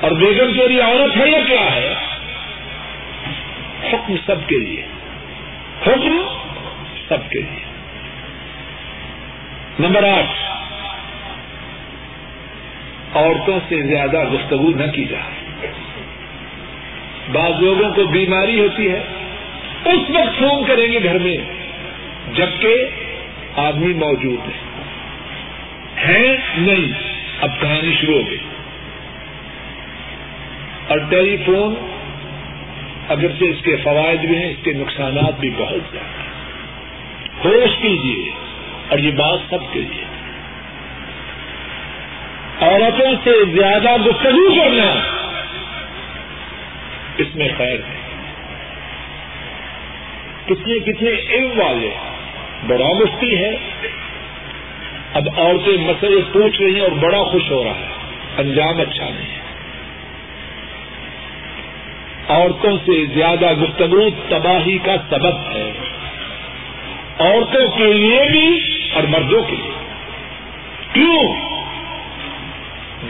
اور 0.00 0.10
بیگم 0.10 0.52
کے 0.52 0.68
لیے 0.68 0.80
عورت 0.80 1.16
ہے 1.16 1.30
یا 1.30 1.40
کیا 1.48 1.74
ہے؟ 1.74 1.94
حکم 3.92 4.16
سب 4.26 4.48
کے 4.48 4.58
لیے۔ 4.58 4.86
حکم 5.86 6.22
سب 7.08 7.30
کے 7.30 7.38
لیے۔ 7.38 7.64
نمبر 9.78 10.04
آٹھ، 10.04 10.50
عورتوں 13.16 13.60
سے 13.68 13.82
زیادہ 13.82 14.24
گفتگو 14.24 14.70
نہ 14.70 14.90
کی 14.90 15.04
جائے۔ 15.04 15.66
بعض 17.32 17.52
لوگوں 17.60 17.94
کو 17.94 18.04
بیماری 18.04 18.60
ہوتی 18.60 18.92
ہے۔ 18.92 19.00
اس 19.84 20.10
وقت 20.10 20.38
فون 20.38 20.64
کریں 20.64 20.92
گے 20.92 21.02
گھر 21.02 21.18
میں، 21.18 21.36
جبکہ 22.34 22.84
آدمی 23.56 23.94
موجود 23.94 24.48
ہے۔ 24.48 24.70
ہیں 26.08 26.36
نہیں، 26.56 26.92
اب 27.40 27.60
کہانی 27.60 27.96
شروع 28.00 28.22
ہو 28.22 28.30
گئی۔ 28.30 28.38
اور 30.88 30.98
ٹیلی 30.98 31.36
فون 31.36 31.89
اگر 33.10 33.28
سے 33.38 33.50
اس 33.50 33.56
کے 33.64 33.76
فوائد 33.76 34.20
بھی 34.20 34.36
ہیں، 34.36 34.50
اس 34.50 34.64
کے 34.64 34.72
نقصانات 34.72 35.40
بھی 35.40 35.50
بہت 35.50 35.92
زیادہ 35.92 36.30
ہوش 37.44 37.70
کیجیے 37.82 38.30
اور 38.88 38.98
یہ 38.98 39.10
بات 39.10 39.38
سب 39.50 39.72
کے 39.72 39.80
لیے۔ 39.80 40.04
عورتوں 42.60 43.12
سے 43.24 43.30
زیادہ 43.56 43.96
گفتگو 44.02 44.54
کرنا 44.54 45.00
اس 47.18 47.36
میں 47.36 47.48
خیر 47.56 47.80
ہے۔ 47.88 48.00
کتنے 50.44 50.78
کتنے 50.78 51.10
علم 51.10 51.60
والے 51.60 51.90
بڑا 52.66 52.86
مفتی 52.86 53.36
ہے 53.36 53.50
اب 55.14 55.28
عورتیں 55.36 55.76
مسئلے 55.78 56.20
پوچھ 56.32 56.60
رہی 56.60 56.74
ہیں 56.74 56.80
اور 56.80 56.92
بڑا 56.92 57.22
خوش 57.22 57.50
ہو 57.50 57.64
رہا 57.64 57.74
ہے۔ 57.74 57.86
انجام 58.36 58.80
اچھا 58.80 59.04
نہیں 59.04 59.34
ہے۔ 59.34 59.39
عورتوں 62.30 62.76
سے 62.86 63.06
زیادہ 63.06 63.52
گفتگو 63.52 64.10
تباہی 64.28 64.78
کا 64.78 64.96
سبب 65.10 65.36
ہے۔ 65.52 65.72
عورتوں 67.18 67.68
کے 67.68 67.92
لیے 67.92 68.20
بھی 68.30 68.60
اور 68.92 69.02
مردوں 69.02 69.42
کے 69.42 69.56
لیے۔ 69.56 69.70
کیوں؟ 70.92 71.50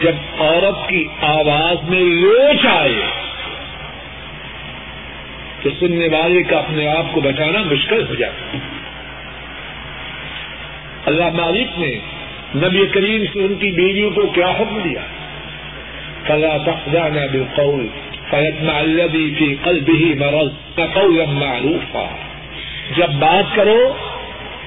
جب 0.01 0.15
عورت 0.39 0.89
کی 0.89 1.07
آواز 1.21 1.89
میں 1.89 1.99
لوچ 1.99 2.65
آئے 2.65 3.01
تو 5.61 5.69
سننے 5.79 6.07
والے 6.07 6.43
کا 6.43 6.57
اپنے 6.57 6.87
آپ 6.87 7.05
کو 7.11 7.21
بچانا 7.21 7.59
مشکل 7.59 8.07
ہو 8.09 8.15
جاتا 8.15 8.57
ہے۔ 8.57 8.59
اللہ 11.05 11.29
مالک 11.33 11.79
نے 11.79 11.99
نبی 12.55 12.87
کریم 12.87 13.23
سے 13.33 13.39
ان 13.45 13.55
کی 13.55 13.71
بیویوں 13.71 14.11
کو 14.11 14.21
کیا 14.21 14.49
حکم 14.49 14.79
دیا؟ 14.83 15.01
فلا 16.27 16.57
تخضعن 16.57 17.27
بالقول 17.31 17.87
فيطمع 18.31 18.77
الذي 18.77 19.33
في 19.33 19.55
قلبه 19.63 20.19
مرض 20.19 20.75
قولا 20.75 21.25
معروفا۔ 21.25 22.05
جب 22.97 23.09
بات 23.09 23.55
کرو 23.55 23.93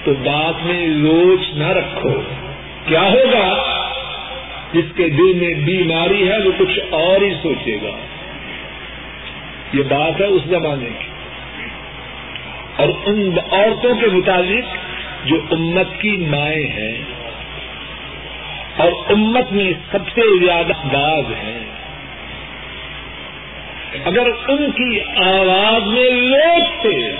تو 0.04 0.14
بات 0.14 0.66
میں 0.66 0.86
لوچ 0.86 1.54
نہ 1.54 1.66
رکھو۔ 1.66 2.22
کیا 2.86 3.02
ہوگا؟ 3.02 3.62
جس 4.72 4.84
کے 4.96 5.08
دل 5.08 5.32
میں 5.34 5.54
بیماری 5.54 6.28
ہے 6.28 6.38
وہ 6.38 6.52
کچھ 6.58 6.80
اور 6.90 7.20
ہی 7.20 7.30
سوچے 7.42 7.78
گا۔ 7.82 7.90
یہ 9.72 9.82
بات 9.82 10.20
ہے 10.20 10.26
اس 10.26 10.42
زمانے 10.46 10.90
کی۔ 10.98 11.06
اور 12.76 12.88
ان 13.06 13.30
عورتوں 13.52 13.94
کے 13.94 14.06
متعلق 14.06 14.64
جو 15.24 15.36
امت 15.50 16.00
کی 16.00 16.26
مائیں 16.28 16.68
ہیں 16.68 16.98
اور 18.76 18.92
امت 19.10 19.52
میں 19.52 19.72
سب 19.92 20.08
سے 20.14 20.46
زیادہ 20.46 20.72
باز 20.92 21.24
ہیں۔ 21.44 21.63
اگر 24.04 24.28
ان 24.48 24.70
کی 24.70 25.00
آواز 25.24 25.86
میں 25.86 26.10
لوگ 26.10 26.82
سے 26.82 27.16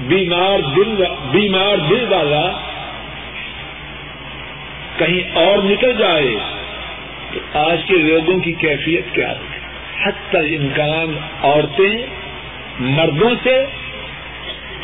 بیمار 0.00 0.58
دل 0.76 1.04
بیمار 1.30 1.76
دل 1.76 2.12
والا 2.12 2.50
کہیں 4.98 5.36
اور 5.36 5.58
نکل 5.58 5.92
جائے، 5.98 6.36
تو 7.32 7.40
آج 7.58 7.78
کے 7.86 7.94
لوگوں 7.94 8.38
کی 8.40 8.52
کیفیت 8.52 9.14
کیا 9.14 9.30
ہوگی؟ 9.30 9.58
حتی 10.04 10.56
امکان 10.56 11.16
عورتیں 11.42 12.06
مردوں 12.80 13.34
سے 13.42 13.64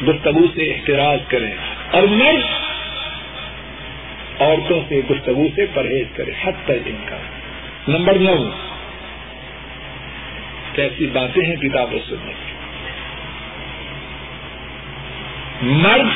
گفتگو 0.09 0.47
سے 0.55 0.73
احتراج 0.73 1.21
کریں 1.29 1.53
اور 1.91 2.03
مرد 2.03 2.45
عورتوں 4.41 4.81
سے 4.89 5.01
گفتگو 5.11 5.49
سے 5.55 5.67
پرہیز 5.75 6.07
کرے 6.17 6.33
حد 6.45 6.65
تک 6.65 6.89
نمبر 7.89 8.19
نو 8.19 8.35
کیسی 10.73 11.07
باتیں 11.07 11.45
ہیں 11.45 11.57
کتابوں 11.57 11.99
سے 12.09 12.15
مرد 15.63 16.07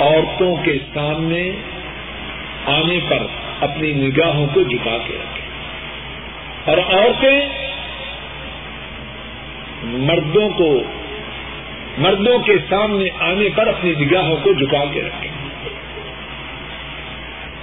عورتوں 0.00 0.56
کے 0.56 0.78
سامنے 0.94 1.52
آنے 2.66 2.98
پر 3.08 3.26
اپنی 3.60 3.92
نگاہوں 3.92 4.46
کو 4.54 4.62
جھکا 4.62 4.98
کے 5.06 5.16
رکھے۔ 5.16 5.42
اور 6.64 6.78
عورتیں 6.78 7.40
مردوں 9.82 10.50
کو، 10.50 10.82
مردوں 11.98 12.38
کے 12.38 12.52
سامنے 12.68 13.04
آنے 13.20 13.48
پر 13.54 13.66
اپنی 13.66 13.94
نگاہوں 13.94 14.36
کو 14.42 14.52
جھکا 14.52 14.84
کے 14.92 15.02
رکھیں 15.02 15.30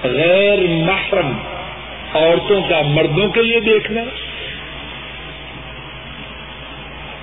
غیر 0.02 0.58
محرم 0.68 1.32
عورتوں 2.16 2.60
کا 2.68 2.82
مردوں 2.82 3.28
کے 3.28 3.42
لیے 3.42 3.60
دیکھنا 3.60 4.00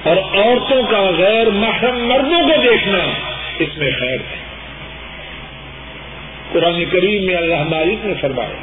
اور 0.03 0.17
عورتوں 0.17 0.83
کا 0.83 1.11
غیر 1.17 1.49
محرم 1.49 2.07
مردوں 2.07 2.41
کو 2.41 2.61
دیکھنا، 2.61 2.97
اس 3.59 3.77
میں 3.77 3.91
خیر 3.99 4.17
ہے۔ 4.19 4.43
قرآن 6.51 6.83
کریم 6.91 7.25
میں 7.25 7.35
اللہ 7.35 7.63
مالک 7.63 8.05
نے 8.05 8.13
فرمایا 8.21 8.55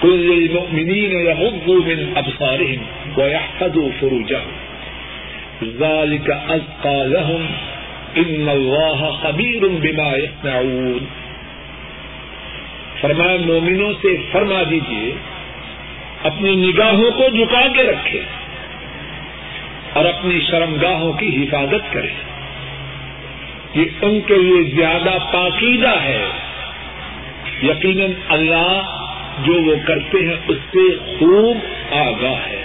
کل 0.00 0.30
المؤمنین 0.32 1.12
یغضوا 1.12 1.76
من 1.86 2.12
ابصارهم 2.16 2.82
ويحفظوا 3.16 3.88
فروجهم۔ 4.00 4.50
ذلك 5.64 6.30
ازقى 6.30 7.06
لهم 7.06 7.46
ان 8.14 8.48
الله 8.48 9.10
خبير 9.22 9.60
بما 9.68 10.16
يصنعون۔ 10.16 11.19
فرمایا، 13.00 13.36
مومنوں 13.46 13.92
سے 13.92 14.16
فرما 14.32 14.62
دیجیے 14.70 15.14
اپنی 16.22 16.56
نگاہوں 16.56 17.10
کو 17.10 17.28
جھکا 17.28 17.68
کے 17.68 17.82
رکھے 17.82 18.22
اور 19.92 20.04
اپنی 20.04 20.40
شرمگاہوں 20.40 21.12
کی 21.12 21.44
حفاظت 21.44 21.92
کرے۔ 21.92 22.08
یہ 23.74 23.84
ان 24.02 24.20
کے 24.20 24.34
لیے 24.34 24.62
زیادہ 24.62 25.32
پاکیدہ 25.32 26.00
ہے۔ 26.02 26.28
یقیناً 27.62 28.10
اللہ 28.28 28.82
جو 29.44 29.52
وہ 29.52 29.74
کرتے 29.86 30.18
ہیں 30.18 30.36
اس 30.48 30.58
سے 30.70 30.96
خوب 30.96 31.58
آگاہ 31.94 32.46
ہے۔ 32.46 32.64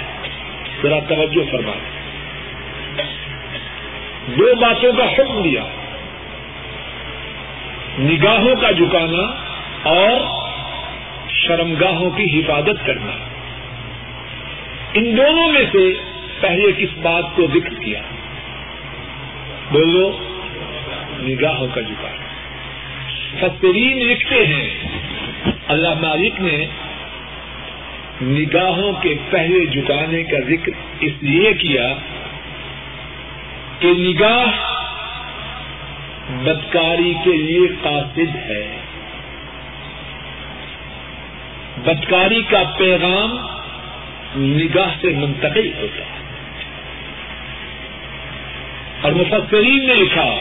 ذرا 0.83 0.99
توجہ 0.99 1.51
فرما 1.51 1.71
دو 4.27 4.55
باتوں 4.55 4.93
کا 4.93 5.13
حکم 5.13 5.41
دیا۔ 5.41 5.63
نگاہوں 7.99 8.55
کا 8.61 8.71
جکانا 8.71 9.44
اور 9.86 10.21
شرمگاہوں 11.29 12.11
کی 12.11 12.39
حفاظت 12.39 12.86
کرنا۔ 12.86 13.17
ان 14.93 15.17
دونوں 15.17 15.51
میں 15.51 15.65
سے 15.71 15.93
پہلے 16.39 16.71
کس 16.77 16.97
بات 16.97 17.23
کو 17.36 17.47
ذکر 17.53 17.73
کیا؟ 17.73 18.01
بولو، 19.71 20.17
نگاہوں 21.19 21.67
کا 21.73 21.81
جکانا 21.81 22.25
فترین 23.39 23.97
لکھتے 23.97 24.45
ہیں، 24.47 24.69
اللہ 25.67 25.93
مالک 26.01 26.33
نے 26.39 26.67
نگاہوں 28.21 28.93
کے 29.01 29.15
پہلے 29.29 29.65
جھکانے 29.65 30.23
کا 30.23 30.38
ذکر 30.39 30.71
اس 30.99 31.11
لیے 31.21 31.53
کیا 31.53 31.93
کہ 33.79 33.88
نگاہ 33.88 34.45
بدکاری 36.43 37.13
کے 37.23 37.33
لیے 37.33 37.67
قاصد 37.83 38.36
ہے۔ 38.36 38.84
بدکاری 41.86 42.41
کا 42.41 42.63
پیغام 42.77 43.38
نگاہ 44.36 44.89
سے 45.01 45.09
منتقل 45.09 45.71
ہوتا 45.81 46.05
ہے۔ 46.05 46.15
اور 49.01 49.11
مفسرین 49.11 49.88
نے 49.88 49.93
لکھا، 49.93 50.36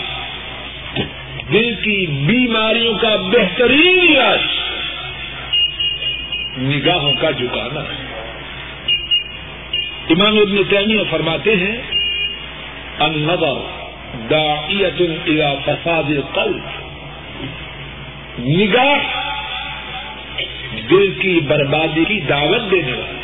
دل 1.53 1.75
کی 1.75 2.07
بیماریوں 2.07 2.95
کا 2.99 3.17
بہترین 3.17 3.99
علاج 3.99 4.41
نگاہوں 6.59 7.13
کا 7.21 7.31
جھکانا 7.31 7.81
امام 10.11 10.39
ابن 10.39 10.65
تیمیہ 10.71 11.03
فرماتے 11.11 11.57
ہیں، 11.57 11.77
النظر 12.99 13.85
داعیت 14.31 15.01
الى 15.01 15.45
فساد 15.65 16.03
القلب۔ 16.09 16.61
نگاہ 18.39 19.21
دل 20.91 21.15
کی 21.15 21.41
بربادی 21.41 22.05
کی 22.05 22.21
دعوت 22.21 22.71
دینے 22.71 22.93
والی 22.93 23.19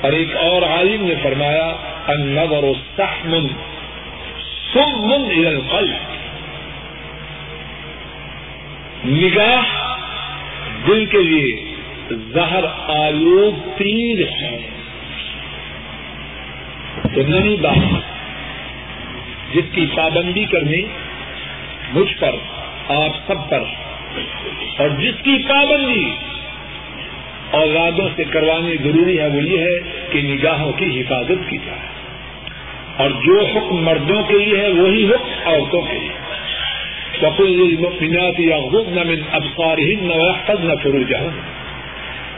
اور 0.00 0.12
ایک 0.12 0.36
اور 0.36 0.62
عالم 0.62 1.06
نے 1.06 1.14
فرمایا، 1.22 1.72
النظر 2.06 2.64
سحم 2.96 3.46
سم 4.72 5.12
الى 5.12 5.46
القلب۔ 5.46 5.96
نگاہ 9.06 9.96
دل 10.86 11.06
کے 11.06 11.18
لیے 11.18 11.74
زہر 12.10 12.64
آلود 12.88 13.78
تیر 13.78 14.42
ہے۔ 14.42 14.58
تو 17.14 17.22
نئی 17.28 17.56
بات، 17.56 18.00
جس 19.54 19.64
کی 19.72 19.86
پابندی 19.96 20.44
کرنی 20.44 20.82
مجھ 21.92 22.14
پر، 22.18 22.36
آپ 22.88 23.10
سب 23.26 23.50
پر۔ 23.50 23.62
اور 24.78 24.88
جس 24.88 25.14
کی 25.22 25.42
پابندی 25.48 26.10
اولادوں 27.50 28.08
سے 28.16 28.24
کروانی 28.24 28.76
ضروری 28.76 29.18
ہے 29.20 29.26
وہ 29.26 29.42
یہ 29.42 29.58
ہے 29.58 30.02
کہ 30.10 30.22
نگاہوں 30.22 30.72
کی 30.72 31.00
حفاظت 31.00 31.50
کی 31.50 31.58
جائے۔ 31.66 31.92
اور 32.96 33.10
جو 33.10 33.46
حکم 33.46 33.76
مردوں 33.76 34.22
کے 34.22 34.38
لیے 34.38 34.60
ہے 34.60 34.68
وہی 34.68 35.04
حکم 35.04 35.48
عورتوں 35.48 35.80
کے 35.80 35.98
لیے۔ 35.98 36.12
المؤمنات 37.38 38.40
يغضضن 38.40 39.08
من 39.08 39.22
ابصارهن 39.32 40.10
ويحفظن 40.10 40.76
فروجهن۔ 40.82 41.40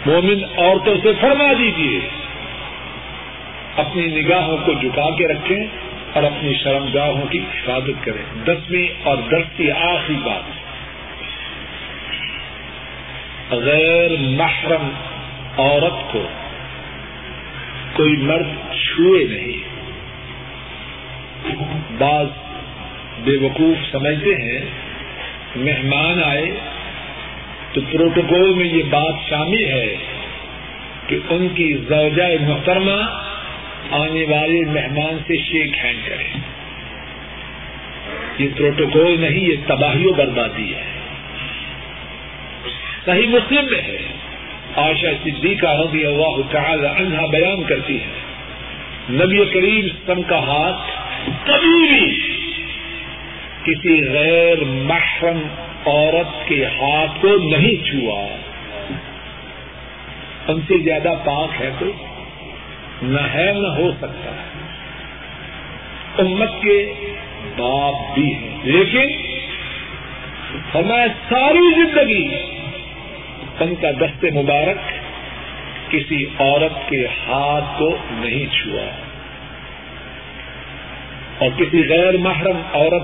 مومن 0.06 0.44
عورتوں 0.56 0.94
سے 1.02 1.08
فرما 1.20 1.52
دیجیے 1.58 2.00
اپنی 3.76 4.06
نگاہوں 4.06 4.56
کو 4.66 4.72
جھکا 4.72 5.10
کے 5.10 5.26
رکھیں 5.26 5.64
اور 6.12 6.22
اپنی 6.22 6.54
شرم 6.54 6.86
گاہوں 6.94 7.26
کی 7.30 7.38
حفاظت 7.38 8.04
کریں۔ 8.04 8.44
دسویں 8.44 8.88
اور 9.02 9.16
دس 9.16 9.56
کی 9.56 9.70
آخری 9.70 10.16
بات 10.24 10.63
غیر 13.54 14.10
محرم 14.20 14.90
عورت 15.58 16.12
کو 16.12 16.26
کوئی 17.92 18.16
مرد 18.16 18.46
چھوئے 18.72 19.24
نہیں۔ 19.24 19.74
بعض 21.98 22.26
بے 23.24 23.36
وقوف 23.36 23.92
سمجھتے 23.92 24.34
ہیں، 24.34 24.60
مہمان 25.56 26.22
آئے 26.24 26.50
تو 27.72 27.80
پروٹوکول 27.92 28.54
میں 28.54 28.66
یہ 28.66 28.82
بات 28.90 29.14
شامل 29.28 29.64
ہے 29.64 29.96
کہ 31.06 31.18
ان 31.30 31.48
کی 31.48 31.76
زوجہ 31.88 32.48
محترمہ 32.48 33.02
آنے 33.90 34.24
والے 34.24 34.60
مہمان 34.64 35.18
سے 35.26 35.36
شیک 35.36 35.78
ہینڈ 35.84 36.08
کرے۔ 36.08 36.38
یہ 38.38 38.48
پروٹوکول 38.56 39.20
نہیں، 39.20 39.40
یہ 39.40 39.56
تباہی 39.66 40.06
و 40.06 40.12
بربادی 40.12 40.74
ہے۔ 40.74 41.03
صحیح 43.06 43.26
مسلم 43.26 43.64
میں 43.64 43.82
ہے۔ 43.82 43.98
آشا 44.76 45.08
صدیقہ 45.24 45.66
رضی 45.66 46.06
اللہ 46.06 46.40
تعالی 46.50 46.86
عنہ 46.86 47.26
بیان 47.26 47.62
کرتی 47.62 48.00
ہے۔ 48.00 48.06
نبی 49.10 49.44
کریم 49.44 49.88
سم 50.06 50.22
کا 50.22 50.38
ہاتھ 50.38 50.90
کبھی 51.46 51.88
بھی 51.88 52.20
کسی 53.64 54.08
غیر 54.12 54.64
محرم 54.64 55.38
عورت 55.86 56.48
کے 56.48 56.66
ہاتھ 56.66 57.22
کو 57.22 57.28
نہیں 57.28 57.84
چھوا۔ 57.84 58.36
ان 60.48 60.60
سے 60.60 60.78
زیادہ 60.78 61.14
پاک 61.24 61.48
ہے 61.60 61.70
تو 61.78 61.86
نہ 63.02 63.20
ہے 63.34 63.52
نہ 63.56 63.68
ہو 63.68 63.90
سکتا۔ 63.98 64.30
ہے 64.30 64.64
امت 66.18 66.50
کے 66.62 66.92
باپ 67.56 68.14
بھی 68.14 68.34
ہیں۔ 68.34 68.58
لیکن 68.62 69.08
ہمیں 70.74 71.06
ساری 71.28 71.74
زندگی 71.74 72.53
ان 73.60 73.74
کا 73.74 73.90
دست 73.90 74.24
مبارک 74.24 74.76
کسی 75.92 76.26
عورت 76.38 76.90
کے 76.90 77.06
ہاتھ 77.06 77.78
کو 77.78 77.96
نہیں 78.10 78.46
چھوا۔ 78.46 78.90
اور 81.38 81.50
کسی 81.58 81.88
غیر 81.88 82.16
محرم 82.16 82.56
عورت 82.72 83.02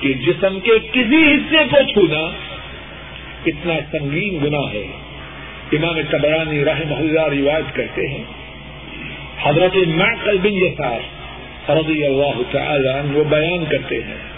کہ 0.00 0.12
جسم 0.12 0.60
کے 0.60 0.78
کسی 0.92 1.34
حصے 1.34 1.64
کو 1.70 1.92
چھونا 1.92 2.30
اتنا 3.46 3.72
سنگین 3.90 4.44
گنا 4.44 4.72
ہے۔ 4.72 4.86
امام 5.72 5.96
قبرانی 6.10 6.64
رحم 6.64 6.94
اللہ 6.94 7.20
روایت 7.20 7.74
کرتے 7.74 8.08
ہیں، 8.08 8.24
حضرت 9.42 9.76
معقل 9.86 10.38
بن 10.38 10.52
یسار 10.52 11.00
رضی 11.70 12.04
اللہ 12.04 12.42
تعالی 12.50 12.88
عنہ 12.88 13.16
وہ 13.16 13.24
بیان 13.24 13.64
کرتے 13.64 13.94
ہیں۔ 13.94 14.32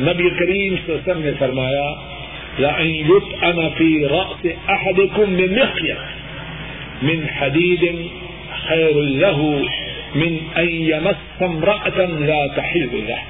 نبی 0.00 0.30
کریم 0.30 0.76
صلی 0.86 0.94
وسلم 0.94 1.22
نے 1.22 1.30
فرمایا 1.38 2.15
لأن 2.58 2.86
يطعن 2.86 3.70
في 3.78 4.06
رأس 4.06 4.46
أحدكم 4.68 5.36
بمخيط 5.36 5.96
من 7.02 7.28
حديد 7.28 8.10
خير 8.68 8.94
له 9.00 9.68
من 10.14 10.38
أن 10.56 10.68
يمس 10.68 11.42
امرأة 11.42 11.98
لا 12.18 12.46
تحل 12.46 12.88
له. 12.92 13.20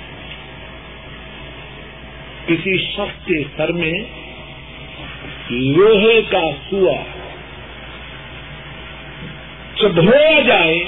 کسی 2.46 2.78
شخص 2.78 3.26
کے 3.26 3.42
سر 3.56 3.72
میں 3.72 3.98
لوہے 5.50 6.22
کا 6.30 6.50
سوا 6.70 7.02
چبھویا 9.74 10.40
جائے، 10.46 10.84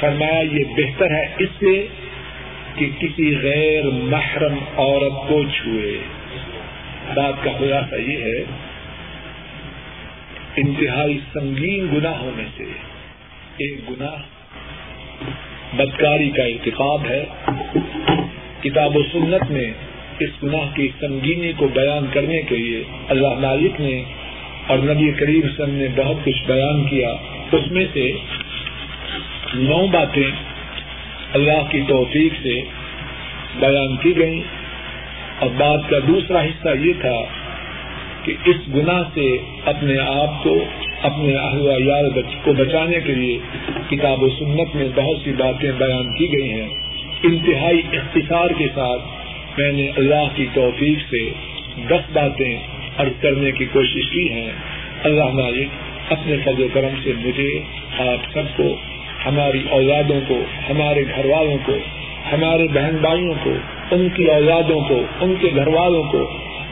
فرمایا 0.00 0.40
یہ 0.52 0.64
بہتر 0.76 1.10
ہے 1.10 1.34
اس 1.38 1.48
سے 1.58 1.86
کہ 2.74 2.88
کسی 3.00 3.36
غیر 3.42 3.84
محرم 3.84 4.58
عورت 4.76 5.28
کو 5.28 5.42
چھوئے۔ 5.42 5.98
بات 7.14 7.44
کا 7.44 7.50
خلاصہ 7.58 7.94
یہ 7.94 8.16
ہے، 8.18 8.44
انتہائی 10.56 11.18
سنگین 11.32 11.86
گناہوں 11.92 12.30
میں 12.36 12.44
سے 12.56 12.64
ایک 13.56 13.90
گناہ 13.90 14.16
بدکاری 15.76 16.30
کا 16.30 16.44
انتخاب 16.44 17.06
ہے۔ 17.06 17.24
کتاب 18.60 18.96
و 18.96 19.02
سنت 19.02 19.50
میں 19.50 19.72
اس 20.18 20.30
گناہ 20.42 20.74
کی 20.74 20.88
سنگینی 21.00 21.52
کو 21.56 21.68
بیان 21.68 22.06
کرنے 22.12 22.42
کے 22.42 22.56
لیے 22.56 22.82
اللہ 23.08 23.34
مالک 23.34 23.80
نے 23.80 24.02
اور 24.66 24.78
نبی 24.78 25.12
کریم 25.12 25.40
سن 25.56 25.70
نے 25.70 25.88
بہت 25.96 26.16
کچھ 26.24 26.46
بیان 26.46 26.84
کیا۔ 26.84 27.14
اس 27.52 27.70
میں 27.70 27.86
سے 27.92 28.12
نو 29.54 29.86
باتیں 29.86 30.30
اللہ 31.32 31.62
کی 31.70 31.80
توفیق 31.88 32.32
سے 32.42 32.60
بیان 33.60 33.96
کی 33.96 34.16
گئی 34.18 34.42
اور 35.38 35.50
بات 35.56 35.90
کا 35.90 35.98
دوسرا 36.08 36.42
حصہ 36.42 36.68
یہ 36.80 36.92
تھا 37.00 37.24
کہ 38.22 38.34
اس 38.44 38.56
گناہ 38.74 39.02
سے 39.14 39.36
اپنے 39.64 39.98
آپ 39.98 40.44
کو، 40.44 40.64
اپنے 41.02 41.34
اہل 41.36 42.20
کو 42.44 42.52
بچانے 42.52 43.00
کے 43.00 43.12
لیے 43.12 43.38
کتاب 43.90 44.22
و 44.22 44.28
سنت 44.28 44.76
میں 44.76 44.88
بہت 44.94 45.16
سی 45.24 45.32
باتیں 45.32 45.72
بیان 45.72 46.16
کی 46.18 46.32
گئی 46.32 46.50
ہیں۔ 46.50 46.68
انتہائی 47.22 47.82
اختصار 47.92 48.50
کے 48.58 48.66
ساتھ 48.74 49.02
میں 49.58 49.72
نے 49.72 49.88
اللہ 49.96 50.28
کی 50.34 50.46
توفیق 50.54 50.98
سے 51.10 51.30
دس 51.88 52.10
باتیں 52.12 52.58
عرض 52.98 53.22
کرنے 53.22 53.52
کی 53.52 53.64
کوشش 53.72 54.10
کی 54.10 54.30
ہے 54.30 54.52
اللہ 55.02 55.24
مالک 55.24 55.68
اپنے 56.12 56.36
فضل 56.44 56.62
و 56.62 56.68
کرم 56.72 56.94
سے 57.04 57.12
مجھے، 57.18 57.58
آپ 57.98 58.32
سب 58.32 58.56
کو، 58.56 58.76
ہماری 59.26 59.62
اولادوں 59.70 60.20
کو، 60.28 60.44
ہمارے 60.70 61.04
گھر 61.16 61.24
والوں 61.24 61.56
کو، 61.64 61.72
ہمارے 62.32 62.66
بہن 62.74 62.96
بھائیوں 63.00 63.34
کو 63.42 63.54
ان 63.94 64.08
کی 64.14 64.24
اولادوں 64.30 64.80
کو، 64.88 65.02
ان 65.20 65.34
کے 65.40 65.50
گھر 65.56 65.66
والوں 65.66 66.02
کو 66.12 66.28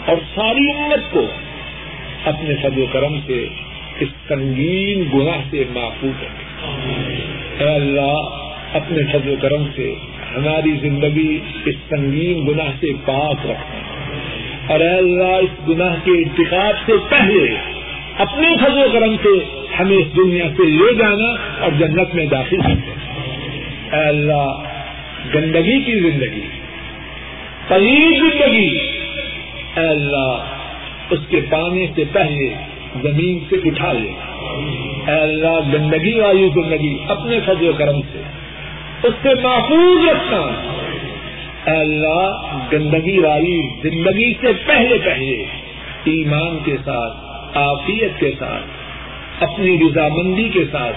اور 0.06 0.16
ساری 0.34 0.70
امت 0.70 1.12
کو 1.12 1.26
اپنے 2.24 2.54
فضل 2.62 2.82
و 2.82 2.86
کرم 2.92 3.18
سے 3.26 3.46
اس 4.00 4.08
سنگین 4.28 5.04
گناہ 5.14 5.40
سے 5.50 5.64
محفوظ 5.74 6.22
رکھے۔ 6.22 7.64
اے 7.64 7.74
اللہ، 7.74 8.18
اپنے 8.74 9.02
فضل 9.12 9.30
و 9.30 9.34
کرم 9.40 9.64
سے 9.76 9.94
ہماری 10.36 10.76
زندگی 10.80 11.38
اس 11.64 11.74
سنگین 11.88 12.46
گناہ 12.46 12.70
سے 12.80 12.92
پاک 13.04 13.46
رکھنا 13.46 14.72
اور 14.72 14.80
اے 14.80 14.94
اللہ، 14.96 15.36
اس 15.36 15.68
گناہ 15.68 15.94
کے 16.04 16.10
انتخاب 16.10 16.74
سے 16.86 16.92
پہلے 17.08 17.56
اپنے 18.18 18.56
فضل 18.56 18.78
و 18.78 18.88
کرم 18.92 19.16
سے 19.22 19.38
ہمیں 19.78 19.96
اس 19.96 20.16
دنیا 20.16 20.48
سے 20.56 20.64
لے 20.64 20.94
جانا 20.94 21.34
اور 21.60 21.70
جنت 21.78 22.14
میں 22.14 22.26
داخل 22.26 22.56
کرنا 22.56 23.96
اے 23.96 24.08
اللہ، 24.08 24.50
گندگی 25.34 25.80
کی 25.80 26.10
زندگی 26.10 26.46
پلیز 27.72 28.18
زندگی 28.18 28.78
اے 29.76 29.88
اللہ، 29.88 30.44
اس 31.10 31.18
کے 31.28 31.40
پانے 31.50 31.86
سے 31.96 32.04
پہلے 32.12 32.54
زمین 33.02 33.38
سے 33.48 33.56
اٹھا 33.64 33.92
لے۔ 33.92 34.10
اے 35.06 35.20
اللہ 35.20 35.60
گندگی 35.72 36.20
والی 36.20 36.48
زندگی 36.54 36.96
اپنے 37.08 37.40
فضل 37.46 37.68
و 37.68 37.72
کرم 37.72 38.00
سے۔ 38.12 38.22
اس 39.02 39.14
سے 39.22 39.28
محفوظ 39.42 40.08
رکھنا۔ 40.08 40.38
اے 41.70 41.80
اللہ 41.80 42.58
گندگی 42.72 43.18
والی 43.18 43.68
زندگی 43.82 44.34
سے 44.40 44.46
پہلے 44.66 44.98
پہلے 45.04 45.42
ایمان 46.04 46.58
کے 46.64 46.76
ساتھ 46.84 47.16
آفیت 47.54 48.20
کے 48.20 48.32
ساتھ، 48.38 48.64
اپنی 49.42 49.78
رضامندی 49.78 50.48
کے 50.48 50.64
ساتھ 50.72 50.96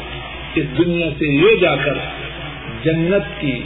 اس 0.55 0.78
دنیا 0.78 1.07
سے 1.19 1.26
لے 1.26 1.55
جا 1.55 1.76
کر 1.76 1.93
جنت 2.84 3.41
کی 3.41 3.59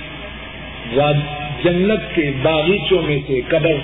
جنت 1.64 2.16
کے 2.16 2.32
باغیچوں 2.42 3.02
میں 3.02 3.20
سے 3.28 3.42
قبر 3.48 3.76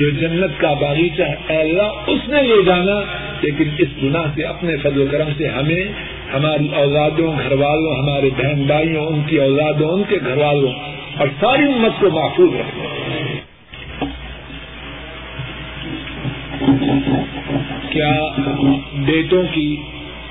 جو 0.00 0.10
جنت 0.10 0.60
کا 0.60 0.72
باغیچہ 0.72 1.22
ہے، 1.22 1.34
اے 1.48 1.56
اللہ، 1.56 2.10
اس 2.10 2.28
نے 2.28 2.42
لے 2.42 2.62
جانا، 2.66 3.00
لیکن 3.42 3.64
اس 3.78 3.88
گناہ 4.02 4.26
سے، 4.34 4.42
اپنے 4.42 4.76
فضل 4.76 5.00
و 5.00 5.06
کرم 5.10 5.28
سے 5.38 5.48
ہمیں، 5.48 5.84
ہماری 6.34 6.68
اولادوں 6.74 7.32
گھر 7.38 7.52
والوں 7.52 7.96
ہمارے 7.96 8.30
بہن 8.38 8.62
بھائیوں، 8.62 9.06
ان 9.06 9.22
کی 9.26 9.38
اولادوں، 9.38 9.88
ان 9.88 10.02
کے 10.08 10.16
گھر 10.24 10.36
والوں 10.36 10.72
اور 11.16 11.28
ساری 11.40 11.62
امت 11.62 12.00
کو 12.00 12.10
محفوظ 12.10 12.50
رکھنا 12.54 12.94
کیا 17.90 18.28
بیٹوں 18.94 19.42
کی 19.52 19.76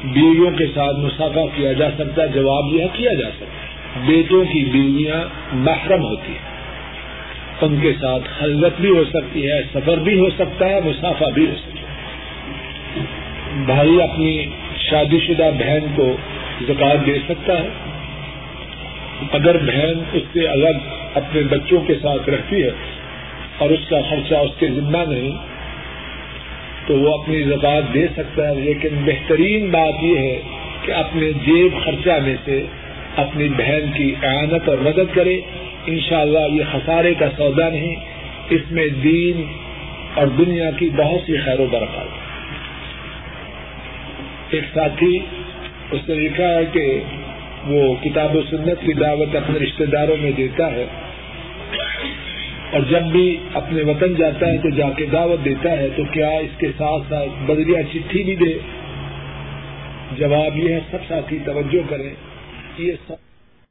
بیویوں 0.03 0.51
کے 0.51 0.65
ساتھ 0.75 0.97
مسافہ 0.97 1.45
کیا 1.55 1.73
جا 1.73 1.89
سکتا؟ 1.97 2.23
ہے 2.23 2.27
جواب 2.27 2.73
یہ 2.73 2.85
کیا 2.93 3.13
جا 3.13 3.29
سکتا 3.29 3.45
بیٹوں 4.05 4.45
کی 4.45 4.63
بیویاں 4.71 5.23
محرم 5.53 6.03
ہوتی 6.03 6.31
ہیں۔ 6.31 6.56
ان 7.61 7.79
کے 7.81 7.93
ساتھ 8.01 8.23
خلوت 8.39 8.73
بھی 8.81 8.89
ہو 8.89 9.03
سکتی 9.03 9.51
ہے، 9.51 9.61
سفر 9.73 9.97
بھی 9.97 10.19
ہو 10.19 10.29
سکتا 10.29 10.69
ہے، 10.69 10.79
مسافہ 10.85 11.23
بھی 11.33 11.45
ہو 11.45 11.55
سکتا 11.55 11.81
ہے۔ 11.81 11.87
بھائی 13.65 14.01
اپنی 14.01 14.45
شادی 14.77 15.19
شدہ 15.19 15.49
بہن 15.59 15.85
کو 15.95 16.17
زکات 16.67 17.05
دے 17.05 17.13
سکتا 17.29 17.53
ہے۔ 17.53 17.67
اگر 19.31 19.57
بہن 19.57 20.03
اس 20.13 20.23
سے 20.33 20.47
الگ 20.47 20.77
اپنے 21.15 21.41
بچوں 21.41 21.81
کے 21.81 21.93
ساتھ 22.01 22.29
رہتی 22.29 22.63
ہے 22.63 22.69
اور 23.57 23.69
اس 23.69 23.79
کا 23.89 23.97
خرچہ 24.09 24.35
اس 24.35 24.51
کے 24.59 24.67
ذمہ 24.67 25.09
نہیں، 25.09 25.31
تو 26.87 26.99
وہ 26.99 27.13
اپنی 27.13 27.43
زکات 27.43 27.93
دے 27.93 28.07
سکتا 28.17 28.49
ہے۔ 28.49 28.55
لیکن 28.55 28.89
بہترین 29.05 29.69
بات 29.69 30.03
یہ 30.03 30.17
ہے 30.17 30.41
کہ 30.81 30.91
اپنے 30.91 31.31
جیب 31.31 31.85
خرچہ 31.85 32.23
میں 32.23 32.35
سے 32.45 32.65
اپنی 33.17 33.49
بہن 33.49 33.91
کی 33.97 34.15
اعانت 34.23 34.69
اور 34.69 34.77
مدد 34.77 35.15
کرے۔ 35.15 35.41
انشاءاللہ 35.85 36.53
یہ 36.53 36.63
خسارے 36.71 37.13
کا 37.13 37.25
سودا 37.37 37.69
نہیں، 37.69 37.95
اس 38.49 38.71
میں 38.71 38.87
دین 38.87 39.45
اور 40.13 40.27
دنیا 40.27 40.71
کی 40.71 40.89
بہت 40.89 41.19
سی 41.25 41.37
خیر 41.37 41.59
و 41.59 41.65
برکات۔ 41.71 42.07
ایک 44.49 44.63
ساتھی 44.73 45.19
اس 45.91 46.09
نے 46.09 46.15
لکھا 46.15 46.47
ہے 46.47 46.65
کہ 46.73 46.99
وہ 47.67 47.95
کتاب 48.03 48.35
و 48.35 48.41
سنت 48.49 48.85
کی 48.85 48.93
دعوت 48.93 49.35
اپنے 49.35 49.59
رشتے 49.59 49.85
داروں 49.85 50.17
میں 50.19 50.31
دیتا 50.31 50.71
ہے۔ 50.71 50.85
اور 52.71 52.81
جب 52.89 53.01
بھی 53.01 53.37
اپنے 53.53 53.81
وطن 53.81 54.15
جاتا 54.15 54.47
ہے 54.47 54.57
تو 54.57 54.69
جا 54.69 54.89
کے 54.97 55.05
دعوت 55.05 55.45
دیتا 55.45 55.71
ہے، 55.71 55.87
تو 55.95 56.03
کیا 56.11 56.29
اس 56.29 56.57
کے 56.57 56.67
ساتھ 56.77 57.03
ساتھ 57.09 57.51
بدریا 57.51 57.83
چٹھی 57.83 58.23
بھی 58.23 58.35
دے؟ 58.35 58.57
جواب 60.17 60.57
یہ 60.57 60.73
ہے، 60.73 60.79
سب 60.91 60.97
ساتھی 61.07 61.39
توجہ 61.45 61.89
کریں۔ 61.89 62.13
یہ 62.79 62.95
سب 63.07 63.26